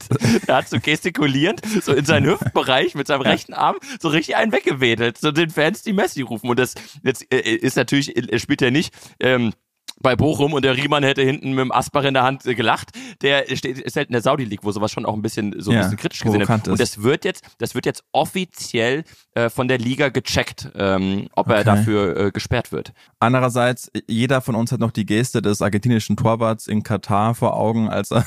Er 0.47 0.57
hat 0.57 0.69
so 0.69 0.79
gestikulierend, 0.81 1.63
so 1.83 1.93
in 1.93 2.05
seinen 2.05 2.27
Hüftbereich 2.27 2.95
mit 2.95 3.07
seinem 3.07 3.23
rechten 3.23 3.55
Arm 3.55 3.77
so 4.01 4.09
richtig 4.09 4.37
einen 4.37 4.53
weggewedelt, 4.53 5.19
so 5.19 5.33
den 5.33 5.51
Fans, 5.51 5.83
die 5.83 5.93
Messi 5.93 6.23
rufen. 6.23 6.49
Und 6.51 6.59
das 6.59 6.75
jetzt 7.03 7.27
äh, 7.33 7.39
ist 7.39 7.77
natürlich, 7.77 8.17
er 8.17 8.39
spielt 8.39 8.61
ja 8.61 8.71
nicht. 8.71 8.95
Ähm, 9.21 9.53
bei 10.01 10.15
Bochum 10.15 10.53
und 10.53 10.65
der 10.65 10.77
Riemann 10.77 11.03
hätte 11.03 11.23
hinten 11.23 11.51
mit 11.51 11.61
dem 11.61 11.73
Asbach 11.73 12.05
in 12.05 12.15
der 12.15 12.23
Hand 12.23 12.45
äh, 12.47 12.55
gelacht. 12.55 12.91
Der 13.23 13.45
steht, 13.57 13.79
ist 13.79 13.97
halt 13.97 14.09
in 14.09 14.13
der 14.13 14.23
Saudi 14.23 14.45
League, 14.45 14.61
wo 14.63 14.71
sowas 14.71 14.93
schon 14.93 15.07
auch 15.07 15.15
ein 15.15 15.23
bisschen 15.23 15.55
so 15.61 15.71
ein 15.71 15.75
Ja, 15.77 15.83
bisschen 15.83 15.97
kritisch 15.97 16.21
gesehen 16.21 16.41
wird. 16.47 16.69
Und 16.69 16.79
das 16.81 17.03
wird 17.03 17.25
jetzt, 17.25 17.45
das 17.59 17.75
wird 17.75 17.87
jetzt 17.87 18.05
offiziell 18.13 19.05
äh, 19.35 19.49
von 19.49 19.69
der 19.69 19.79
Liga 19.79 20.09
gecheckt, 20.11 20.71
ähm, 20.77 21.29
ob 21.35 21.49
er 21.49 21.57
Okay. 21.57 21.65
dafür 21.65 22.17
äh, 22.17 22.31
gesperrt 22.31 22.73
wird. 22.73 22.93
Andererseits, 23.21 23.91
jeder 24.07 24.41
von 24.43 24.55
uns 24.55 24.71
hat 24.73 24.81
noch 24.81 24.91
die 24.91 25.07
Geste 25.07 25.41
des 25.43 25.63
argentinischen 25.63 26.17
Torwarts 26.17 26.67
in 26.67 26.83
Katar 26.83 27.35
vor 27.35 27.55
Augen, 27.57 27.89
als 27.89 28.11
er, 28.13 28.27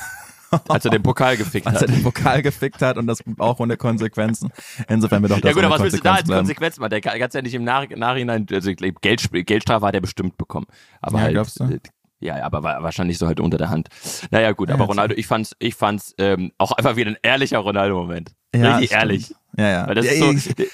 Als 0.68 0.84
er 0.84 0.90
den 0.90 1.02
Pokal 1.02 1.36
gefickt 1.36 1.66
als 1.66 1.82
er 1.82 1.88
hat. 1.88 1.94
den 1.96 2.02
Pokal 2.02 2.42
gefickt 2.42 2.82
hat 2.82 2.96
und 2.98 3.06
das 3.06 3.20
auch 3.38 3.60
ohne 3.60 3.76
Konsequenzen. 3.76 4.50
Insofern 4.88 5.22
wird 5.22 5.32
doch 5.32 5.40
das 5.40 5.48
Ja 5.50 5.52
gut, 5.54 5.64
aber 5.64 5.74
was 5.76 5.82
willst 5.82 5.98
du 5.98 6.02
da 6.02 6.14
als. 6.14 6.28
Konsequenz 6.28 6.78
machen? 6.78 6.90
Der 6.90 7.00
kann 7.00 7.18
ganz 7.18 7.34
ja 7.34 7.42
nicht 7.42 7.54
im 7.54 7.64
Nach 7.64 7.86
Nachhinein, 7.88 8.46
also 8.52 8.72
Geldsp 8.74 9.44
Geldstrafe 9.44 9.86
hat 9.86 9.94
er 9.94 10.00
bestimmt 10.00 10.36
bekommen. 10.38 10.66
Aber 11.00 11.18
Ja, 11.18 11.22
halt, 11.24 11.34
glaubst 11.34 11.60
du? 11.60 11.64
äh, 11.64 11.78
ja, 12.20 12.42
aber 12.42 12.62
wa- 12.62 12.82
wahrscheinlich 12.82 13.16
so 13.18 13.26
halt 13.26 13.40
unter 13.40 13.56
der 13.58 13.70
Hand. 13.70 13.88
Naja 14.30 14.52
gut, 14.52 14.68
Ja, 14.68 14.74
aber 14.74 14.84
Ronaldo, 14.86 15.14
ich 15.16 15.26
fand's, 15.26 15.54
ich 15.58 15.74
fand's 15.74 16.14
ähm, 16.18 16.52
auch 16.58 16.72
einfach 16.72 16.96
wieder 16.96 17.10
ein 17.12 17.16
ehrlicher 17.22 17.58
Ronaldo-Moment. 17.58 18.32
Ja, 18.54 18.72
Richtig 18.76 18.90
stimmt. 18.90 19.00
ehrlich. 19.02 19.34
Ja, 19.56 19.68
ja. 19.68 19.86
Weil 19.88 19.94
das 19.94 20.06
ja, 20.06 20.12
ist 20.12 20.18
so, 20.18 20.32
ich 20.32 20.70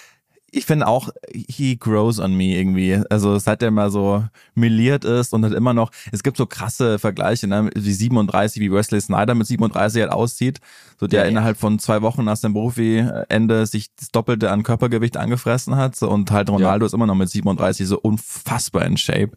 ich 0.56 0.66
finde 0.66 0.86
auch, 0.86 1.10
he 1.32 1.76
grows 1.76 2.18
on 2.18 2.34
me 2.36 2.56
irgendwie. 2.56 3.00
Also 3.10 3.38
seit 3.38 3.62
er 3.62 3.70
mal 3.70 3.90
so 3.90 4.24
miliert 4.54 5.04
ist 5.04 5.32
und 5.32 5.44
hat 5.44 5.52
immer 5.52 5.74
noch, 5.74 5.90
es 6.12 6.22
gibt 6.22 6.36
so 6.36 6.46
krasse 6.46 6.98
Vergleiche, 6.98 7.46
ne? 7.46 7.70
wie 7.74 7.92
37, 7.92 8.60
wie 8.60 8.72
Wesley 8.72 9.00
Snyder 9.00 9.34
mit 9.34 9.46
37 9.46 10.02
halt 10.02 10.12
aussieht. 10.12 10.58
So 10.98 11.06
der 11.06 11.20
Ja, 11.20 11.24
ja. 11.24 11.30
innerhalb 11.30 11.58
von 11.58 11.78
zwei 11.78 12.00
Wochen 12.02 12.24
nach 12.24 12.36
seinem 12.36 12.54
Profi-Ende 12.54 13.66
sich 13.66 13.88
das 13.98 14.10
Doppelte 14.10 14.50
an 14.50 14.62
Körpergewicht 14.62 15.16
angefressen 15.16 15.76
hat. 15.76 15.94
So, 15.96 16.08
und 16.10 16.30
halt 16.30 16.48
Ronaldo 16.50 16.86
ist 16.86 16.94
immer 16.94 17.06
noch 17.06 17.14
mit 17.14 17.28
37 17.28 17.86
so 17.86 17.98
unfassbar 17.98 18.84
in 18.86 18.96
Shape. 18.96 19.30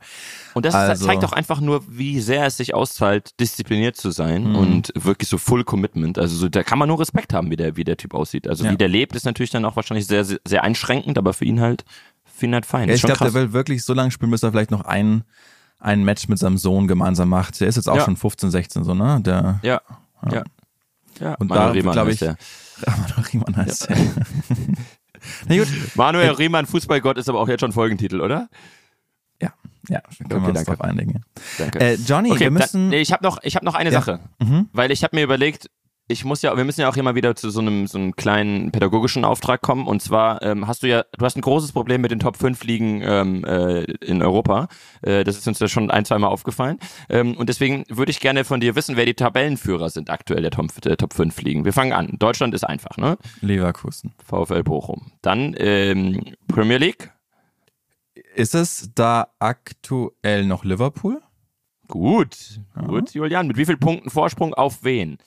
Und 0.54 0.66
das 0.66 0.74
Also- 0.76 1.06
zeigt 1.06 1.24
doch 1.24 1.34
einfach 1.34 1.60
nur, 1.62 1.84
wie 1.90 2.20
sehr 2.22 2.46
es 2.46 2.58
sich 2.58 2.74
auszahlt, 2.74 3.40
diszipliniert 3.40 3.96
zu 3.98 4.12
sein 4.12 4.50
Mhm. 4.50 4.56
und 4.56 4.92
wirklich 4.96 5.30
so 5.30 5.38
Full 5.38 5.64
Commitment. 5.64 6.18
Also 6.18 6.36
so, 6.36 6.50
da 6.50 6.64
kann 6.64 6.80
man 6.80 6.88
nur 6.88 7.00
Respekt 7.00 7.34
haben, 7.34 7.52
wie 7.52 7.56
der, 7.56 7.76
wie 7.78 7.84
der 7.84 7.98
Typ 7.98 8.14
aussieht. 8.14 8.48
Also 8.48 8.66
Ja. 8.66 8.72
wie 8.72 8.78
der 8.78 8.88
lebt, 8.88 9.16
ist 9.16 9.26
natürlich 9.26 9.52
dann 9.52 9.66
auch 9.66 9.76
wahrscheinlich 9.76 10.08
sehr, 10.08 10.24
sehr, 10.24 10.40
sehr 10.46 10.64
einschränkend, 11.10 11.18
aber 11.18 11.34
für 11.34 11.46
ihn 11.46 11.60
halt, 11.60 11.84
für 12.26 12.46
ihn 12.46 12.54
halt 12.54 12.66
fein. 12.66 12.88
Ja, 12.90 12.96
ich 12.96 13.02
glaube, 13.02 13.20
der 13.20 13.34
will 13.34 13.54
wirklich 13.54 13.84
so 13.84 13.94
lange 13.94 14.12
spielen, 14.12 14.32
bis 14.32 14.44
er 14.44 14.52
vielleicht 14.52 14.72
noch 14.72 14.86
ein, 14.86 15.24
ein 15.80 16.04
Match 16.04 16.28
mit 16.28 16.40
seinem 16.40 16.58
Sohn 16.58 16.88
gemeinsam 16.88 17.30
macht. 17.30 17.60
Der 17.60 17.68
ist 17.68 17.76
jetzt 17.76 17.90
auch 17.90 17.98
Ja. 17.98 18.06
schon 18.06 18.18
15, 18.18 18.52
16 18.52 18.84
so, 18.84 18.94
ne? 18.94 19.20
Der 19.22 19.60
Ja, 19.64 19.82
ja. 20.32 20.44
Ja, 21.20 21.34
Und 21.36 21.50
Manuel 21.50 21.66
da, 21.68 21.72
Riemann 21.72 21.94
glaub 21.94 22.08
heißt 22.08 22.22
ich- 22.22 22.28
der. 22.28 22.38
Manuel 22.88 23.26
Riemann 23.34 23.58
heißt 23.58 23.90
der. 23.90 23.98
Na 25.50 25.58
gut, 25.58 25.68
Manuel 25.96 26.32
Riemann, 26.32 26.66
Fußballgott, 26.66 27.18
ist 27.18 27.28
aber 27.28 27.40
auch 27.42 27.48
jetzt 27.50 27.60
schon 27.60 27.74
Folgentitel, 27.74 28.22
oder? 28.22 28.48
ja, 29.42 29.54
ja, 29.90 30.02
können 30.02 30.32
Okay, 30.32 30.42
wir 30.42 30.48
uns 30.50 30.54
danke. 30.64 30.72
drauf 30.72 30.82
einigen. 30.82 31.22
Danke. 31.58 31.80
Äh, 31.80 31.96
Johnny, 31.96 32.32
okay, 32.32 32.40
wir 32.42 32.52
müssen. 32.52 32.82
dann, 32.84 32.90
nee, 32.90 33.00
ich 33.02 33.12
habe 33.14 33.24
noch, 33.24 33.40
ich 33.44 33.56
hab 33.56 33.64
noch 33.64 33.74
eine 33.76 33.90
Ja. 33.92 34.00
Sache, 34.02 34.20
Mhm. 34.40 34.68
weil 34.74 34.92
ich 34.92 35.04
habe 35.04 35.16
mir 35.16 35.24
überlegt, 35.24 35.70
ich 36.12 36.26
muss 36.26 36.42
ja, 36.42 36.58
wir 36.58 36.66
müssen 36.66 36.82
ja 36.82 36.90
auch 36.90 36.98
immer 36.98 37.14
wieder 37.14 37.36
zu 37.36 37.52
so 37.52 37.62
einem, 37.62 37.86
so 37.86 38.00
einem 38.00 38.16
kleinen 38.16 38.72
pädagogischen 38.72 39.24
Auftrag 39.24 39.62
kommen. 39.62 39.86
Und 39.86 40.02
zwar 40.02 40.42
ähm, 40.42 40.68
hast 40.68 40.82
du 40.82 40.88
ja, 40.88 41.06
du 41.16 41.24
hast 41.24 41.38
ein 41.38 41.42
großes 41.42 41.72
Problem 41.72 42.02
mit 42.02 42.10
den 42.10 42.20
Top 42.20 42.36
5 42.36 42.64
Ligen 42.64 43.02
ähm, 43.04 43.46
äh, 43.46 43.84
in 43.84 44.24
Europa. 44.24 44.68
Äh, 45.04 45.24
das 45.24 45.38
ist 45.38 45.48
uns 45.48 45.60
ja 45.60 45.68
schon 45.68 45.92
ein, 45.92 46.06
zweimal 46.06 46.32
aufgefallen. 46.32 46.80
Ähm, 47.10 47.38
und 47.38 47.48
deswegen 47.48 47.84
würde 47.90 48.10
ich 48.10 48.20
gerne 48.20 48.44
von 48.44 48.60
dir 48.60 48.76
wissen, 48.76 48.98
wer 48.98 49.06
die 49.06 49.14
Tabellenführer 49.14 49.92
sind 49.92 50.10
aktuell 50.10 50.42
der 50.42 50.50
Top, 50.50 50.82
der 50.82 50.98
Top 50.98 51.14
5 51.14 51.40
Ligen. 51.44 51.64
Wir 51.64 51.74
fangen 51.74 51.94
an. 51.94 52.16
Deutschland 52.18 52.56
ist 52.56 52.64
einfach, 52.64 52.98
ne? 52.98 53.16
Leverkusen. 53.42 54.16
VfL 54.18 54.64
Bochum. 54.64 55.12
Dann 55.22 55.56
ähm, 55.60 56.24
Premier 56.48 56.78
League. 56.78 57.12
Ist 58.34 58.56
es 58.56 58.90
da 58.96 59.28
aktuell 59.38 60.46
noch 60.48 60.66
Liverpool? 60.66 61.22
Gut, 61.88 62.62
gut, 62.88 63.14
Julian. 63.14 63.48
Mit 63.48 63.58
wie 63.58 63.66
vielen 63.66 63.80
Punkten 63.80 64.10
Vorsprung 64.10 64.54
auf 64.54 64.84
wen? 64.84 65.18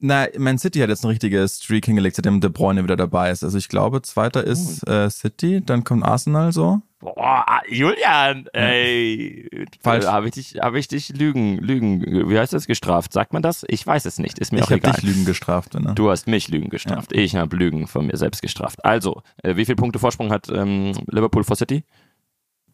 Na, 0.00 0.26
Man 0.38 0.58
City 0.58 0.78
hat 0.78 0.90
jetzt 0.90 1.04
ein 1.04 1.08
richtiges 1.08 1.62
Streak 1.62 1.86
hingelegt, 1.86 2.16
seitdem 2.16 2.40
De 2.40 2.50
Bruyne 2.50 2.84
wieder 2.84 2.96
dabei 2.96 3.30
ist. 3.30 3.42
Also 3.42 3.58
ich 3.58 3.68
glaube, 3.68 4.00
zweiter 4.02 4.44
ist 4.44 4.86
äh, 4.88 5.10
City, 5.10 5.60
dann 5.64 5.82
kommt 5.82 6.04
Arsenal 6.04 6.52
so. 6.52 6.80
Boah, 7.00 7.44
ah, 7.46 7.62
Julian, 7.68 8.46
ey. 8.52 9.48
Falsch. 9.82 10.06
Habe 10.06 10.26
ich 10.26 10.32
dich, 10.32 10.56
habe 10.60 10.78
ich 10.78 10.88
dich 10.88 11.10
Lügen, 11.10 11.58
Lügen, 11.58 12.28
wie 12.28 12.38
heißt 12.38 12.52
das, 12.52 12.66
gestraft? 12.66 13.12
Sagt 13.12 13.32
man 13.32 13.42
das? 13.42 13.64
Ich 13.68 13.86
weiß 13.86 14.04
es 14.04 14.18
nicht, 14.18 14.38
ist 14.38 14.52
mir 14.52 14.58
ich 14.58 14.64
auch 14.64 14.70
habe 14.70 14.78
egal. 14.78 14.94
dich 14.94 15.04
Lügen 15.04 15.24
gestraft, 15.24 15.74
ne? 15.74 15.94
Du 15.94 16.10
hast 16.10 16.26
mich 16.26 16.48
Lügen 16.48 16.70
gestraft. 16.70 17.12
Ich 17.12 17.36
habe 17.36 17.56
Lügen 17.56 17.86
von 17.86 18.06
mir 18.06 18.16
selbst 18.16 18.42
gestraft. 18.42 18.84
Also, 18.84 19.22
äh, 19.42 19.56
wie 19.56 19.64
viele 19.64 19.76
Punkte 19.76 19.98
Vorsprung 20.00 20.32
hat 20.32 20.48
ähm, 20.48 20.92
Liverpool 21.06 21.44
vor 21.44 21.56
City? 21.56 21.84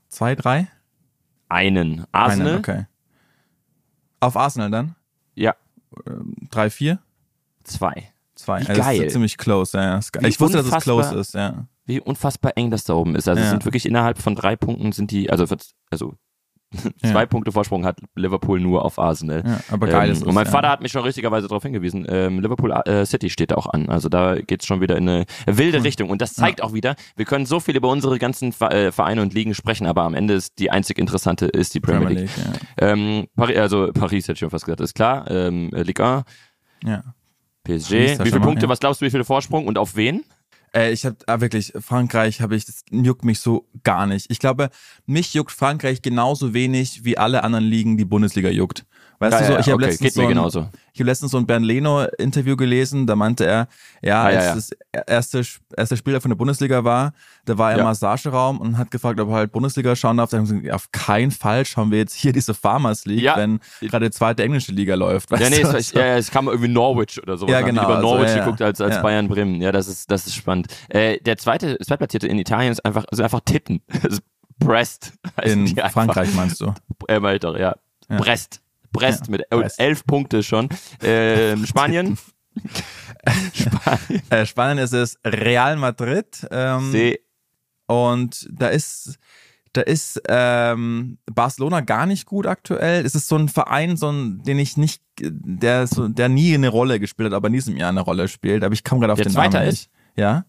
Zwei, 0.08 0.34
drei? 0.34 0.68
Einen. 1.48 2.04
Arsenal? 2.12 2.48
Einen, 2.48 2.58
okay. 2.58 2.86
Auf 4.20 4.36
Arsenal 4.36 4.70
dann? 4.70 4.94
Ja, 5.34 5.54
Drei, 6.50 6.70
vier? 6.70 6.98
Zwei. 7.64 8.10
Zwei. 8.34 8.60
Wie 8.60 8.68
Also 8.68 8.72
das 8.74 8.86
geil. 8.86 9.02
ist 9.02 9.12
ziemlich 9.12 9.36
close, 9.36 9.76
ja. 9.76 9.98
Ist 9.98 10.12
geil. 10.12 10.24
Wie 10.24 10.28
Ich 10.28 10.40
wusste, 10.40 10.58
dass 10.58 10.66
es 10.66 10.82
close 10.82 11.14
ist, 11.14 11.34
ja. 11.34 11.66
Wie 11.86 12.00
unfassbar 12.00 12.52
eng 12.56 12.70
das 12.70 12.84
da 12.84 12.94
oben 12.94 13.14
ist. 13.14 13.28
Also, 13.28 13.40
es 13.40 13.46
Ja. 13.46 13.50
sind 13.50 13.64
wirklich 13.64 13.86
innerhalb 13.86 14.18
von 14.18 14.34
drei 14.34 14.56
Punkten 14.56 14.92
sind 14.92 15.10
die, 15.10 15.30
also, 15.30 15.46
also 15.90 16.14
Zwei 17.02 17.20
Ja. 17.20 17.26
Punkte 17.26 17.52
Vorsprung 17.52 17.84
hat 17.84 18.00
Liverpool 18.16 18.58
nur 18.58 18.84
auf 18.84 18.98
Arsenal. 18.98 19.44
Ja, 19.46 19.60
aber 19.70 19.86
geil 19.86 20.10
ist 20.10 20.16
ähm, 20.18 20.22
es, 20.22 20.28
Und 20.28 20.34
mein 20.34 20.46
ja. 20.46 20.50
Vater 20.50 20.68
hat 20.70 20.82
mich 20.82 20.90
schon 20.90 21.04
richtigerweise 21.04 21.46
darauf 21.46 21.62
hingewiesen. 21.62 22.04
Ähm, 22.08 22.40
Liverpool 22.40 22.72
äh, 22.72 23.06
City 23.06 23.30
steht 23.30 23.52
da 23.52 23.54
auch 23.54 23.68
an. 23.68 23.88
Also 23.88 24.08
da 24.08 24.34
geht's 24.40 24.66
schon 24.66 24.80
wieder 24.80 24.96
in 24.96 25.08
eine 25.08 25.24
wilde 25.46 25.76
Hm. 25.78 25.84
Richtung. 25.84 26.10
Und 26.10 26.20
das 26.20 26.34
zeigt 26.34 26.62
auch 26.62 26.72
wieder, 26.72 26.96
wir 27.14 27.26
können 27.26 27.46
so 27.46 27.60
viel 27.60 27.76
über 27.76 27.88
unsere 27.90 28.18
ganzen 28.18 28.52
äh, 28.60 28.90
Vereine 28.90 29.22
und 29.22 29.34
Ligen 29.34 29.54
sprechen, 29.54 29.86
aber 29.86 30.02
am 30.02 30.14
Ende 30.14 30.34
ist 30.34 30.58
die 30.58 30.72
einzig 30.72 30.98
interessante 30.98 31.46
ist 31.46 31.74
die 31.74 31.80
Premier, 31.80 32.06
Premier 32.06 32.20
League. 32.22 32.36
League, 32.36 32.56
ja. 32.80 32.88
Ähm, 32.88 33.28
Paris, 33.36 33.56
also 33.58 33.90
Paris 33.92 34.24
hätte 34.24 34.32
ich 34.32 34.38
schon 34.40 34.50
fast 34.50 34.64
gesagt, 34.64 34.80
ist 34.80 34.94
klar. 34.96 35.30
Ähm, 35.30 35.70
Ligue 35.72 36.04
1, 36.04 36.24
ja. 36.84 37.04
PSG. 37.64 38.18
Wie 38.20 38.28
viele 38.30 38.40
Punkte, 38.40 38.66
ja. 38.66 38.68
was 38.68 38.80
glaubst 38.80 39.00
du, 39.00 39.06
wie 39.06 39.10
viele 39.10 39.24
Vorsprung 39.24 39.66
und 39.66 39.78
auf 39.78 39.96
wen? 39.96 40.24
Äh, 40.74 40.92
ich 40.92 41.06
habe 41.06 41.16
ah, 41.26 41.40
wirklich 41.40 41.72
Frankreich 41.78 42.40
habe 42.40 42.56
ich 42.56 42.64
das 42.64 42.84
juckt 42.90 43.24
mich 43.24 43.40
so 43.40 43.66
gar 43.82 44.06
nicht. 44.06 44.30
Ich 44.30 44.38
glaube, 44.38 44.70
mich 45.06 45.34
juckt 45.34 45.52
Frankreich 45.52 46.02
genauso 46.02 46.52
wenig 46.52 47.04
wie 47.04 47.16
alle 47.16 47.44
anderen 47.44 47.64
Ligen 47.64 47.96
die 47.96 48.04
Bundesliga 48.04 48.50
juckt. 48.50 48.84
Weißt 49.24 49.32
Ja, 49.32 49.38
du 49.40 49.46
so, 49.46 49.52
ja, 49.54 49.58
ich 49.60 49.66
habe 49.66 49.74
okay, 49.76 49.90
letztens 49.90 50.14
so 50.14 50.22
ein, 50.22 50.28
genauso. 50.28 50.68
Ich 50.92 51.00
habe 51.00 51.10
letztens 51.10 51.30
so 51.32 51.38
ein 51.38 51.46
Bernd 51.46 51.66
Leno 51.66 52.04
Interview 52.18 52.56
gelesen, 52.56 53.06
da 53.06 53.16
meinte 53.16 53.44
er, 53.46 53.68
ja, 54.02 54.22
Ah, 54.24 54.30
ja, 54.30 54.38
als 54.38 54.44
ja. 54.46 54.54
das 54.54 54.70
erste 55.08 55.42
erste 55.76 55.96
Spieler 55.96 56.20
von 56.20 56.30
der 56.30 56.36
Bundesliga 56.36 56.84
war, 56.84 57.12
da 57.46 57.58
war 57.58 57.70
er 57.70 57.74
im 57.76 57.78
Ja. 57.80 57.84
Massageraum 57.84 58.60
und 58.60 58.78
hat 58.78 58.90
gefragt, 58.90 59.18
ob 59.20 59.28
er 59.30 59.34
halt 59.34 59.52
Bundesliga 59.52 59.96
schauen 59.96 60.16
darf. 60.18 60.30
Da 60.30 60.36
haben 60.38 60.46
sie 60.46 60.60
gesagt, 60.60 60.74
auf 60.74 60.92
keinen 60.92 61.30
Fall 61.32 61.64
schauen 61.64 61.90
wir 61.90 61.98
jetzt 61.98 62.14
hier 62.14 62.32
diese 62.32 62.54
Farmers 62.54 63.04
League, 63.06 63.22
Ja. 63.22 63.36
wenn 63.36 63.60
gerade 63.80 64.06
die 64.06 64.12
zweite 64.12 64.42
englische 64.44 64.72
Liga 64.72 64.94
läuft. 64.94 65.30
Weißt 65.30 65.42
Ja, 65.42 65.50
nee, 65.50 65.60
es, 65.62 65.92
ja, 65.92 66.06
ja, 66.06 66.16
es 66.16 66.30
kam 66.30 66.46
irgendwie 66.48 66.68
Norwich 66.68 67.20
oder 67.22 67.36
sowas. 67.36 67.50
Ja, 67.50 67.58
Haben 67.58 67.64
die 67.66 67.70
genau, 67.70 67.82
Lieber 67.82 67.96
also, 67.96 68.08
Norwich 68.08 68.28
ja, 68.30 68.36
ja. 68.36 68.44
geguckt 68.44 68.62
als, 68.62 68.80
als 68.80 68.94
Ja. 68.96 69.02
Bayern 69.02 69.28
Bremen. 69.28 69.60
Ja, 69.60 69.72
das 69.72 69.88
ist, 69.88 70.10
das 70.10 70.26
ist 70.26 70.34
spannend. 70.36 70.68
Äh, 70.88 71.18
der 71.20 71.36
zweite, 71.38 71.76
Zweitplatzierte 71.78 72.28
in 72.28 72.38
Italien 72.38 72.70
ist 72.72 72.84
einfach, 72.84 73.04
ist 73.10 73.20
einfach 73.20 73.40
Titten. 73.44 73.82
Heißen 74.66 75.66
in 75.66 75.66
einfach. 75.78 75.90
Frankreich 75.92 76.32
meinst 76.34 76.60
du? 76.60 76.72
Äh, 77.08 77.38
doch, 77.38 77.56
ja. 77.58 77.74
Ja. 78.08 78.16
Brest. 78.18 78.60
Brest 78.94 79.26
Ja, 79.26 79.30
mit 79.32 79.48
Brest. 79.50 79.78
elf 79.78 80.04
Punkte 80.06 80.42
schon. 80.42 80.68
Ähm, 81.02 81.66
Spanien. 81.66 82.16
Spanien. 83.52 84.22
Äh, 84.30 84.46
spannend 84.46 84.80
ist 84.80 84.92
es 84.94 85.18
Real 85.24 85.76
Madrid. 85.76 86.46
Ähm. 86.50 87.14
Und 87.86 88.48
da 88.50 88.68
ist, 88.68 89.18
da 89.72 89.82
ist 89.82 90.20
ähm, 90.28 91.18
Barcelona 91.26 91.80
gar 91.80 92.06
nicht 92.06 92.26
gut 92.26 92.46
aktuell. 92.46 93.04
Es 93.04 93.14
ist 93.14 93.28
so 93.28 93.36
ein 93.36 93.48
Verein, 93.48 93.96
so 93.96 94.10
ein, 94.10 94.42
den 94.42 94.58
ich 94.58 94.76
nicht, 94.76 95.02
der 95.20 95.86
so, 95.86 96.08
der 96.08 96.28
nie 96.28 96.54
eine 96.54 96.68
Rolle 96.68 96.98
gespielt 96.98 97.26
hat, 97.26 97.34
aber 97.36 97.48
in 97.48 97.52
diesem 97.54 97.76
Jahr 97.76 97.90
eine 97.90 98.00
Rolle 98.00 98.28
spielt. 98.28 98.64
Aber 98.64 98.72
ich 98.72 98.84
komme 98.84 99.00
gerade 99.00 99.12
auf 99.12 99.18
Der 99.18 99.26
den 99.26 99.32
Zweiter 99.34 99.58
Namen 99.58 99.68
ist? 99.70 99.90
Ja. 100.16 100.44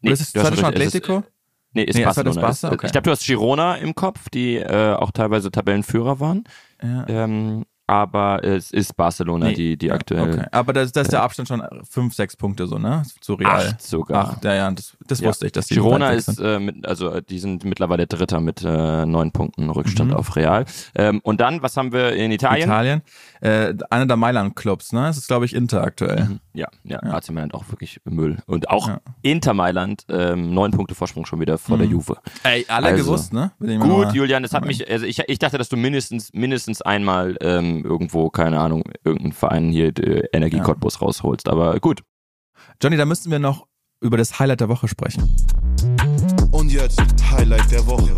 Nee, 0.00 0.10
Oder 0.10 0.14
ist 0.14 0.20
es 0.20 0.32
du 0.32 0.40
hast 0.40 0.46
zweite 0.48 0.60
schon 0.60 0.72
es 0.74 0.80
ist- 0.80 0.86
Atletico? 0.94 1.24
Nee, 1.72 1.82
ist 1.84 1.96
Nee, 1.96 2.04
Barcelona. 2.04 2.40
Barca? 2.40 2.50
Ist- 2.52 2.64
Okay. 2.64 2.86
Ich 2.86 2.92
glaube, 2.92 3.04
du 3.04 3.10
hast 3.10 3.24
Girona 3.26 3.74
im 3.76 3.94
Kopf, 3.94 4.28
die 4.30 4.56
äh, 4.56 4.94
auch 4.94 5.10
teilweise 5.10 5.50
Tabellenführer 5.50 6.18
waren. 6.20 6.44
Ja. 6.82 7.06
Ähm, 7.08 7.64
aber 7.88 8.44
es 8.44 8.70
ist 8.70 8.96
Barcelona, 8.96 9.46
Nee. 9.46 9.54
die, 9.54 9.76
die 9.76 9.90
aktuell 9.90 10.34
Okay. 10.34 10.46
Aber 10.52 10.72
da 10.72 10.84
da 10.84 11.00
ist 11.00 11.10
der 11.12 11.22
Abstand 11.22 11.48
schon 11.48 11.62
fünf, 11.88 12.14
sechs 12.14 12.36
Punkte 12.36 12.66
so, 12.66 12.78
ne? 12.78 13.02
Zu 13.20 13.34
Real. 13.34 13.50
acht 13.68 13.82
sogar. 13.82 14.28
Acht, 14.32 14.44
ja, 14.44 14.54
ja, 14.54 14.70
das, 14.70 14.96
das 15.06 15.20
Ja. 15.20 15.28
wusste 15.28 15.46
ich, 15.46 15.52
dass 15.52 15.66
die 15.66 15.74
Girona 15.74 16.10
ist, 16.10 16.38
äh, 16.38 16.58
mit, 16.60 16.86
also 16.86 17.20
die 17.20 17.38
sind 17.38 17.64
mittlerweile 17.64 18.06
Dritter 18.06 18.40
mit 18.40 18.62
äh, 18.62 19.06
neun 19.06 19.32
Punkten 19.32 19.70
Rückstand 19.70 20.10
Mhm. 20.10 20.16
auf 20.16 20.36
Real. 20.36 20.66
Ähm, 20.94 21.20
und 21.24 21.40
dann, 21.40 21.62
was 21.62 21.76
haben 21.76 21.92
wir 21.92 22.12
in 22.14 22.30
Italien? 22.30 22.68
Italien. 22.68 23.02
Äh, 23.40 23.74
einer 23.90 24.06
der 24.06 24.16
Mailand-Clubs, 24.16 24.92
ne? 24.92 25.02
Das 25.06 25.16
ist, 25.16 25.26
glaube 25.28 25.46
ich, 25.46 25.54
Inter 25.54 25.82
aktuell. 25.82 26.24
Mhm. 26.24 26.40
Ja, 26.58 26.68
ja, 26.84 26.98
AC 27.02 27.30
Mailand 27.30 27.54
auch 27.54 27.68
wirklich 27.70 28.00
Müll. 28.04 28.38
Und 28.46 28.68
auch 28.68 28.88
Ja. 28.88 29.00
Inter 29.22 29.54
Mailand, 29.54 30.04
ähm, 30.08 30.52
neun 30.52 30.72
Punkte 30.72 30.94
Vorsprung 30.94 31.24
schon 31.26 31.40
wieder 31.40 31.56
vor 31.58 31.78
der 31.78 31.86
Mhm. 31.86 31.92
Juve. 31.92 32.16
Ey, 32.42 32.64
alle 32.68 32.86
Also, 32.88 33.04
gewusst, 33.04 33.32
ne? 33.32 33.52
Gut, 33.60 33.78
mal- 33.78 34.14
Julian, 34.14 34.42
das 34.42 34.52
hat 34.52 34.64
mich, 34.64 34.90
also 34.90 35.06
ich, 35.06 35.20
ich 35.26 35.38
dachte, 35.38 35.56
dass 35.58 35.68
du 35.68 35.76
mindestens, 35.76 36.32
mindestens 36.32 36.82
einmal 36.82 37.36
ähm, 37.40 37.84
irgendwo, 37.84 38.28
keine 38.30 38.58
Ahnung, 38.60 38.82
irgendeinen 39.04 39.32
Verein 39.32 39.70
hier 39.70 39.88
äh, 39.98 40.24
Energie 40.32 40.56
Ja. 40.58 40.62
Cottbus 40.64 41.00
rausholst. 41.00 41.48
Aber 41.48 41.78
gut. 41.80 42.02
Johnny, 42.82 42.96
da 42.96 43.04
müssten 43.06 43.30
wir 43.30 43.38
noch 43.38 43.66
über 44.00 44.16
das 44.16 44.38
Highlight 44.38 44.60
der 44.60 44.68
Woche 44.68 44.88
sprechen. 44.88 45.22
Und 46.50 46.72
jetzt 46.72 47.00
Highlight 47.30 47.70
der 47.70 47.86
Woche. 47.86 48.14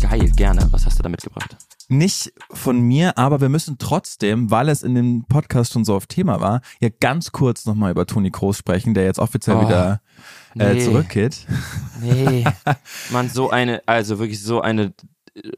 Geil, 0.00 0.30
gerne. 0.36 0.66
Was 0.70 0.86
hast 0.86 0.98
du 0.98 1.02
da 1.02 1.08
mitgebracht? 1.08 1.56
Nicht 1.90 2.32
von 2.52 2.80
mir, 2.80 3.18
aber 3.18 3.40
wir 3.40 3.48
müssen 3.48 3.76
trotzdem, 3.78 4.50
weil 4.50 4.68
es 4.68 4.82
in 4.84 4.94
dem 4.94 5.24
Podcast 5.24 5.72
schon 5.72 5.84
so 5.84 5.96
auf 5.96 6.06
Thema 6.06 6.40
war, 6.40 6.60
ja 6.80 6.88
ganz 7.00 7.32
kurz 7.32 7.66
nochmal 7.66 7.90
über 7.90 8.06
Toni 8.06 8.30
Kroos 8.30 8.56
sprechen, 8.56 8.94
der 8.94 9.04
jetzt 9.04 9.18
offiziell 9.18 9.56
Oh, 9.56 9.62
wieder 9.66 10.00
äh, 10.56 10.74
nee. 10.74 10.84
zurückgeht. 10.84 11.46
Nee. 12.00 12.44
Mann, 13.10 13.28
so 13.28 13.50
eine, 13.50 13.82
also 13.86 14.20
wirklich 14.20 14.40
so 14.40 14.60
eine 14.60 14.92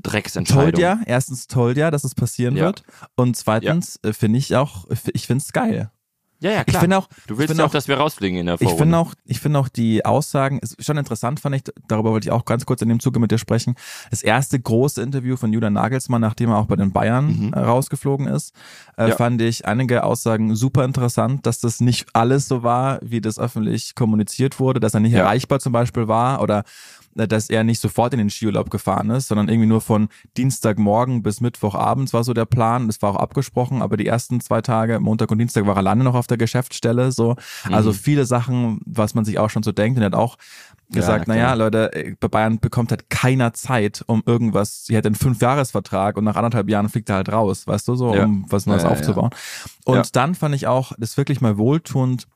Drecksentscheidung. 0.02 0.72
Toll 0.72 0.80
ja, 0.80 1.00
erstens 1.06 1.46
toll 1.48 1.76
ja, 1.76 1.90
dass 1.90 2.04
es 2.04 2.14
passieren 2.14 2.56
Ja. 2.56 2.64
wird. 2.64 2.82
Und 3.14 3.36
zweitens 3.36 3.98
äh, 4.02 4.12
finde 4.14 4.38
ich 4.38 4.56
auch, 4.56 4.86
ich 5.12 5.26
finde 5.26 5.42
es 5.42 5.52
geil. 5.52 5.90
Ja, 6.42 6.50
ja, 6.50 6.60
Ich 6.60 6.66
klar. 6.66 6.80
finde 6.80 6.98
auch, 6.98 7.08
du 7.28 7.34
ich 7.34 7.40
willst 7.40 7.60
auch, 7.60 7.66
auch, 7.66 7.70
dass 7.70 7.86
wir 7.86 7.96
rausfliegen 7.96 8.36
in 8.38 8.46
der 8.46 8.56
ich 8.56 8.60
Vorrunde. 8.62 8.82
finde 8.82 8.98
auch, 8.98 9.14
ich 9.24 9.38
finde 9.40 9.58
auch 9.60 9.68
die 9.68 10.04
Aussagen, 10.04 10.58
ist 10.58 10.84
schon 10.84 10.96
interessant 10.98 11.38
fand 11.40 11.54
ich, 11.54 11.62
darüber 11.88 12.10
wollte 12.10 12.26
ich 12.26 12.32
auch 12.32 12.44
ganz 12.44 12.66
kurz 12.66 12.82
in 12.82 12.88
dem 12.88 12.98
Zuge 13.00 13.20
mit 13.20 13.30
dir 13.30 13.38
sprechen. 13.38 13.76
Das 14.10 14.22
erste 14.22 14.58
große 14.58 15.00
Interview 15.00 15.36
von 15.36 15.52
Julian 15.52 15.72
Nagelsmann, 15.74 16.20
nachdem 16.20 16.50
er 16.50 16.58
auch 16.58 16.66
bei 16.66 16.76
den 16.76 16.90
Bayern 16.92 17.46
Mhm. 17.46 17.52
äh, 17.54 17.60
rausgeflogen 17.60 18.26
ist, 18.26 18.52
äh, 18.96 19.10
Ja. 19.10 19.16
fand 19.16 19.40
ich 19.40 19.66
einige 19.66 20.02
Aussagen 20.04 20.56
super 20.56 20.84
interessant, 20.84 21.46
dass 21.46 21.60
das 21.60 21.80
nicht 21.80 22.06
alles 22.12 22.48
so 22.48 22.62
war, 22.64 22.98
wie 23.02 23.20
das 23.20 23.38
öffentlich 23.38 23.94
kommuniziert 23.94 24.58
wurde, 24.58 24.80
dass 24.80 24.94
er 24.94 25.00
nicht 25.00 25.12
Ja. 25.12 25.20
erreichbar 25.20 25.60
zum 25.60 25.72
Beispiel 25.72 26.08
war 26.08 26.42
oder 26.42 26.64
dass 27.14 27.50
er 27.50 27.64
nicht 27.64 27.80
sofort 27.80 28.12
in 28.14 28.18
den 28.18 28.30
Skiurlaub 28.30 28.70
gefahren 28.70 29.10
ist, 29.10 29.28
sondern 29.28 29.48
irgendwie 29.48 29.68
nur 29.68 29.80
von 29.80 30.08
Dienstagmorgen 30.36 31.22
bis 31.22 31.40
Mittwochabends 31.40 32.12
war 32.12 32.24
so 32.24 32.32
der 32.34 32.44
Plan. 32.46 32.86
Das 32.86 33.00
war 33.02 33.10
auch 33.10 33.16
abgesprochen, 33.16 33.82
aber 33.82 33.96
die 33.96 34.06
ersten 34.06 34.40
zwei 34.40 34.60
Tage, 34.60 35.00
Montag 35.00 35.30
und 35.30 35.38
Dienstag, 35.38 35.66
war 35.66 35.74
er 35.74 35.78
alleine 35.78 36.04
noch 36.04 36.14
auf 36.14 36.26
der 36.26 36.36
Geschäftsstelle. 36.38 37.12
So, 37.12 37.36
also 37.70 37.90
Mhm. 37.90 37.94
viele 37.94 38.24
Sachen, 38.26 38.80
was 38.84 39.14
man 39.14 39.24
sich 39.24 39.38
auch 39.38 39.50
schon 39.50 39.62
so 39.62 39.72
denkt. 39.72 39.96
Und 39.98 40.02
er 40.02 40.06
hat 40.06 40.14
auch 40.14 40.36
gesagt, 40.90 41.26
na 41.26 41.34
naja. 41.34 41.54
Leute, 41.54 41.92
äh, 41.94 42.14
bei 42.20 42.28
Bayern 42.28 42.58
bekommt 42.60 42.90
halt 42.90 43.08
keiner 43.08 43.54
Zeit, 43.54 44.02
um 44.06 44.22
irgendwas. 44.26 44.84
Sie 44.84 44.96
hat 44.96 45.06
einen 45.06 45.14
Fünfjahresvertrag 45.14 46.16
und 46.18 46.24
nach 46.24 46.36
anderthalb 46.36 46.68
Jahren 46.68 46.88
fliegt 46.90 47.08
er 47.08 47.16
halt 47.16 47.30
raus, 47.32 47.66
weißt 47.66 47.88
du, 47.88 47.94
so, 47.94 48.14
Ja. 48.14 48.24
um 48.24 48.44
was 48.50 48.66
Neues 48.66 48.82
Ja, 48.82 48.88
ja, 48.88 48.94
ja. 48.94 49.00
aufzubauen. 49.00 49.30
Und 49.84 49.96
Ja. 49.96 50.02
dann 50.12 50.34
fand 50.34 50.54
ich 50.54 50.66
auch 50.66 50.92
das 50.98 51.16
wirklich 51.16 51.40
mal 51.40 51.56
wohltuend, 51.56 52.26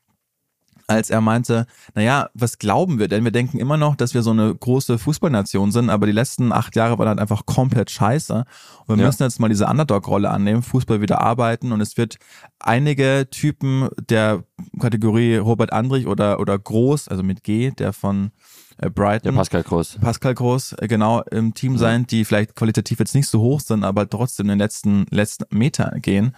als 0.88 1.10
er 1.10 1.20
meinte, 1.20 1.66
naja, 1.94 2.30
was 2.34 2.58
glauben 2.58 2.98
wir 2.98 3.08
denn? 3.08 3.24
Wir 3.24 3.32
denken 3.32 3.58
immer 3.58 3.76
noch, 3.76 3.96
dass 3.96 4.14
wir 4.14 4.22
so 4.22 4.30
eine 4.30 4.54
große 4.54 4.98
Fußballnation 4.98 5.72
sind, 5.72 5.90
aber 5.90 6.06
die 6.06 6.12
letzten 6.12 6.52
acht 6.52 6.76
Jahre 6.76 6.98
waren 6.98 7.08
halt 7.08 7.18
einfach 7.18 7.44
komplett 7.44 7.90
scheiße. 7.90 8.44
Und 8.86 8.96
wir 8.96 9.02
Ja. 9.02 9.08
müssen 9.08 9.24
jetzt 9.24 9.40
mal 9.40 9.48
diese 9.48 9.66
Underdog-Rolle 9.66 10.30
annehmen, 10.30 10.62
Fußball 10.62 11.00
wieder 11.00 11.20
arbeiten 11.20 11.72
und 11.72 11.80
es 11.80 11.96
wird 11.96 12.18
einige 12.60 13.26
Typen 13.30 13.88
der 14.08 14.44
Kategorie 14.80 15.36
Robert 15.36 15.72
Andrich 15.72 16.06
oder, 16.06 16.38
oder 16.38 16.58
Groß, 16.58 17.08
also 17.08 17.22
mit 17.22 17.42
G, 17.42 17.72
der 17.72 17.92
von 17.92 18.30
äh, 18.78 18.82
Der 18.82 18.90
Brighton, 18.90 19.34
Pascal 19.34 19.62
Groß. 19.62 19.98
Pascal 20.00 20.34
Groß, 20.34 20.74
äh, 20.78 20.88
genau 20.88 21.22
im 21.30 21.54
Team 21.54 21.78
sein, 21.78 22.06
die 22.06 22.24
vielleicht 22.24 22.54
qualitativ 22.54 22.98
jetzt 22.98 23.14
nicht 23.14 23.28
so 23.28 23.40
hoch 23.40 23.60
sind, 23.60 23.84
aber 23.84 24.08
trotzdem 24.08 24.48
den 24.48 24.58
letzten, 24.58 25.06
letzten 25.10 25.44
Meter 25.56 25.92
gehen. 26.00 26.34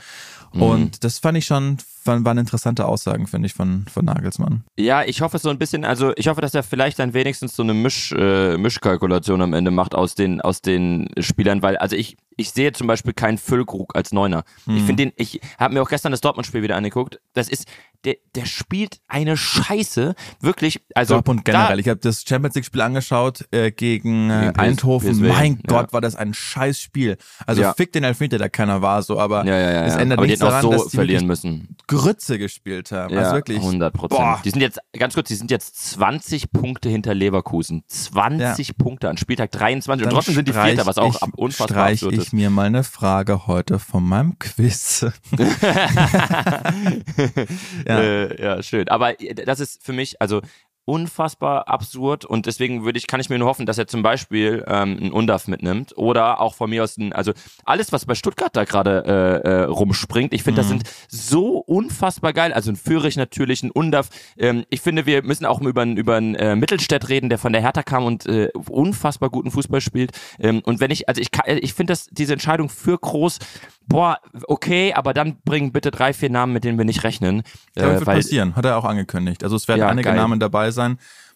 Mhm. 0.53 0.63
Und 0.63 1.05
das 1.05 1.19
fand 1.19 1.37
ich 1.39 1.47
schon, 1.47 1.79
waren, 2.05 2.25
waren 2.25 2.39
interessante 2.39 2.87
Aussagen, 2.87 3.27
finde 3.27 3.47
ich, 3.47 3.55
von, 3.55 3.87
von 3.93 4.05
Nagelsmann. 4.05 4.65
Ja, 4.79 5.05
ich 5.05 5.21
hoffe 5.21 5.39
so 5.39 5.51
ein 5.51 5.59
bisschen, 5.59 5.85
also 5.85 6.13
ich 6.17 6.29
hoffe, 6.29 6.41
dass 6.41 6.55
er 6.55 6.63
vielleicht 6.63 6.99
dann 6.99 7.15
wenigstens 7.15 7.55
so 7.55 7.63
eine 7.63 7.75
Misch, 7.75 8.13
äh, 8.13 8.57
Mischkalkulation 8.57 9.43
am 9.43 9.53
Ende 9.53 9.71
macht 9.71 9.95
aus 9.95 10.15
den, 10.15 10.41
aus 10.41 10.63
den 10.63 11.09
Spielern, 11.19 11.63
weil, 11.63 11.77
also 11.77 11.97
ich, 11.97 12.17
ich 12.37 12.51
sehe 12.51 12.73
zum 12.73 12.87
Beispiel 12.87 13.13
keinen 13.13 13.37
Füllkrug 13.37 13.95
als 13.97 14.13
Neuner. 14.13 14.45
Mhm. 14.67 14.77
Ich 14.77 14.83
finde 14.85 15.07
den, 15.07 15.13
ich 15.17 15.41
habe 15.59 15.75
mir 15.75 15.83
auch 15.83 15.89
gestern 15.89 16.13
das 16.13 16.21
Dortmund-Spiel 16.21 16.63
wieder 16.63 16.77
angeguckt. 16.77 17.21
Das 17.35 17.49
ist, 17.49 17.67
der, 18.05 18.17
der 18.35 18.47
spielt 18.47 19.01
eine 19.09 19.37
Scheiße. 19.37 20.15
Wirklich, 20.41 20.81
also. 20.95 21.15
Dortmund 21.15 21.45
generell. 21.45 21.81
ich 21.81 21.89
habe 21.89 22.01
das 22.01 22.23
Champions 22.27 22.55
League-Spiel 22.55 22.81
angeschaut 22.81 23.47
äh, 23.51 23.71
gegen, 23.73 24.31
äh, 24.31 24.47
Gegen 24.47 24.57
Eindhoven. 24.59 25.11
PSV, 25.13 25.21
mein 25.23 25.55
ja. 25.57 25.61
Gott, 25.67 25.93
war 25.93 26.01
das 26.01 26.15
ein 26.17 26.35
scheiß 26.35 26.81
Spiel. 26.81 27.17
Also 27.47 27.63
Ja. 27.63 27.75
fick 27.75 27.93
den 27.93 28.05
Elfmeter, 28.05 28.39
der 28.39 28.51
keiner 28.51 28.83
war, 28.83 29.03
so, 29.03 29.19
aber 29.19 29.45
Da, 29.45 29.51
ja, 29.51 29.59
ja, 29.59 29.71
ja. 29.73 29.85
es 29.87 29.95
ja. 29.95 30.01
ändert 30.01 30.19
Aber 30.19 30.27
nichts 30.27 30.41
daran, 30.41 30.63
so 30.63 30.71
dass 30.71 30.89
die 30.89 30.97
verlieren 30.97 31.27
müssen. 31.27 31.77
Grütze 31.87 32.39
gespielt 32.39 32.93
haben. 32.93 33.13
Ja, 33.15 33.21
also 33.21 33.33
wirklich. 33.35 33.59
100 33.59 33.93
Boah. 33.93 34.09
Prozent. 34.09 34.45
Die 34.45 34.51
sind 34.51 34.61
jetzt, 34.61 34.79
ganz 34.97 35.15
kurz, 35.15 35.29
die 35.29 35.35
sind 35.35 35.51
jetzt 35.51 35.77
20 35.93 36.53
Punkte 36.53 36.89
hinter 36.89 37.15
Leverkusen. 37.15 37.83
20 37.89 38.77
Punkte 38.79 39.09
an 39.09 39.17
Spieltag 39.17 39.51
23. 39.51 40.05
Und 40.05 40.13
Dann 40.13 40.17
trotzdem 40.17 40.35
sind 40.35 40.49
die 40.49 40.53
Vierter, 40.53 40.87
was 40.87 40.99
auch 40.99 41.15
ich, 41.17 41.23
ab 41.23 41.31
unfassbar 41.37 41.69
streich 41.69 41.93
absurd 42.03 42.13
ich 42.15 42.21
ist. 42.21 42.33
mir 42.33 42.51
mal 42.51 42.67
eine 42.67 42.85
Frage 42.85 43.47
heute 43.47 43.79
von 43.79 44.05
meinem 44.05 44.39
Quiz. 44.39 45.07
ja. 47.89 48.01
Äh, 48.01 48.43
ja, 48.43 48.63
schön. 48.63 48.89
Aber 48.89 49.15
das 49.15 49.61
ist 49.61 49.83
für 49.85 49.93
mich, 49.93 50.21
also 50.21 50.43
unfassbar 50.89 51.69
absurd 51.69 52.25
und 52.25 52.47
deswegen 52.47 52.83
würde 52.85 52.99
ich, 52.99 53.07
kann 53.07 53.21
ich 53.21 53.29
mir 53.29 53.39
nur 53.39 53.47
hoffen, 53.49 53.67
dass 53.67 53.77
er 53.77 53.87
zum 53.87 54.03
Beispiel 54.03 54.65
ähm, 54.67 54.97
einen 55.01 55.13
Undaf 55.13 55.47
mitnimmt 55.47 55.93
oder 55.99 56.41
auch 56.41 56.55
von 56.55 56.71
mir 56.71 56.83
aus 56.83 56.97
ein, 56.97 57.13
also 57.13 57.33
alles, 57.65 57.93
was 57.93 58.07
bei 58.07 58.15
Stuttgart 58.15 58.57
da 58.57 58.65
gerade 58.65 59.05
äh, 59.45 59.49
äh, 59.49 59.63
rumspringt, 59.65 60.33
ich 60.33 60.43
finde, 60.43 60.61
das 60.63 60.67
Mhm. 60.69 60.79
sind 60.81 60.91
so 61.09 61.59
unfassbar 61.59 62.33
geil. 62.33 62.53
Also 62.55 62.71
ein 62.73 62.77
Fürich 62.77 63.17
natürlich, 63.17 63.63
ein 63.63 63.71
Undaf. 63.71 64.09
Ähm, 64.39 64.65
ich 64.71 64.81
finde, 64.81 65.05
wir 65.07 65.23
müssen 65.23 65.45
auch 65.45 65.61
über 65.61 65.83
einen 65.83 65.97
über 65.99 66.17
einen, 66.17 66.35
äh, 66.35 66.57
Mittelstädt 66.57 67.09
reden, 67.11 67.29
der 67.29 67.39
von 67.39 67.53
der 67.53 67.61
Hertha 67.63 67.83
kam 67.83 68.05
und 68.05 68.25
äh, 68.27 68.49
unfassbar 68.69 69.29
guten 69.31 69.51
Fußball 69.51 69.81
spielt. 69.81 70.13
Ähm, 70.39 70.61
und 70.65 70.81
wenn 70.81 70.91
ich, 70.91 71.09
also 71.09 71.21
ich, 71.21 71.31
kann- 71.31 71.45
ich 71.61 71.75
finde, 71.75 71.93
dass 71.93 72.07
diese 72.07 72.33
Entscheidung 72.33 72.69
für 72.71 72.97
Groß, 72.99 73.39
boah, 73.87 74.19
okay, 74.47 74.93
aber 74.95 75.13
dann 75.15 75.37
bring 75.45 75.73
bitte 75.73 75.91
drei, 75.91 76.13
vier 76.13 76.31
Namen, 76.31 76.53
mit 76.53 76.65
denen 76.65 76.79
wir 76.79 76.85
nicht 76.85 77.05
rechnen. 77.05 77.41
Äh, 77.41 77.43
das 77.75 77.85
wird 78.01 78.07
weil, 78.07 78.17
passieren, 78.17 78.57
hat 78.57 78.65
er 78.65 78.77
auch 78.79 78.85
angekündigt. 78.85 79.43
Also 79.45 79.57
es 79.57 79.67
werden 79.69 79.81
Ja, 79.81 79.89
einige 79.89 80.09
geil. 80.09 80.17
Namen 80.17 80.39
dabei 80.41 80.71
sein, 80.71 80.78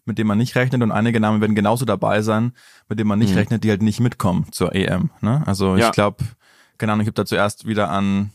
mit 0.04 0.18
denen 0.18 0.28
man 0.28 0.38
nicht 0.38 0.54
rechnet 0.56 0.82
und 0.82 0.90
einige 0.92 1.20
Namen 1.20 1.40
werden 1.40 1.54
genauso 1.54 1.84
dabei 1.84 2.22
sein, 2.22 2.52
mit 2.88 2.98
denen 2.98 3.08
man 3.08 3.18
nicht 3.18 3.32
Mhm. 3.32 3.38
rechnet, 3.38 3.64
die 3.64 3.70
halt 3.70 3.82
nicht 3.82 4.00
mitkommen 4.00 4.46
zur 4.50 4.74
EM. 4.74 5.10
Ne? 5.20 5.42
Also 5.46 5.76
Ja. 5.76 5.86
ich 5.86 5.92
glaube, 5.92 6.24
keine 6.78 6.92
Ahnung, 6.92 7.02
ich 7.02 7.06
habe 7.08 7.14
da 7.14 7.24
zuerst 7.26 7.66
wieder 7.66 7.90
an 7.90 8.30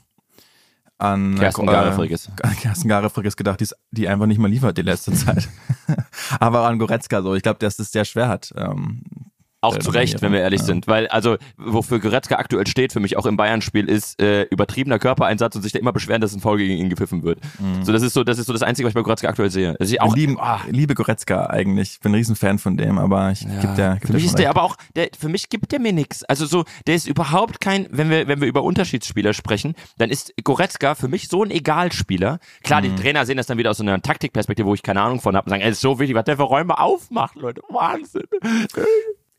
an 0.99 1.35
Kerstin 1.35 1.67
äh. 1.67 2.55
Kerstin 2.59 2.89
Garefrickes 2.89 3.35
gedacht, 3.37 3.59
die, 3.59 3.67
die 3.91 4.07
einfach 4.07 4.25
nicht 4.25 4.39
mehr 4.39 4.49
liefert 4.49 4.77
die 4.79 4.81
letzte 4.81 5.11
Zeit. 5.13 5.47
Aber 6.39 6.61
auch 6.61 6.65
an 6.65 6.79
Goretzka 6.79 7.21
so. 7.21 7.35
Ich 7.35 7.43
glaube, 7.43 7.59
dass 7.59 7.77
es 7.77 7.91
sehr 7.91 8.03
schwer 8.05 8.27
hat. 8.29 8.51
Ähm, 8.57 9.03
Auch 9.61 9.75
Äh, 9.75 9.79
zu 9.79 9.89
Recht, 9.89 10.21
wenn 10.21 10.31
wir 10.33 10.39
ehrlich 10.41 10.59
ja. 10.61 10.65
sind. 10.67 10.87
Weil, 10.87 11.07
also, 11.07 11.37
wofür 11.57 11.99
Goretzka 11.99 12.35
aktuell 12.35 12.67
steht, 12.67 12.93
für 12.93 12.99
mich 12.99 13.17
auch 13.17 13.25
im 13.25 13.37
Bayern-Spiel, 13.37 13.89
ist 13.89 14.21
äh, 14.21 14.43
übertriebener 14.43 14.99
Körpereinsatz 14.99 15.55
und 15.55 15.63
sich 15.63 15.71
da 15.71 15.79
immer 15.79 15.91
beschweren, 15.93 16.21
dass 16.21 16.33
ein 16.33 16.39
Foul 16.41 16.57
gegen 16.59 16.73
ihn 16.77 16.89
gepfiffen 16.89 17.23
wird. 17.23 17.39
So, 17.81 17.91
das 17.91 18.03
ist 18.03 18.13
so, 18.13 18.23
das 18.23 18.37
ist 18.37 18.45
so 18.45 18.53
das 18.53 18.61
Einzige, 18.61 18.85
was 18.85 18.91
ich 18.91 18.95
bei 18.95 19.01
Goretzka 19.01 19.27
aktuell 19.27 19.49
sehe. 19.49 19.75
Also 19.79 19.91
ich 19.93 19.99
auch, 20.01 20.15
lieben, 20.15 20.37
ah, 20.39 20.61
liebe 20.69 20.93
Goretzka 20.93 21.47
eigentlich. 21.47 21.93
Ich 21.93 21.99
bin 22.01 22.11
ein 22.11 22.15
Riesenfan 22.15 22.59
von 22.59 22.77
dem, 22.77 22.99
aber 22.99 23.31
ich 23.31 23.41
Ja. 23.41 23.59
geb 23.61 23.75
der, 23.75 23.93
geb 23.95 24.01
für 24.01 24.07
der 24.07 24.13
mich 24.13 24.23
schon 24.23 24.29
ist 24.29 24.39
der 24.39 24.49
aber 24.51 24.61
auch, 24.63 24.75
der, 24.95 25.09
für 25.17 25.29
mich 25.29 25.49
gibt 25.49 25.71
der 25.71 25.79
mir 25.79 25.91
nix. 25.93 26.23
Also 26.23 26.45
so, 26.45 26.63
der 26.85 26.95
ist 26.95 27.07
überhaupt 27.07 27.59
kein, 27.59 27.87
wenn 27.89 28.09
wir, 28.11 28.27
wenn 28.27 28.41
wir 28.41 28.47
über 28.47 28.61
Unterschiedsspieler 28.63 29.33
sprechen, 29.33 29.73
dann 29.97 30.09
ist 30.11 30.33
Goretzka 30.43 30.93
für 30.95 31.07
mich 31.07 31.27
so 31.29 31.43
ein 31.43 31.49
Egalspieler. 31.51 32.39
Klar, 32.63 32.81
Mhm. 32.81 32.95
die 32.95 33.01
Trainer 33.01 33.25
sehen 33.25 33.37
das 33.37 33.47
dann 33.47 33.57
wieder 33.57 33.71
aus 33.71 33.77
so 33.77 33.83
einer 33.83 33.99
Taktikperspektive, 34.01 34.67
wo 34.67 34.73
ich 34.75 34.83
keine 34.83 35.01
Ahnung 35.01 35.19
von 35.19 35.35
habe 35.35 35.45
und 35.45 35.49
sagen, 35.49 35.63
das 35.63 35.71
ist 35.71 35.81
so 35.81 35.97
wichtig, 35.99 36.15
was 36.15 36.25
der 36.25 36.37
für 36.37 36.43
Räume 36.43 36.77
aufmacht, 36.77 37.35
Leute. 37.35 37.61
Wahnsinn. 37.69 38.23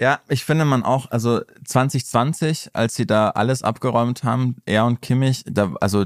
Ja, 0.00 0.20
ich 0.28 0.44
finde 0.44 0.64
man 0.64 0.84
auch, 0.84 1.10
also 1.10 1.40
2020, 1.64 2.70
als 2.72 2.94
sie 2.94 3.06
da 3.06 3.30
alles 3.30 3.62
abgeräumt 3.62 4.22
haben, 4.24 4.56
er 4.64 4.84
und 4.84 5.02
Kimmich, 5.02 5.42
da, 5.46 5.72
also 5.80 6.04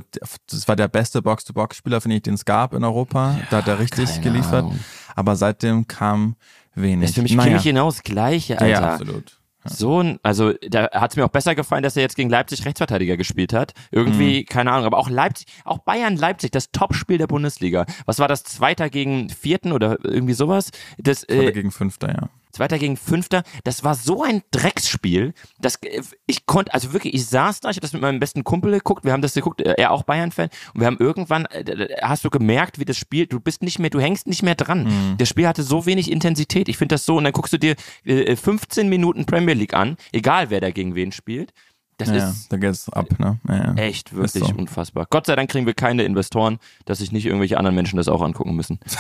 das 0.50 0.66
war 0.68 0.76
der 0.76 0.88
beste 0.88 1.20
Box-to-Box-Spieler, 1.22 2.00
finde 2.00 2.16
ich, 2.16 2.22
den 2.22 2.35
es 2.35 2.44
gab 2.44 2.72
in 2.74 2.85
Europa. 2.85 3.38
da 3.50 3.59
hat 3.59 3.68
er 3.68 3.78
richtig 3.78 4.20
geliefert. 4.22 4.64
Ahnung. 4.64 4.78
Aber 5.14 5.37
seitdem 5.37 5.87
kam 5.87 6.37
wenig. 6.74 7.02
Das 7.02 7.11
ist 7.11 7.14
für 7.16 7.22
mich 7.22 7.35
naja. 7.35 7.48
Kimmich 7.48 7.64
genau 7.64 7.87
das 7.87 8.02
Gleiche, 8.02 8.55
Ja, 8.55 8.59
Alter. 8.61 8.68
ja, 8.81 8.92
absolut. 8.94 9.38
So 9.64 10.00
ein, 10.02 10.18
also 10.24 10.52
da 10.68 10.90
hat 10.90 11.12
es 11.12 11.16
mir 11.16 11.24
auch 11.24 11.28
besser 11.31 11.55
gefallen, 11.55 11.85
dass 11.85 11.94
er 11.94 12.02
jetzt 12.02 12.16
gegen 12.16 12.28
Leipzig 12.31 12.64
Rechtsverteidiger 12.64 13.16
gespielt 13.16 13.52
hat. 13.52 13.74
Irgendwie, 13.92 14.40
Mhm. 14.40 14.46
keine 14.46 14.72
Ahnung, 14.72 14.87
aber 14.87 14.98
auch 14.98 15.09
Leipzig, 15.09 15.46
auch 15.64 15.78
Bayern 15.78 16.16
Leipzig, 16.16 16.50
das 16.50 16.72
Topspiel 16.72 17.18
der 17.18 17.28
Bundesliga. 17.28 17.87
Was 18.07 18.18
war 18.18 18.26
das? 18.26 18.42
Zweiter 18.42 18.90
gegen 18.90 19.28
Vierten 19.28 19.70
oder 19.70 19.98
irgendwie 20.02 20.33
sowas? 20.33 20.70
Das, 20.98 21.22
äh, 21.28 21.52
gegen 21.52 21.70
Fünfter, 21.70 22.09
ja. 22.09 22.28
Zweiter 22.53 22.79
gegen 22.79 22.97
Fünfter, 22.97 23.43
das 23.65 23.83
war 23.83 23.95
so 23.95 24.23
ein 24.23 24.43
Drecksspiel, 24.51 25.33
dass 25.61 25.77
äh, 25.77 26.03
ich 26.27 26.47
konnte, 26.47 26.73
also 26.75 26.93
wirklich, 26.93 27.15
ich 27.15 27.27
saß 27.27 27.61
da, 27.61 27.71
ich 27.71 27.77
habe 27.77 27.83
das 27.83 27.93
mit 27.93 28.03
meinem 28.03 28.21
besten 28.21 28.45
Kumpel 28.45 28.73
geguckt, 28.73 29.05
wir 29.05 29.12
haben 29.12 29.23
das 29.23 29.35
geguckt, 29.35 29.61
äh, 29.61 29.75
er 29.79 29.91
auch 29.91 30.03
Bayern-Fan, 30.03 30.51
und 30.75 30.81
wir 30.81 30.87
haben 30.87 30.99
irgendwann, 30.99 31.47
äh, 31.47 31.88
hast 32.03 32.25
du 32.25 32.31
gemerkt, 32.31 32.79
wie 32.79 32.85
das 32.85 32.97
Spiel, 32.97 33.27
du 33.27 33.41
bist 33.41 33.62
nicht 33.62 33.79
mehr, 33.79 33.91
du 33.91 34.01
hängst 34.01 34.27
nicht 34.27 34.43
mehr 34.43 34.55
dran. 34.55 34.85
Mhm. 34.85 35.17
Das 35.19 35.29
Spiel 35.29 35.49
hatte 35.49 35.62
so 35.62 35.87
wenig 35.87 36.11
Intensität, 36.11 36.69
ich 36.69 36.77
finde 36.77 36.95
das 36.95 37.07
so, 37.07 37.17
und 37.17 37.25
dann 37.25 37.33
guckst 37.33 37.53
du 37.53 37.59
dir 37.59 37.75
äh, 38.05 38.37
15 38.37 38.88
Minuten 38.88 39.25
Premier 39.25 39.55
League 39.55 39.75
an, 39.75 39.97
egal 40.12 40.51
wer 40.51 40.61
da 40.61 40.71
gegen 40.71 40.95
wen 40.95 41.12
spielt. 41.12 41.53
Das 41.99 42.09
ja, 42.09 42.31
ist 42.31 42.53
da 42.53 42.57
geht's 42.57 42.88
ab, 42.88 43.07
ne? 43.19 43.38
Ja. 43.49 43.75
echt 43.75 44.15
wirklich 44.15 44.45
so. 44.45 44.55
unfassbar. 44.55 45.07
Gott 45.09 45.27
sei 45.27 45.37
Dank 45.37 45.51
kriegen 45.51 45.67
wir 45.67 45.75
keine 45.75 46.03
Investoren, 46.05 46.59
dass 46.85 46.99
sich 46.99 47.12
nicht 47.12 47.27
irgendwelche 47.27 47.59
anderen 47.59 47.77
Menschen 47.77 47.97
das 47.97 48.09
auch 48.09 48.23
angucken 48.23 48.57
müssen. 48.57 48.81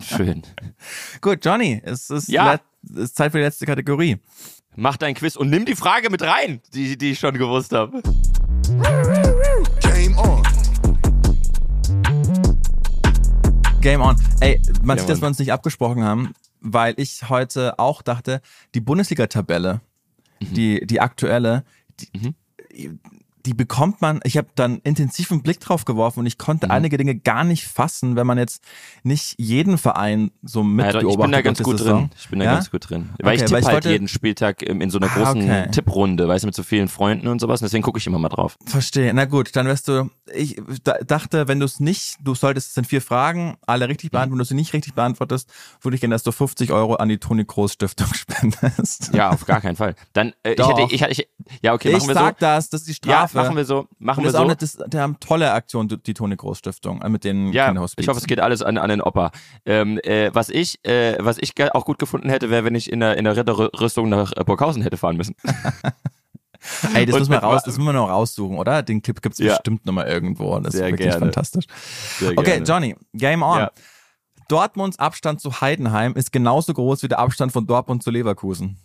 Schön. 0.00 0.42
Gut, 1.20 1.44
Johnny, 1.44 1.80
es 1.84 2.10
ist, 2.10 2.28
Ja. 2.28 2.60
es 2.90 2.96
ist 2.96 3.16
Zeit 3.16 3.32
für 3.32 3.38
die 3.38 3.44
letzte 3.44 3.66
Kategorie. 3.66 4.18
Mach 4.76 4.96
dein 4.96 5.14
Quiz 5.14 5.34
und 5.36 5.50
nimm 5.50 5.64
die 5.64 5.74
Frage 5.74 6.08
mit 6.10 6.22
rein, 6.22 6.60
die, 6.72 6.96
die 6.96 7.12
ich 7.12 7.18
schon 7.18 7.36
gewusst 7.36 7.72
habe. 7.72 8.00
Game 9.82 10.16
on. 10.18 10.42
Game 13.80 14.00
on. 14.00 14.16
Ey, 14.40 14.60
man 14.82 14.96
Game 14.96 14.98
sieht, 14.98 15.08
dass 15.08 15.20
wir 15.20 15.26
uns 15.28 15.38
nicht 15.38 15.52
abgesprochen 15.52 16.02
haben, 16.04 16.32
weil 16.60 16.94
ich 16.96 17.28
heute 17.28 17.78
auch 17.78 18.02
dachte, 18.02 18.40
die 18.74 18.80
Bundesliga-Tabelle, 18.80 19.80
Mhm. 20.40 20.54
die, 20.54 20.86
die 20.86 21.00
aktuelle, 21.00 21.64
die, 21.98 22.98
die 23.46 23.54
bekommt 23.54 24.00
man, 24.00 24.20
ich 24.24 24.36
habe 24.36 24.48
dann 24.54 24.78
intensiven 24.84 25.42
Blick 25.42 25.60
drauf 25.60 25.84
geworfen 25.84 26.20
und 26.20 26.26
ich 26.26 26.38
konnte 26.38 26.66
Mhm. 26.66 26.72
einige 26.72 26.96
Dinge 26.96 27.14
gar 27.16 27.44
nicht 27.44 27.66
fassen, 27.66 28.16
wenn 28.16 28.26
man 28.26 28.38
jetzt 28.38 28.62
nicht 29.02 29.34
jeden 29.38 29.78
Verein 29.78 30.30
so 30.42 30.60
Ja, 30.60 30.66
mit 30.66 30.94
doch, 30.94 31.02
ich 31.02 31.16
bin 31.18 31.32
da 31.32 31.40
ganz 31.42 31.62
gut 31.62 31.80
drin. 31.80 32.10
Ich 32.18 32.28
bin 32.28 32.38
da 32.40 32.44
Ja? 32.46 32.54
ganz 32.54 32.70
gut 32.70 32.88
drin. 32.90 33.10
Weil 33.22 33.36
ich 33.36 33.42
Okay, 33.42 33.46
tippe 33.48 33.52
weil 33.52 33.60
ich 33.60 33.66
halt 33.66 33.74
wollte- 33.74 33.90
jeden 33.90 34.08
Spieltag 34.08 34.62
in 34.62 34.90
so 34.90 34.98
einer 34.98 35.10
Ah, 35.10 35.14
großen 35.14 35.42
okay. 35.42 35.70
Tipprunde, 35.70 36.26
weißt 36.28 36.44
du, 36.44 36.46
mit 36.48 36.54
so 36.54 36.62
vielen 36.62 36.88
Freunden 36.88 37.28
und 37.28 37.40
sowas. 37.40 37.60
Und 37.60 37.66
deswegen 37.66 37.82
gucke 37.82 37.98
ich 37.98 38.06
immer 38.06 38.18
mal 38.18 38.28
drauf. 38.28 38.56
Verstehe. 38.66 39.12
Na 39.14 39.24
gut, 39.24 39.54
dann 39.56 39.66
wirst 39.66 39.88
du. 39.88 40.10
Ich 40.34 40.60
da, 40.84 40.94
dachte, 40.98 41.48
wenn 41.48 41.58
du 41.60 41.64
es 41.66 41.80
nicht, 41.80 42.16
du 42.20 42.34
solltest, 42.34 42.68
es 42.68 42.74
sind 42.74 42.86
vier 42.86 43.00
Fragen, 43.00 43.56
alle 43.66 43.88
richtig 43.88 44.10
beantworten. 44.10 44.32
Wenn 44.32 44.38
du 44.40 44.44
sie 44.44 44.54
nicht 44.54 44.72
richtig 44.72 44.94
beantwortest, 44.94 45.50
würde 45.80 45.94
ich 45.94 46.00
gerne, 46.00 46.14
dass 46.14 46.22
du 46.22 46.32
50 46.32 46.70
Euro 46.72 46.94
an 46.96 47.08
die 47.08 47.18
Toni 47.18 47.44
Groß 47.44 47.72
Stiftung 47.74 48.08
spendest. 48.14 49.10
Ja, 49.14 49.30
auf 49.30 49.46
gar 49.46 49.60
keinen 49.60 49.76
Fall. 49.76 49.94
Dann, 50.12 50.32
äh, 50.42 50.52
ich 50.54 50.66
hätte, 50.68 50.82
ich, 50.94 51.02
ich, 51.02 51.28
ja, 51.62 51.72
okay, 51.74 51.88
ich 51.88 51.94
machen 51.94 52.08
wir 52.08 52.14
sag 52.14 52.34
so. 52.34 52.40
das, 52.40 52.68
das 52.70 52.88
ist 52.88 53.04
die 53.04 53.08
Ja, 53.08 53.27
Strafe. 53.28 53.46
machen 53.46 53.56
wir 53.56 53.64
so. 53.64 53.86
Machen 53.98 54.24
wir 54.24 54.30
so. 54.30 54.44
nicht, 54.44 54.62
das, 54.62 54.78
die 54.86 54.98
haben 54.98 55.18
tolle 55.20 55.52
Aktion, 55.52 55.88
die 55.88 56.14
Toni 56.14 56.36
Groß 56.36 56.58
Stiftung, 56.58 57.02
äh, 57.02 57.08
mit 57.08 57.24
den 57.24 57.52
Ja, 57.52 57.66
Kinderhospizen. 57.66 58.02
ich 58.02 58.08
hoffe, 58.08 58.18
es 58.20 58.26
geht 58.26 58.40
alles 58.40 58.62
an, 58.62 58.78
an 58.78 58.88
den 58.90 59.00
Opa. 59.02 59.30
Ähm, 59.64 59.98
äh, 60.02 60.30
was 60.34 60.48
ich, 60.48 60.84
äh, 60.84 61.16
was 61.20 61.38
ich 61.38 61.52
auch 61.74 61.84
gut 61.84 61.98
gefunden 61.98 62.28
hätte, 62.30 62.50
wäre, 62.50 62.64
wenn 62.64 62.74
ich 62.74 62.90
in 62.92 63.00
der, 63.00 63.16
in 63.16 63.24
der 63.24 63.36
Ritterrüstung 63.36 64.08
nach 64.08 64.32
äh, 64.36 64.44
Burghausen 64.44 64.82
hätte 64.82 64.96
fahren 64.96 65.16
müssen. 65.16 65.34
Ey, 66.94 67.06
das 67.06 67.14
Und 67.14 67.20
müssen 67.20 67.30
wir 67.30 67.38
raus, 67.38 67.62
das 67.64 67.76
müssen 67.76 67.86
wir 67.86 67.92
noch 67.92 68.08
raussuchen, 68.08 68.58
oder? 68.58 68.82
Den 68.82 69.00
Clip 69.00 69.22
gibt's 69.22 69.38
Ja. 69.38 69.54
bestimmt 69.54 69.86
noch 69.86 69.92
mal 69.92 70.06
irgendwo. 70.08 70.58
Das 70.58 70.72
Sehr 70.74 70.86
ist 70.88 70.92
wirklich 70.92 71.08
gerne. 71.08 71.26
fantastisch. 71.26 71.66
Sehr 72.18 72.32
Okay, 72.32 72.42
gerne. 72.60 72.64
Johnny, 72.64 72.96
Game 73.14 73.42
on. 73.42 73.58
Ja. 73.60 73.70
Dortmunds 74.48 74.98
Abstand 74.98 75.40
zu 75.40 75.60
Heidenheim 75.60 76.14
ist 76.14 76.32
genauso 76.32 76.74
groß 76.74 77.02
wie 77.04 77.08
der 77.08 77.20
Abstand 77.20 77.52
von 77.52 77.66
Dortmund 77.66 78.02
zu 78.02 78.10
Leverkusen. 78.10 78.76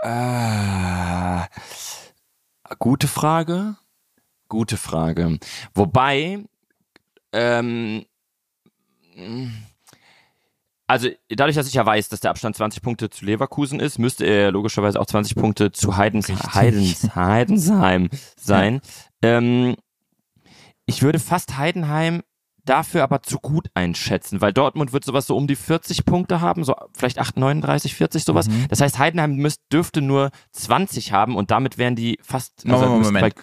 Äh, 0.00 1.42
gute 2.78 3.08
Frage. 3.08 3.76
Gute 4.48 4.76
Frage. 4.76 5.38
Wobei, 5.74 6.44
ähm, 7.32 8.04
also 10.86 11.08
dadurch, 11.30 11.56
dass 11.56 11.68
ich 11.68 11.74
ja 11.74 11.86
weiß, 11.86 12.10
dass 12.10 12.20
der 12.20 12.30
Abstand 12.30 12.56
20 12.56 12.82
Punkte 12.82 13.08
zu 13.08 13.24
Leverkusen 13.24 13.80
ist, 13.80 13.98
müsste 13.98 14.26
er 14.26 14.50
logischerweise 14.50 15.00
auch 15.00 15.06
20 15.06 15.36
Punkte 15.36 15.72
zu 15.72 15.96
Heidens. 15.96 16.28
Heidens, 16.28 17.14
Heidensheim 17.14 18.10
sein. 18.36 18.80
Ähm, 19.22 19.76
ich 20.84 21.02
würde 21.02 21.18
fast 21.18 21.56
Heidenheim 21.56 22.22
dafür 22.64 23.02
aber 23.02 23.22
zu 23.22 23.38
gut 23.38 23.68
einschätzen, 23.74 24.40
weil 24.40 24.52
Dortmund 24.52 24.92
wird 24.92 25.04
sowas 25.04 25.26
so 25.26 25.36
um 25.36 25.46
die 25.46 25.56
40 25.56 26.04
Punkte 26.04 26.40
haben, 26.40 26.64
so 26.64 26.74
vielleicht 26.94 27.18
8, 27.18 27.36
39, 27.36 27.94
40 27.94 28.24
sowas. 28.24 28.48
Mhm. 28.48 28.66
Das 28.68 28.80
heißt, 28.80 28.98
Heidenheim 28.98 29.34
müsst, 29.36 29.60
dürfte 29.72 30.00
nur 30.02 30.30
20 30.52 31.12
haben 31.12 31.36
und 31.36 31.50
damit 31.50 31.78
wären 31.78 31.96
die 31.96 32.18
fast. 32.22 32.64
Moment, 32.66 32.88
Moment, 32.90 33.04
Moment. 33.12 33.34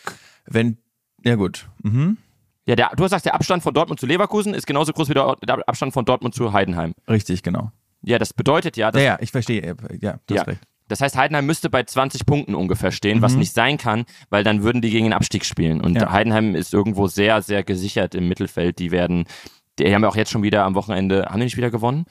Wenn, 0.45 0.77
ja 1.23 1.35
gut. 1.35 1.67
Mhm. 1.83 2.17
ja, 2.65 2.75
der, 2.75 2.91
du 2.95 3.07
sagst, 3.07 3.25
der 3.25 3.35
Abstand 3.35 3.61
von 3.63 3.73
Dortmund 3.73 3.99
zu 3.99 4.05
Leverkusen 4.05 4.53
ist 4.53 4.65
genauso 4.67 4.93
groß 4.93 5.09
wie 5.09 5.13
der, 5.13 5.35
der 5.45 5.67
Abstand 5.67 5.93
von 5.93 6.05
Dortmund 6.05 6.33
zu 6.33 6.53
Heidenheim. 6.53 6.93
Richtig, 7.09 7.43
genau. 7.43 7.71
Ja, 8.01 8.17
das 8.17 8.33
bedeutet 8.33 8.77
ja, 8.77 8.91
dass 8.91 9.01
Ja, 9.01 9.07
ja, 9.15 9.17
ich 9.19 9.31
verstehe. 9.31 9.75
Ja, 9.99 10.19
du 10.25 10.33
Ja. 10.33 10.41
hast 10.41 10.47
recht. 10.47 10.61
Das 10.89 10.99
heißt, 10.99 11.15
Heidenheim 11.15 11.45
müsste 11.45 11.69
bei 11.69 11.83
20 11.83 12.25
Punkten 12.25 12.53
ungefähr 12.55 12.91
stehen, 12.91 13.21
was 13.21 13.33
Mhm. 13.33 13.39
nicht 13.39 13.53
sein 13.53 13.77
kann, 13.77 14.03
weil 14.29 14.43
dann 14.43 14.63
würden 14.63 14.81
die 14.81 14.89
gegen 14.89 15.05
den 15.05 15.13
Abstieg 15.13 15.45
spielen. 15.45 15.79
Und 15.79 15.95
Ja. 15.95 16.11
Heidenheim 16.11 16.55
ist 16.55 16.73
irgendwo 16.73 17.07
sehr, 17.07 17.41
sehr 17.41 17.63
gesichert 17.63 18.13
im 18.15 18.27
Mittelfeld. 18.27 18.79
Die 18.79 18.91
werden, 18.91 19.25
die 19.79 19.93
haben 19.93 20.03
ja 20.03 20.09
auch 20.09 20.15
jetzt 20.17 20.31
schon 20.31 20.43
wieder 20.43 20.65
am 20.65 20.75
Wochenende, 20.75 21.25
haben 21.29 21.39
die 21.39 21.45
nicht 21.45 21.57
wieder 21.57 21.71
gewonnen? 21.71 22.05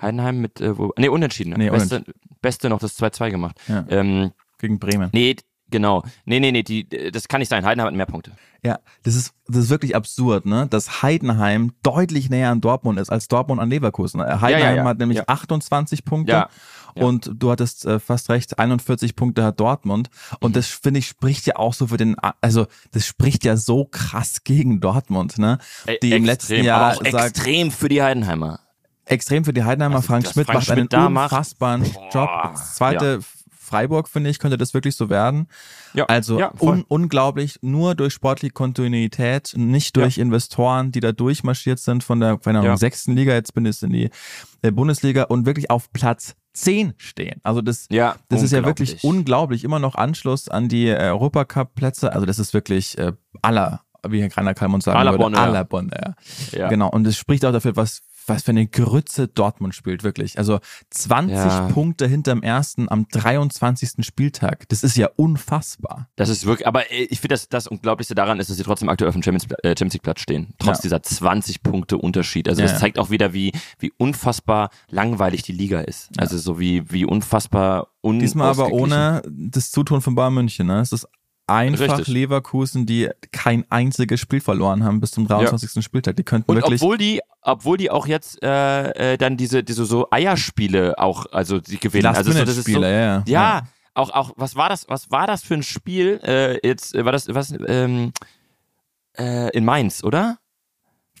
Heidenheim 0.00 0.40
mit, 0.40 0.60
äh, 0.60 0.76
wo, 0.78 0.92
nee, 0.98 1.08
unentschieden. 1.08 1.54
Nee, 1.56 1.70
beste, 1.70 2.04
beste 2.40 2.68
noch 2.68 2.78
das 2.80 2.96
2-2 2.96 3.30
gemacht. 3.30 3.60
Ja. 3.68 3.84
Ähm, 3.88 4.32
Gegen 4.58 4.78
Bremen. 4.78 5.10
nee, 5.12 5.36
Genau. 5.70 6.02
Nee, 6.24 6.40
nee, 6.40 6.50
nee, 6.52 6.62
die, 6.62 6.88
das 7.10 7.28
kann 7.28 7.40
nicht 7.40 7.48
sein. 7.50 7.64
Heidenheim 7.64 7.88
hat 7.88 7.94
mehr 7.94 8.06
Punkte. 8.06 8.32
Ja, 8.64 8.78
das 9.04 9.14
ist, 9.14 9.34
das 9.46 9.64
ist 9.64 9.70
wirklich 9.70 9.94
absurd, 9.94 10.44
ne? 10.46 10.66
Dass 10.68 11.02
Heidenheim 11.02 11.72
deutlich 11.82 12.28
näher 12.30 12.50
an 12.50 12.60
Dortmund 12.60 12.98
ist 12.98 13.10
als 13.10 13.28
Dortmund 13.28 13.60
an 13.60 13.70
Leverkusen. 13.70 14.20
Äh, 14.20 14.24
Heidenheim 14.40 14.50
Ja, 14.50 14.70
ja, 14.70 14.74
ja. 14.76 14.84
hat 14.84 14.98
nämlich 14.98 15.18
Ja. 15.18 15.24
28 15.28 16.04
Punkte 16.04 16.32
Ja, 16.32 16.48
ja. 16.96 17.04
und 17.04 17.30
du 17.34 17.50
hattest 17.52 17.86
äh, 17.86 18.00
fast 18.00 18.30
recht, 18.30 18.58
41 18.58 19.14
Punkte 19.14 19.44
hat 19.44 19.60
Dortmund. 19.60 20.10
Und 20.40 20.56
das 20.56 20.66
finde 20.66 20.98
ich 20.98 21.06
spricht 21.06 21.46
ja 21.46 21.54
auch 21.56 21.72
so 21.74 21.86
für 21.86 21.98
den, 21.98 22.16
also 22.40 22.66
das 22.90 23.06
spricht 23.06 23.44
ja 23.44 23.56
so 23.56 23.84
krass 23.84 24.42
gegen 24.42 24.80
Dortmund, 24.80 25.38
ne? 25.38 25.58
Die 25.86 26.10
im 26.10 26.24
extrem, 26.24 26.24
letzten 26.24 26.64
Jahr 26.64 26.94
sagt, 26.94 27.26
extrem 27.26 27.70
für 27.70 27.88
die 27.88 28.02
Heidenheimer. 28.02 28.58
extrem 29.04 29.44
für 29.44 29.52
die 29.52 29.62
Heidenheimer. 29.62 29.96
Also, 29.96 30.08
Frank 30.08 30.26
Schmidt 30.26 30.46
Frank 30.46 30.58
macht 30.58 30.70
einen 30.70 30.78
Schmidt 30.80 30.92
da 30.92 31.08
macht, 31.08 31.30
unfassbaren 31.32 31.82
boah, 31.84 32.08
Job. 32.12 32.56
Zweite 32.74 33.20
Freiburg, 33.68 34.08
finde 34.08 34.30
ich, 34.30 34.38
könnte 34.38 34.56
das 34.58 34.74
wirklich 34.74 34.96
so 34.96 35.08
werden. 35.10 35.46
Ja, 35.94 36.06
Also 36.06 36.38
ja, 36.40 36.52
un 36.60 36.84
unglaublich, 36.88 37.58
nur 37.62 37.94
durch 37.94 38.14
sportliche 38.14 38.52
Kontinuität, 38.52 39.52
nicht 39.56 39.96
durch 39.96 40.18
Investoren, 40.18 40.90
die 40.90 41.00
da 41.00 41.12
durchmarschiert 41.12 41.78
sind 41.78 42.02
von 42.02 42.20
der, 42.20 42.38
Ahnung, 42.44 42.64
Ja. 42.64 42.76
sechsten 42.76 43.14
Liga, 43.14 43.34
jetzt 43.34 43.54
bin 43.54 43.66
ich 43.66 43.82
in 43.82 43.90
die 43.90 44.10
äh, 44.62 44.70
Bundesliga 44.72 45.24
und 45.24 45.46
wirklich 45.46 45.70
auf 45.70 45.92
Platz 45.92 46.34
10 46.54 46.94
stehen. 46.96 47.40
Also 47.44 47.60
das, 47.60 47.86
Ja, 47.90 48.16
das 48.28 48.42
ist 48.42 48.52
ja 48.52 48.64
wirklich 48.64 49.04
unglaublich. 49.04 49.62
Immer 49.64 49.78
noch 49.78 49.94
Anschluss 49.94 50.48
an 50.48 50.68
die 50.68 50.88
äh, 50.88 51.10
Europacup-Plätze. 51.10 52.12
Also 52.12 52.26
das 52.26 52.38
ist 52.38 52.54
wirklich 52.54 52.98
äh, 52.98 53.12
aller, 53.42 53.82
wie 54.08 54.20
Herr 54.20 54.28
Greiner 54.28 54.54
Kalmund 54.54 54.82
sagen 54.82 54.98
Aller 54.98 55.12
würde, 55.18 55.38
aller 55.38 55.64
Bonheur. 55.64 56.14
Ja. 56.52 56.68
Genau. 56.68 56.88
Und 56.90 57.06
es 57.06 57.16
spricht 57.16 57.44
auch 57.44 57.52
dafür, 57.52 57.76
was, 57.76 58.00
was 58.28 58.42
für 58.42 58.50
eine 58.50 58.66
Grütze 58.66 59.28
Dortmund 59.28 59.74
spielt, 59.74 60.02
wirklich. 60.04 60.38
Also 60.38 60.60
20 60.90 61.36
Ja. 61.36 61.68
Punkte 61.68 62.06
hinterm 62.06 62.42
ersten 62.42 62.88
am 62.90 63.06
23. 63.08 64.04
Spieltag. 64.04 64.68
Das 64.68 64.82
ist 64.84 64.96
ja 64.96 65.08
unfassbar. 65.16 66.08
Das 66.16 66.28
ist 66.28 66.44
wirklich, 66.46 66.66
aber 66.66 66.90
äh, 66.90 67.04
ich 67.04 67.20
finde, 67.20 67.34
das, 67.34 67.48
das 67.48 67.66
Unglaublichste 67.66 68.14
daran 68.14 68.40
ist, 68.40 68.50
dass 68.50 68.56
sie 68.56 68.62
trotzdem 68.62 68.88
aktuell 68.88 69.08
auf 69.08 69.14
dem 69.14 69.22
Champions, 69.22 69.46
äh, 69.62 69.68
Champions 69.70 69.94
League 69.94 70.02
Platz 70.02 70.20
stehen. 70.20 70.54
Trotz 70.58 70.78
Ja. 70.78 70.82
dieser 70.82 71.02
20 71.02 71.62
Punkte 71.62 71.98
Unterschied. 71.98 72.48
Also 72.48 72.60
Ja, 72.60 72.66
das 72.66 72.72
ja. 72.74 72.78
zeigt 72.80 72.98
auch 72.98 73.10
wieder, 73.10 73.32
wie, 73.32 73.52
wie 73.78 73.92
unfassbar 73.96 74.70
langweilig 74.90 75.42
die 75.42 75.52
Liga 75.52 75.80
ist. 75.80 76.10
Also 76.18 76.38
so 76.38 76.58
wie, 76.60 76.90
wie 76.90 77.04
unfassbar 77.04 77.88
un 78.02 78.18
Diesmal 78.18 78.50
aber 78.50 78.72
ohne 78.72 79.22
das 79.28 79.70
Zutun 79.70 80.00
von 80.00 80.14
Bayern 80.14 80.34
München. 80.34 80.66
Ne? 80.66 80.80
Es 80.80 80.92
ist 80.92 81.06
einfach 81.46 81.96
Richtig. 81.98 82.08
Leverkusen, 82.08 82.84
die 82.84 83.08
kein 83.32 83.64
einziges 83.70 84.20
Spiel 84.20 84.40
verloren 84.40 84.84
haben 84.84 85.00
bis 85.00 85.12
zum 85.12 85.26
23. 85.26 85.82
Spieltag. 85.82 86.16
Die 86.16 86.22
könnten 86.22 86.50
Und 86.50 86.56
wirklich. 86.58 86.82
obwohl 86.82 86.98
die, 86.98 87.20
obwohl 87.48 87.76
die 87.76 87.90
auch 87.90 88.06
jetzt 88.06 88.42
äh, 88.42 89.12
äh, 89.12 89.18
dann 89.18 89.36
diese, 89.36 89.64
diese 89.64 89.84
so 89.84 90.08
Eierspiele 90.10 90.98
auch, 90.98 91.26
also 91.32 91.60
die 91.60 91.78
gewinnen. 91.78 92.06
Also 92.06 92.32
so, 92.32 92.44
das 92.44 92.56
ist 92.56 92.66
so, 92.66 92.82
ja, 92.82 92.88
ja. 92.88 93.22
ja, 93.26 93.62
auch, 93.94 94.10
auch, 94.10 94.32
was 94.36 94.54
war 94.56 94.68
das, 94.68 94.88
was 94.88 95.10
war 95.10 95.26
das 95.26 95.42
für 95.42 95.54
ein 95.54 95.62
Spiel? 95.62 96.20
Äh, 96.22 96.66
jetzt, 96.66 96.94
äh, 96.94 97.04
war 97.04 97.12
das, 97.12 97.32
was, 97.34 97.54
ähm, 97.66 98.12
äh, 99.16 99.50
in 99.56 99.64
Mainz, 99.64 100.04
oder? 100.04 100.38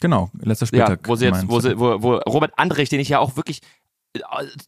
Genau, 0.00 0.30
letzter 0.38 0.64
Ja, 0.66 0.86
Spieltag. 0.86 1.08
wo 1.08 1.16
sie 1.16 1.24
jetzt, 1.24 1.48
wo, 1.48 1.60
sie, 1.60 1.78
wo, 1.78 2.02
wo 2.02 2.16
Robert 2.18 2.52
Andrich, 2.56 2.88
den 2.88 3.00
ich 3.00 3.08
ja 3.08 3.18
auch 3.18 3.36
wirklich 3.36 3.60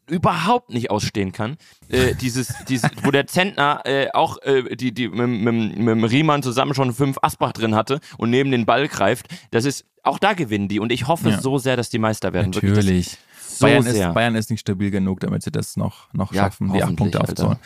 überhaupt 0.08 0.70
nicht 0.70 0.90
ausstehen 0.90 1.32
kann, 1.32 1.56
äh, 1.88 2.14
dieses, 2.14 2.54
dieses, 2.68 2.90
wo 3.02 3.10
der 3.10 3.26
Zentner 3.26 3.80
äh, 3.84 4.08
auch 4.12 4.38
äh, 4.42 4.76
die, 4.76 4.92
die 4.92 5.08
mit, 5.08 5.28
mit, 5.28 5.78
mit 5.78 5.88
dem 5.88 6.04
Riemann 6.04 6.42
zusammen 6.42 6.74
schon 6.74 6.92
fünf 6.92 7.18
Asbach 7.22 7.52
drin 7.52 7.74
hatte 7.74 8.00
und 8.18 8.30
neben 8.30 8.50
den 8.50 8.66
Ball 8.66 8.86
greift, 8.88 9.28
das 9.50 9.64
ist, 9.64 9.86
auch 10.02 10.18
da 10.18 10.32
gewinnen 10.34 10.68
die 10.68 10.80
und 10.80 10.92
ich 10.92 11.08
hoffe 11.08 11.30
Ja. 11.30 11.40
so 11.40 11.58
sehr, 11.58 11.76
dass 11.76 11.90
die 11.90 11.98
Meister 11.98 12.32
werden. 12.32 12.50
Natürlich. 12.52 13.18
so 13.48 13.66
Bayern, 13.66 13.84
ist, 13.86 14.14
Bayern 14.14 14.34
ist 14.34 14.50
nicht 14.50 14.60
stabil 14.60 14.90
genug, 14.90 15.20
damit 15.20 15.42
sie 15.42 15.50
das 15.50 15.76
noch, 15.76 16.12
noch 16.14 16.32
Ja, 16.32 16.44
schaffen, 16.44 16.72
die 16.72 16.82
acht 16.82 16.96
Punkte 16.96 17.20
aufzuholen. 17.20 17.58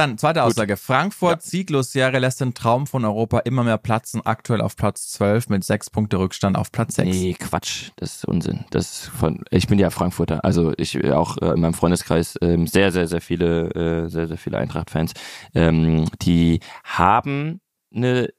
Dann, 0.00 0.16
zweite 0.16 0.44
Aussage. 0.44 0.78
Frankfurt 0.78 1.42
Ja. 1.42 1.50
Sieglosserie 1.50 2.20
lässt 2.20 2.40
den 2.40 2.54
Traum 2.54 2.86
von 2.86 3.04
Europa 3.04 3.40
immer 3.40 3.64
mehr 3.64 3.76
platzen. 3.76 4.24
Aktuell 4.24 4.62
auf 4.62 4.74
Platz 4.74 5.10
12 5.10 5.50
mit 5.50 5.62
sechs 5.62 5.90
Punkte 5.90 6.18
Rückstand 6.18 6.56
auf 6.56 6.72
Platz 6.72 6.94
6. 6.94 7.14
Nee, 7.14 7.36
Quatsch, 7.38 7.90
das 7.96 8.14
ist 8.16 8.24
Unsinn. 8.24 8.64
Das 8.70 9.08
von, 9.08 9.44
ich 9.50 9.66
bin 9.66 9.78
ja 9.78 9.90
Frankfurter, 9.90 10.42
also 10.42 10.72
ich 10.78 10.94
äh, 10.94 11.12
auch 11.12 11.36
äh, 11.36 11.50
in 11.50 11.60
meinem 11.60 11.74
Freundeskreis 11.74 12.38
ähm, 12.40 12.66
sehr, 12.66 12.92
sehr, 12.92 13.08
sehr 13.08 13.20
viele, 13.20 13.74
äh, 13.74 14.08
sehr, 14.08 14.26
sehr 14.26 14.38
viele 14.38 14.56
Eintracht-Fans. 14.56 15.12
Ähm, 15.54 16.06
die 16.22 16.60
haben 16.82 17.60
eine, 17.94 18.30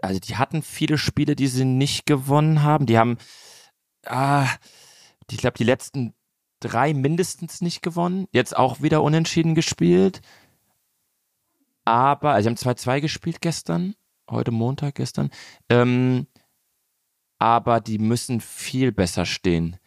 also 0.00 0.20
die 0.20 0.36
hatten 0.36 0.62
viele 0.62 0.98
Spiele, 0.98 1.34
die 1.34 1.48
sie 1.48 1.64
nicht 1.64 2.06
gewonnen 2.06 2.62
haben. 2.62 2.86
Die 2.86 2.96
haben, 2.96 3.18
ah, 4.06 4.46
ich 5.28 5.38
glaube, 5.38 5.58
die 5.58 5.64
letzten 5.64 6.14
drei 6.60 6.94
mindestens 6.94 7.60
nicht 7.60 7.82
gewonnen. 7.82 8.28
Jetzt 8.30 8.56
auch 8.56 8.82
wieder 8.82 9.02
unentschieden 9.02 9.56
gespielt. 9.56 10.20
Aber, 11.88 12.32
also 12.32 12.50
sie 12.50 12.50
haben 12.50 12.76
2-2 12.76 13.00
gespielt 13.00 13.40
gestern, 13.40 13.94
heute 14.30 14.50
Montag, 14.50 14.96
gestern. 14.96 15.30
Ähm, 15.70 16.26
aber 17.38 17.80
die 17.80 17.98
müssen 17.98 18.42
viel 18.42 18.92
besser 18.92 19.24
stehen. 19.24 19.78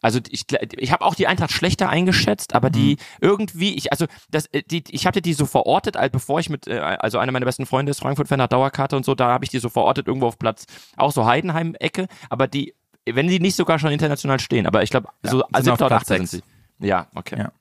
Also 0.00 0.20
ich, 0.30 0.44
ich 0.76 0.92
habe 0.92 1.04
auch 1.04 1.16
die 1.16 1.26
Eintracht 1.26 1.50
schlechter 1.50 1.88
eingeschätzt, 1.88 2.54
aber 2.54 2.70
die 2.70 2.96
irgendwie, 3.20 3.74
ich, 3.74 3.90
also 3.90 4.06
das, 4.30 4.46
äh, 4.46 4.62
die, 4.62 4.84
ich 4.88 5.04
hatte 5.04 5.20
die 5.20 5.32
so 5.32 5.46
verortet, 5.46 5.96
als 5.96 6.12
bevor 6.12 6.38
ich 6.38 6.48
mit, 6.48 6.68
äh, 6.68 6.78
also 6.78 7.18
einer 7.18 7.32
meiner 7.32 7.46
besten 7.46 7.66
Freunde 7.66 7.90
ist 7.90 7.98
Frankfurt-Fan, 7.98 8.40
hat 8.40 8.52
Dauerkarte 8.52 8.94
und 8.96 9.04
so, 9.04 9.16
da 9.16 9.32
habe 9.32 9.44
ich 9.44 9.50
die 9.50 9.58
so 9.58 9.68
verortet, 9.68 10.06
irgendwo 10.06 10.28
auf 10.28 10.38
Platz, 10.38 10.66
auch 10.96 11.10
so 11.10 11.26
Heidenheim-Ecke, 11.26 12.06
aber 12.30 12.46
die, 12.46 12.74
wenn 13.04 13.26
die 13.26 13.40
nicht 13.40 13.56
sogar 13.56 13.80
schon 13.80 13.90
international 13.90 14.38
stehen, 14.38 14.66
aber 14.66 14.84
ich 14.84 14.90
glaube, 14.90 15.08
so 15.22 15.38
sind 15.38 15.42
auf 15.42 15.60
siebter 15.64 15.86
oder 15.86 15.88
Platz 15.88 16.02
achter 16.02 16.16
sind 16.16 16.28
sechs. 16.28 16.44
sie. 16.78 16.86
Ja, 16.86 17.08
okay. 17.16 17.38
Ja. 17.38 17.52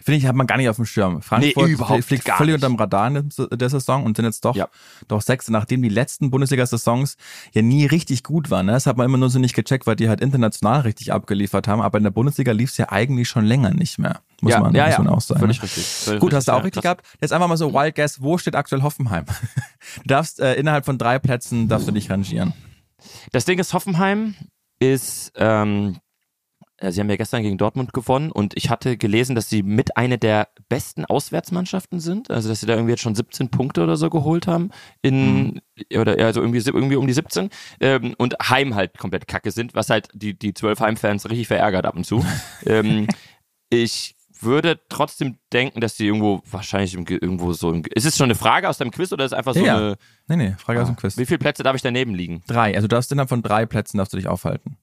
Finde 0.00 0.18
ich, 0.18 0.26
hat 0.26 0.34
man 0.36 0.46
gar 0.46 0.56
nicht 0.56 0.68
auf 0.68 0.76
dem 0.76 0.84
Schirm. 0.86 1.20
Frankfurt 1.22 1.66
Nee, 1.66 1.72
überhaupt 1.72 2.04
fliegt 2.04 2.24
gar 2.24 2.38
völlig 2.38 2.54
nicht. 2.54 2.64
unterm 2.64 2.76
Radar 2.76 3.08
in 3.08 3.30
der- 3.58 3.68
Saison 3.68 4.04
und 4.04 4.16
sind 4.16 4.24
jetzt 4.24 4.44
doch, 4.44 4.54
Ja. 4.56 4.68
doch 5.08 5.20
sechs, 5.20 5.48
nachdem 5.50 5.82
die 5.82 5.88
letzten 5.88 6.30
Bundesliga-Saisons 6.30 7.16
ja 7.52 7.62
nie 7.62 7.84
richtig 7.86 8.22
gut 8.22 8.50
waren. 8.50 8.66
Ne? 8.66 8.72
Das 8.72 8.86
hat 8.86 8.96
man 8.96 9.04
immer 9.06 9.18
nur 9.18 9.28
so 9.30 9.38
nicht 9.38 9.54
gecheckt, 9.54 9.86
weil 9.86 9.96
die 9.96 10.08
halt 10.08 10.20
international 10.20 10.80
richtig 10.82 11.12
abgeliefert 11.12 11.68
haben. 11.68 11.82
Aber 11.82 11.98
in 11.98 12.04
der 12.04 12.10
Bundesliga 12.10 12.52
lief 12.52 12.70
es 12.70 12.76
ja 12.78 12.90
eigentlich 12.90 13.28
schon 13.28 13.44
länger 13.44 13.70
nicht 13.70 13.98
mehr. 13.98 14.20
Muss 14.40 14.52
ja, 14.52 14.60
man, 14.60 14.74
ja, 14.74 14.86
muss 14.86 14.98
man 14.98 15.08
auch 15.08 15.20
sagen. 15.20 15.40
Völlig 15.40 15.58
ne? 15.58 15.64
richtig. 15.64 15.84
Völlig 15.84 16.20
Gut, 16.20 16.32
hast 16.32 16.48
du 16.48 16.52
auch 16.52 16.64
richtig 16.64 16.82
gehabt. 16.82 17.04
Jetzt 17.20 17.32
einfach 17.32 17.48
mal 17.48 17.56
so 17.56 17.74
Wild 17.74 17.94
Guess, 17.96 18.22
wo 18.22 18.38
steht 18.38 18.54
aktuell 18.54 18.82
Hoffenheim? 18.82 19.24
Du 19.96 20.02
darfst 20.06 20.40
äh, 20.40 20.54
innerhalb 20.54 20.84
von 20.84 20.98
drei 20.98 21.18
Plätzen 21.18 21.68
darfst 21.68 21.88
du 21.88 21.92
dich 21.92 22.10
rangieren. 22.10 22.52
Das 23.32 23.44
Ding 23.44 23.58
ist, 23.58 23.72
Hoffenheim 23.72 24.34
ist, 24.80 25.32
ähm, 25.36 25.96
äh, 25.96 25.98
sie 26.80 27.00
haben 27.00 27.10
ja 27.10 27.16
gestern 27.16 27.42
gegen 27.42 27.58
Dortmund 27.58 27.92
gewonnen 27.92 28.30
und 28.30 28.56
ich 28.56 28.70
hatte 28.70 28.96
gelesen, 28.96 29.34
dass 29.34 29.48
sie 29.50 29.62
mit 29.62 29.96
einer 29.96 30.16
der 30.16 30.48
besten 30.68 31.04
Auswärtsmannschaften 31.04 31.98
sind. 32.00 32.30
Also, 32.30 32.48
dass 32.48 32.60
sie 32.60 32.66
da 32.66 32.74
irgendwie 32.74 32.92
jetzt 32.92 33.02
schon 33.02 33.14
17 33.14 33.48
Punkte 33.50 33.82
oder 33.82 33.96
so 33.96 34.10
geholt 34.10 34.46
haben 34.46 34.70
in, 35.02 35.60
oder 35.94 36.18
ja, 36.18 36.26
also 36.26 36.40
irgendwie, 36.40 36.58
irgendwie 36.58 36.96
um 36.96 37.06
die 37.06 37.12
17. 37.12 37.50
Ähm, 37.80 38.14
und 38.18 38.36
Heim 38.48 38.74
halt 38.74 38.96
komplett 38.98 39.26
kacke 39.28 39.50
sind, 39.50 39.74
was 39.74 39.90
halt 39.90 40.08
die, 40.14 40.38
die 40.38 40.54
12 40.54 40.80
Heimfans 40.80 41.28
richtig 41.28 41.48
verärgert 41.48 41.84
ab 41.86 41.96
und 41.96 42.04
zu. 42.04 42.24
ähm, 42.66 43.08
ich 43.70 44.14
würde 44.40 44.78
trotzdem 44.88 45.36
denken, 45.52 45.80
dass 45.80 45.96
die 45.96 46.06
irgendwo 46.06 46.42
wahrscheinlich 46.48 46.94
im, 46.94 47.04
Ge- 47.04 47.18
irgendwo 47.20 47.52
so 47.52 47.72
im, 47.72 47.82
ist 47.92 48.06
es 48.06 48.16
schon 48.16 48.26
eine 48.26 48.36
Frage 48.36 48.68
aus 48.68 48.78
deinem 48.78 48.92
Quiz 48.92 49.12
oder 49.12 49.24
ist 49.24 49.32
es 49.32 49.36
einfach 49.38 49.54
so 49.54 49.64
Ja, 49.64 49.76
eine, 49.76 49.96
Nee, 50.28 50.36
nee, 50.36 50.54
Frage 50.58 50.80
aus 50.80 50.86
dem 50.86 50.94
Quiz. 50.94 51.16
wie 51.18 51.26
viele 51.26 51.38
Plätze 51.38 51.64
darf 51.64 51.74
ich 51.74 51.82
daneben 51.82 52.14
liegen? 52.14 52.42
Drei. 52.46 52.74
Also 52.76 52.86
du 52.86 52.94
darfst 52.94 53.10
innerhalb 53.10 53.30
von 53.30 53.42
drei 53.42 53.66
Plätzen 53.66 53.98
darfst 53.98 54.12
du 54.12 54.16
dich 54.16 54.28
aufhalten. 54.28 54.76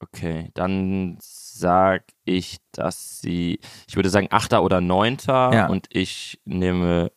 Okay, 0.00 0.50
dann 0.54 1.16
sag 1.20 2.04
ich, 2.24 2.58
dass 2.72 3.20
sie, 3.20 3.60
ich 3.88 3.96
würde 3.96 4.10
sagen 4.10 4.28
Achter 4.30 4.62
oder 4.62 4.80
Neunter 4.80 5.52
Ja. 5.52 5.66
und 5.68 5.86
ich 5.90 6.40
nehme 6.44 7.12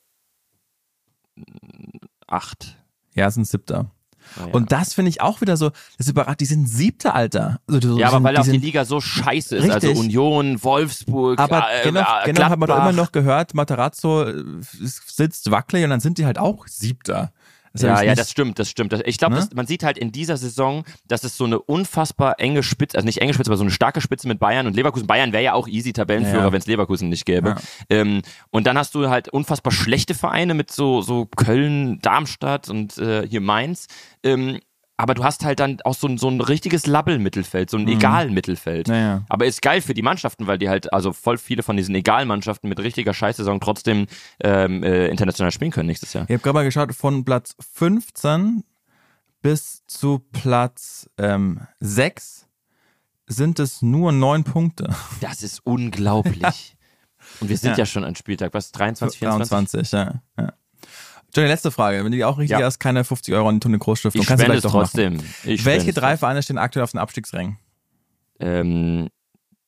acht. 2.28 2.78
Ja, 3.14 3.28
es 3.28 3.34
sind 3.34 3.46
siebter. 3.46 3.92
Naja. 4.36 4.54
Und 4.54 4.72
das 4.72 4.94
finde 4.94 5.10
ich 5.10 5.22
auch 5.22 5.42
wieder 5.42 5.56
so, 5.58 5.70
das 5.70 6.08
ist 6.08 6.10
überrascht, 6.10 6.40
die 6.42 6.46
sind 6.46 6.68
siebter 6.68 7.16
Alter. 7.16 7.62
Also 7.68 7.80
die 7.80 8.00
ja, 8.00 8.08
aber 8.08 8.18
sind, 8.18 8.24
weil 8.26 8.34
die 8.36 8.40
auch 8.42 8.46
die 8.46 8.58
Liga 8.58 8.86
so 8.86 9.00
scheiße 9.00 9.56
ist, 9.56 9.70
also 9.70 9.88
Richtig. 9.88 10.06
Union, 10.06 10.64
Wolfsburg, 10.64 11.40
aber 11.40 11.68
äh, 11.72 11.84
genau, 11.84 12.02
äh, 12.02 12.26
genau 12.26 12.44
hat 12.50 12.60
man 12.60 12.68
doch 12.68 12.78
immer 12.78 12.92
noch 12.92 13.12
gehört, 13.12 13.54
Materazzo 13.54 14.24
äh, 14.24 14.44
sitzt 14.62 15.50
wackelig 15.52 15.86
und 15.86 15.92
dann 15.92 16.00
sind 16.00 16.18
die 16.18 16.26
halt 16.26 16.40
auch 16.40 16.68
siebter. 16.68 17.32
Das 17.82 18.02
Ja, 18.02 18.02
ja, 18.02 18.16
das 18.16 18.32
stimmt, 18.32 18.60
das 18.60 18.70
stimmt. 18.70 18.94
Ich 19.06 19.18
glaube, 19.18 19.36
Ne? 19.36 19.48
man 19.56 19.68
sieht 19.68 19.84
halt 19.84 19.98
in 19.98 20.12
dieser 20.12 20.38
Saison, 20.38 20.84
dass 21.08 21.24
es 21.24 21.38
so 21.38 21.46
eine 21.46 21.60
unfassbar 21.60 22.40
enge 22.40 22.64
Spitze, 22.64 22.98
also 22.98 23.06
nicht 23.06 23.22
enge 23.22 23.34
Spitze, 23.34 23.50
aber 23.50 23.58
so 23.58 23.64
eine 23.64 23.72
starke 23.72 24.02
Spitze 24.02 24.28
mit 24.28 24.40
Bayern 24.40 24.68
und 24.68 24.76
Leverkusen. 24.76 25.08
Bayern 25.08 25.32
wäre 25.32 25.44
ja 25.44 25.54
auch 25.54 25.68
easy 25.68 25.94
Tabellenführer, 25.94 26.46
ja. 26.46 26.52
wenn 26.52 26.60
es 26.60 26.68
Leverkusen 26.68 27.10
nicht 27.10 27.26
gäbe. 27.26 27.50
Ja. 27.50 27.58
Ähm, 27.90 28.22
und 28.50 28.68
dann 28.68 28.78
hast 28.78 28.96
du 28.96 29.10
halt 29.10 29.30
unfassbar 29.30 29.72
schlechte 29.72 30.14
Vereine 30.14 30.54
mit 30.54 30.72
so, 30.72 31.02
so 31.02 31.26
Köln, 31.26 32.00
Darmstadt 32.02 32.70
und 32.70 32.98
äh, 32.98 33.28
hier 33.28 33.42
Mainz. 33.42 33.88
Ähm, 34.24 34.60
aber 34.98 35.14
du 35.14 35.24
hast 35.24 35.46
halt 35.46 35.60
dann 35.60 35.80
auch 35.86 35.94
so, 35.94 36.08
ein- 36.08 36.18
so 36.18 36.28
ein 36.30 36.42
richtiges 36.42 36.88
Labbel-Mittelfeld, 36.88 37.70
so 37.70 37.78
ein 37.78 37.88
Egal-Mittelfeld. 37.88 38.88
Mhm. 38.88 38.94
Ja, 38.94 39.00
ja. 39.00 39.24
Aber 39.30 39.46
ist 39.46 39.62
geil 39.62 39.82
für 39.82 39.94
die 39.94 40.02
Mannschaften, 40.02 40.48
weil 40.48 40.58
die 40.58 40.70
halt, 40.70 40.92
also 40.92 41.14
voll 41.14 41.38
viele 41.38 41.62
von 41.64 41.78
diesen 41.78 41.94
Egal-Mannschaften 41.96 42.68
mit 42.68 42.80
richtiger 42.80 43.14
Scheißsaison 43.14 43.60
trotzdem 43.60 44.08
ähm, 44.44 44.84
äh, 44.84 45.08
international 45.08 45.52
spielen 45.52 45.72
können 45.72 45.88
nächstes 45.88 46.14
Jahr. 46.14 46.24
Ich 46.26 46.32
habe 46.34 46.40
gerade 46.42 46.54
mal 46.56 46.64
geschaut, 46.66 46.94
von 46.96 47.24
Platz 47.24 47.56
15 47.74 48.64
bis 49.42 49.84
zu 49.86 50.20
Platz 50.32 51.10
ähm, 51.18 51.62
6 51.80 52.48
sind 53.28 53.60
es 53.60 53.82
nur 53.82 54.12
neun 54.12 54.44
Punkte. 54.44 54.90
Das 55.22 55.44
ist 55.44 55.60
unglaublich. 55.66 56.76
Und 57.42 57.50
wir 57.50 57.58
sind 57.58 57.72
ja. 57.72 57.80
Ja. 57.80 57.86
schon 57.86 58.04
an 58.06 58.16
Spieltag, 58.16 58.54
was, 58.54 58.72
23, 58.72 59.20
24? 59.20 59.50
23, 59.50 59.92
ja. 59.92 60.22
ja. 60.40 60.54
Johnny, 61.38 61.50
letzte 61.50 61.72
Frage. 61.72 62.04
Wenn 62.04 62.12
du 62.12 62.18
die 62.18 62.26
auch 62.26 62.38
richtig 62.38 62.58
Ja. 62.60 62.66
hast, 62.66 62.80
keine 62.80 63.04
50 63.04 63.34
Euro 63.34 63.48
an 63.48 63.56
die 63.56 63.60
Tone 63.60 63.78
Groß 63.78 64.00
Stiftung. 64.00 64.22
Ich 64.22 64.28
Kannst 64.28 64.42
du 64.42 64.46
gleich 64.46 64.58
es 64.58 64.64
doch 64.64 64.72
trotzdem. 64.72 65.18
Machen. 65.18 65.34
Ich 65.46 65.64
Welche 65.66 65.94
drei 65.94 66.18
Vereine 66.18 66.42
stehen 66.44 66.58
aktuell 66.58 66.84
auf 66.84 66.92
den 66.92 67.00
Abstiegsrängen? 67.00 67.58
Ähm, 68.40 69.10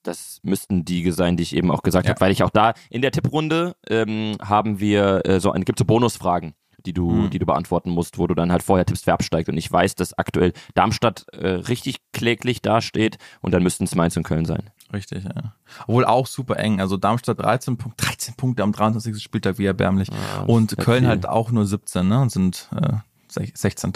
das 0.04 0.40
müssten 0.44 0.86
die 0.86 1.12
sein, 1.12 1.38
die 1.38 1.44
ich 1.44 1.56
eben 1.56 1.72
auch 1.72 1.82
gesagt 1.84 2.06
Ja. 2.06 2.12
habe, 2.12 2.22
weil 2.22 2.32
ich 2.32 2.44
auch 2.44 2.50
da 2.50 2.74
in 2.90 3.02
der 3.02 3.12
Tipprunde 3.12 3.76
ähm, 3.90 4.36
haben 4.42 4.80
wir 4.80 5.22
äh, 5.26 5.40
so, 5.40 5.52
gibt 5.52 5.78
so 5.80 5.86
Bonusfragen, 5.86 6.54
die 6.86 6.94
du, 6.94 7.10
Mhm. 7.12 7.30
die 7.30 7.40
du 7.40 7.46
beantworten 7.46 7.90
musst, 7.92 8.18
wo 8.18 8.26
du 8.28 8.34
dann 8.36 8.52
halt 8.52 8.64
vorher 8.64 8.86
tippst, 8.86 9.06
wer 9.08 9.14
absteigt. 9.16 9.50
Und 9.50 9.58
ich 9.58 9.72
weiß, 9.72 9.96
dass 9.96 10.18
aktuell 10.18 10.54
Darmstadt 10.74 11.26
äh, 11.34 11.48
richtig 11.48 11.98
kläglich 12.14 12.62
dasteht 12.62 13.18
und 13.42 13.54
dann 13.54 13.64
müssten 13.64 13.84
es 13.84 13.96
Mainz 13.96 14.16
und 14.18 14.24
Köln 14.24 14.46
sein. 14.46 14.70
Richtig, 14.92 15.24
ja. 15.24 15.54
Obwohl 15.88 16.06
auch 16.06 16.26
super 16.28 16.58
eng. 16.58 16.80
Also 16.82 16.98
Darmstadt 16.98 17.40
13, 17.40 17.78
Punkt, 17.78 18.02
13 18.04 18.34
Punkte 18.36 18.64
am 18.64 18.72
23. 18.72 19.22
Spieltag, 19.22 19.58
wie 19.60 19.66
erbärmlich. 19.66 20.08
Ja, 20.10 20.42
Und 20.44 20.78
Köln 20.78 21.02
viel. 21.02 21.08
halt 21.10 21.28
auch 21.28 21.52
nur 21.52 21.66
17, 21.68 22.08
ne? 22.08 22.20
Und 22.22 22.32
sind 22.32 22.70
äh, 22.76 22.94
sech- 23.32 23.56
16. 23.56 23.94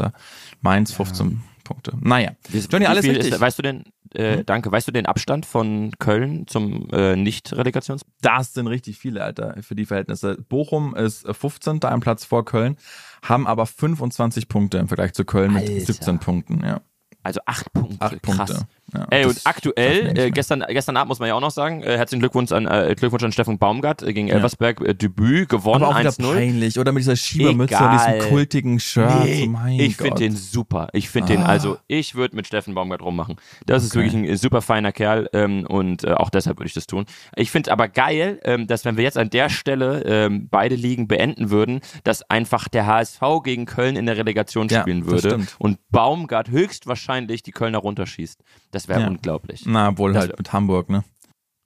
Mainz 0.61 0.91
15 0.93 1.41
Punkte. 1.63 1.93
Naja. 1.99 2.31
Johnny, 2.69 2.85
alles 2.85 3.05
richtig. 3.05 3.33
Ist, 3.33 3.39
weißt 3.39 3.57
du 3.57 3.63
den, 3.63 3.83
äh, 4.13 4.37
Hm? 4.37 4.45
danke, 4.45 4.71
weißt 4.71 4.87
du 4.87 4.91
den 4.91 5.05
Abstand 5.07 5.45
von 5.47 5.91
Köln 5.97 6.45
zum 6.45 6.87
äh, 6.91 7.15
Nicht-Relegations? 7.15 8.01
Das 8.21 8.53
sind 8.53 8.67
richtig 8.67 8.97
viele, 8.99 9.23
Alter, 9.23 9.55
für 9.61 9.73
die 9.73 9.85
Verhältnisse. 9.85 10.37
Bochum 10.49 10.93
ist 10.95 11.25
äh, 11.25 11.33
15. 11.33 11.81
ein 11.85 12.01
Platz 12.01 12.25
vor 12.25 12.45
Köln, 12.45 12.77
haben 13.23 13.47
aber 13.47 13.65
25 13.65 14.47
Punkte 14.47 14.77
im 14.77 14.87
Vergleich 14.87 15.13
zu 15.13 15.25
Köln 15.25 15.53
mit 15.53 15.63
Alter. 15.67 15.85
17 15.85 16.19
Punkten, 16.19 16.61
ja. 16.63 16.81
Also 17.23 17.39
acht 17.45 17.71
Punkte. 17.71 18.01
Acht 18.01 18.21
Krass. 18.21 18.65
Ja, 18.93 19.07
Ey, 19.09 19.25
und 19.25 19.41
aktuell, 19.45 20.17
äh, 20.17 20.29
gestern, 20.31 20.63
gestern 20.69 20.97
Abend 20.97 21.09
muss 21.09 21.19
man 21.19 21.27
ja 21.27 21.35
auch 21.35 21.41
noch 21.41 21.51
sagen, 21.51 21.81
äh, 21.83 21.97
herzlichen 21.97 22.19
Glückwunsch 22.21 22.51
an, 22.51 22.67
äh, 22.67 22.93
Glückwunsch 22.97 23.23
an 23.23 23.31
Steffen 23.31 23.57
Baumgart 23.57 24.03
äh, 24.03 24.13
gegen 24.13 24.27
Elversberg, 24.29 24.81
äh, 24.81 24.93
Debüt, 24.93 25.49
gewonnen, 25.49 25.83
aber 25.83 25.95
auch 25.95 25.99
wieder 25.99 26.11
1-0. 26.11 26.33
peinlich, 26.35 26.79
oder 26.79 26.91
mit 26.91 27.01
dieser 27.01 27.15
Schiebermütze 27.15 27.75
und 27.75 27.81
Egal. 27.93 28.17
diesem 28.17 28.29
kultigen 28.29 28.79
Shirt. 28.79 29.23
Nee, 29.25 29.47
mein 29.47 29.79
ich 29.79 29.97
finde 29.97 30.15
den 30.19 30.35
super. 30.35 30.89
Ich 30.93 31.09
finde 31.09 31.33
den, 31.33 31.41
Ah. 31.43 31.47
also 31.47 31.77
ich 31.87 32.15
würde 32.15 32.35
mit 32.35 32.45
Steffen 32.47 32.75
Baumgart 32.75 33.01
rummachen. 33.01 33.35
Das 33.65 33.83
ist 33.83 33.91
Okay. 33.91 33.99
wirklich 34.05 34.13
ein 34.13 34.25
äh, 34.25 34.37
super 34.37 34.61
feiner 34.61 34.91
Kerl 34.91 35.29
ähm, 35.33 35.65
und 35.67 36.03
äh, 36.03 36.11
auch 36.11 36.29
deshalb 36.29 36.59
würde 36.59 36.67
ich 36.67 36.73
das 36.73 36.85
tun. 36.87 37.05
Ich 37.35 37.49
finde 37.51 37.71
aber 37.71 37.87
geil, 37.87 38.39
ähm, 38.43 38.67
dass 38.67 38.85
wenn 38.85 38.97
wir 38.97 39.03
jetzt 39.03 39.17
an 39.17 39.29
der 39.29 39.49
Stelle 39.49 40.03
ähm, 40.05 40.47
beide 40.51 40.75
Ligen 40.75 41.07
beenden 41.07 41.49
würden, 41.49 41.81
dass 42.03 42.29
einfach 42.29 42.67
der 42.67 42.85
HSV 42.85 43.21
gegen 43.43 43.65
Köln 43.65 43.95
in 43.95 44.05
der 44.05 44.17
Relegation 44.17 44.67
Ja, 44.69 44.81
spielen 44.81 45.05
würde 45.07 45.39
und 45.59 45.79
Baumgart 45.89 46.49
höchstwahrscheinlich 46.49 47.43
die 47.43 47.51
Kölner 47.51 47.79
runterschießt. 47.79 48.39
Das 48.71 48.82
wäre 48.88 49.01
Ja. 49.01 49.07
unglaublich. 49.07 49.63
Na, 49.65 49.97
wohl 49.97 50.13
Das 50.13 50.21
halt 50.27 50.38
mit 50.38 50.53
Hamburg, 50.53 50.89
ne? 50.89 51.03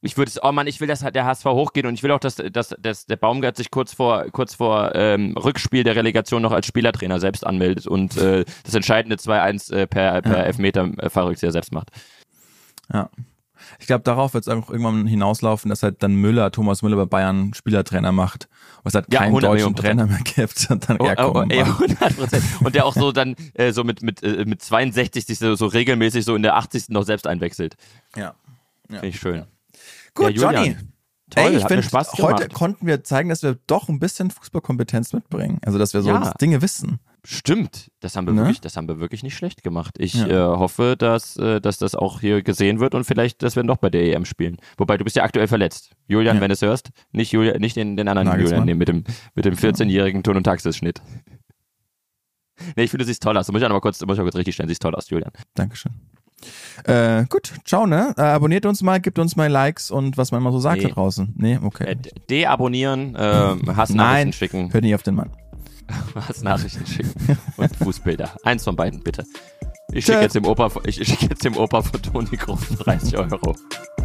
Ich 0.01 0.15
würde 0.15 0.29
es, 0.29 0.41
oh 0.43 0.51
Mann, 0.51 0.67
ich 0.67 0.79
will, 0.79 0.87
dass 0.87 0.99
der 0.99 1.25
HSV 1.25 1.45
hochgeht 1.45 1.85
und 1.85 1.95
ich 1.95 2.03
will 2.03 2.11
auch, 2.11 2.19
dass, 2.19 2.35
dass, 2.35 2.69
dass 2.79 3.07
der 3.07 3.15
Baumgart 3.15 3.57
sich 3.57 3.71
kurz 3.71 3.93
vor, 3.93 4.25
kurz 4.31 4.53
vor 4.53 4.93
ähm, 4.93 5.35
Rückspiel 5.35 5.83
der 5.83 5.95
Relegation 5.95 6.43
noch 6.43 6.51
als 6.51 6.67
Spielertrainer 6.67 7.19
selbst 7.19 7.45
anmeldet 7.45 7.87
und 7.87 8.15
äh, 8.15 8.45
das 8.63 8.75
entscheidende 8.75 9.15
2-1 9.15 9.73
äh, 9.73 9.87
per, 9.87 10.21
per 10.21 10.37
Ja. 10.37 10.43
Elfmeter 10.43 10.91
äh, 10.99 11.09
Fallrückzieher 11.09 11.51
selbst 11.51 11.73
macht. 11.73 11.89
Ja. 12.93 13.09
Ich 13.79 13.87
glaube, 13.87 14.03
darauf 14.03 14.33
wird 14.33 14.45
es 14.45 14.47
auch 14.47 14.69
irgendwann 14.69 15.07
hinauslaufen, 15.07 15.69
dass 15.69 15.83
halt 15.83 16.03
dann 16.03 16.15
Müller, 16.15 16.51
Thomas 16.51 16.81
Müller 16.81 16.97
bei 16.97 17.05
Bayern 17.05 17.53
Spielertrainer 17.53 18.11
macht. 18.11 18.47
Was 18.83 18.93
halt 18.93 19.11
Ja, 19.11 19.19
keinen 19.19 19.29
100 19.29 19.51
deutschen 19.51 19.75
Trainer 19.75 20.05
mehr 20.07 20.19
gibt. 20.23 20.67
Und 20.69 20.89
dann 20.89 20.97
Oh, 20.99 21.05
er 21.05 21.29
oh, 21.29 21.39
oh, 21.39 21.45
ey, 21.49 21.63
macht. 21.63 21.81
100 21.81 22.17
Prozent. 22.17 22.43
Und 22.63 22.75
der 22.75 22.85
auch 22.85 22.93
so 22.93 23.11
dann 23.11 23.35
äh, 23.53 23.71
so 23.71 23.83
mit, 23.83 24.01
mit, 24.01 24.23
äh, 24.23 24.45
mit 24.45 24.61
62 24.61 25.25
sich 25.25 25.39
so, 25.39 25.55
so 25.55 25.67
regelmäßig 25.67 26.25
so 26.25 26.35
in 26.35 26.41
der 26.43 26.55
80. 26.55 26.89
noch 26.89 27.03
selbst 27.03 27.27
einwechselt. 27.27 27.75
Ja. 28.15 28.35
Finde 28.89 29.07
ich 29.07 29.19
schön. 29.19 29.45
Gut, 30.13 30.31
Ja, 30.37 30.51
Johnny. 30.51 30.77
Toll, 31.29 31.43
Ey, 31.43 31.57
ich 31.57 31.65
finde, 31.65 31.85
heute 32.19 32.47
konnten 32.49 32.87
wir 32.87 33.03
zeigen, 33.03 33.27
dass 33.27 33.43
wir 33.43 33.57
doch 33.67 33.89
ein 33.89 33.99
bisschen 33.99 34.31
Fußballkompetenz 34.31 35.11
mitbringen. 35.11 35.59
Also, 35.65 35.77
dass 35.77 35.93
wir 35.93 36.01
so 36.01 36.09
Ja. 36.09 36.33
Dinge 36.39 36.61
wissen. 36.61 36.99
Stimmt, 37.29 37.91
das 37.99 38.15
haben 38.15 38.25
wir 38.25 38.31
Ne? 38.33 38.39
wirklich, 38.43 38.61
das 38.61 38.77
haben 38.77 38.87
wir 38.87 39.01
wirklich 39.01 39.21
nicht 39.21 39.35
schlecht 39.35 39.61
gemacht. 39.61 39.95
Ich 39.99 40.13
Ja. 40.13 40.27
äh, 40.27 40.57
hoffe, 40.57 40.95
dass, 40.97 41.35
äh, 41.35 41.59
dass 41.59 41.77
das 41.77 41.93
auch 41.93 42.21
hier 42.21 42.41
gesehen 42.41 42.79
wird 42.79 42.95
und 42.95 43.03
vielleicht, 43.03 43.43
dass 43.43 43.57
wir 43.57 43.63
noch 43.63 43.75
bei 43.77 43.89
der 43.89 44.01
EM 44.03 44.23
spielen. 44.23 44.55
Wobei 44.77 44.95
du 44.97 45.03
bist 45.03 45.17
ja 45.17 45.23
aktuell 45.23 45.49
verletzt. 45.49 45.91
Julian, 46.07 46.37
Ja. 46.37 46.41
wenn 46.41 46.47
du 46.47 46.53
es 46.53 46.61
hörst, 46.61 46.91
nicht 47.11 47.33
Julian, 47.33 47.59
nicht 47.59 47.75
den, 47.75 47.97
den 47.97 48.07
anderen 48.07 48.29
Nagelsmann. 48.29 48.59
Julian 48.61 48.65
nehmen 48.65 48.77
mit 48.79 48.87
dem 48.87 49.03
mit 49.35 49.43
dem 49.43 49.55
14-jährigen 49.55 50.23
Ton- 50.23 50.37
und 50.37 50.43
Taxisschnitt. 50.45 51.01
Nee, 52.75 52.83
ich 52.85 52.89
finde, 52.91 53.03
du 53.03 53.07
siehst 53.07 53.21
toll 53.21 53.37
aus. 53.37 53.45
Du 53.45 53.51
musst 53.51 53.61
ja 53.61 53.69
noch 53.69 53.75
mal 53.75 53.81
kurz, 53.81 54.03
musst 54.03 54.17
ja 54.17 54.23
kurz 54.23 54.35
richtig 54.35 54.55
stellen. 54.55 54.67
Siehst 54.67 54.81
toll 54.81 54.95
aus, 54.95 55.09
Julian. 55.11 55.31
Dankeschön. 55.53 55.91
Äh, 56.85 57.25
gut, 57.29 57.53
ciao, 57.65 57.85
ne? 57.85 58.15
Äh, 58.17 58.21
abonniert 58.21 58.65
uns 58.65 58.81
mal, 58.81 58.99
gibt 58.99 59.19
uns 59.19 59.35
mal 59.35 59.47
Likes 59.47 59.91
und 59.91 60.17
was 60.17 60.31
man 60.31 60.41
immer 60.41 60.51
so 60.51 60.59
sagt 60.59 60.77
Nee. 60.81 60.87
da 60.87 60.93
draußen. 60.95 61.33
Nee, 61.37 61.59
okay. 61.61 61.83
Äh, 61.83 61.95
de- 61.97 62.11
deabonnieren, 62.29 63.15
äh, 63.15 63.19
Hassnachrichten 63.75 64.33
schicken, 64.33 64.73
Hört 64.73 64.83
nicht 64.83 64.95
auf 64.95 65.03
den 65.03 65.15
Mann. 65.15 65.29
Hassnachrichten 66.15 66.85
schicken 66.85 67.37
und 67.57 67.75
Fußbilder. 67.83 68.35
Eins 68.43 68.63
von 68.63 68.75
beiden, 68.75 69.01
bitte. 69.01 69.23
Ich 69.91 70.05
schicke 70.05 70.21
jetzt 70.21 70.35
dem 70.35 70.45
Opa, 70.45 70.69
ich, 70.85 70.99
ich 70.99 71.07
schicke 71.07 71.27
jetzt 71.27 71.43
dem 71.43 71.55
Opa 71.55 71.81
von 71.81 72.01
Toni 72.01 72.35
Groß 72.35 72.59
30 72.79 73.17
Euro. 73.17 73.55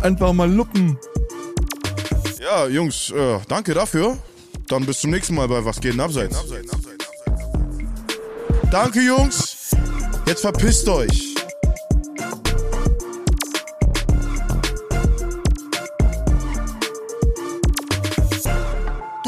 Einfach 0.01 0.33
mal 0.33 0.51
luppen. 0.51 0.99
Ja, 2.41 2.67
Jungs, 2.67 3.11
äh, 3.11 3.39
danke 3.49 3.75
dafür. 3.75 4.17
Dann 4.69 4.87
bis 4.87 5.01
zum 5.01 5.11
nächsten 5.11 5.35
Mal 5.35 5.49
bei 5.49 5.65
Was 5.65 5.81
geht 5.81 5.95
denn 5.95 6.01
abseits? 6.01 6.37
Danke, 8.71 9.01
Jungs. 9.01 9.77
Jetzt 10.27 10.41
verpisst 10.41 10.89
euch. 10.89 11.32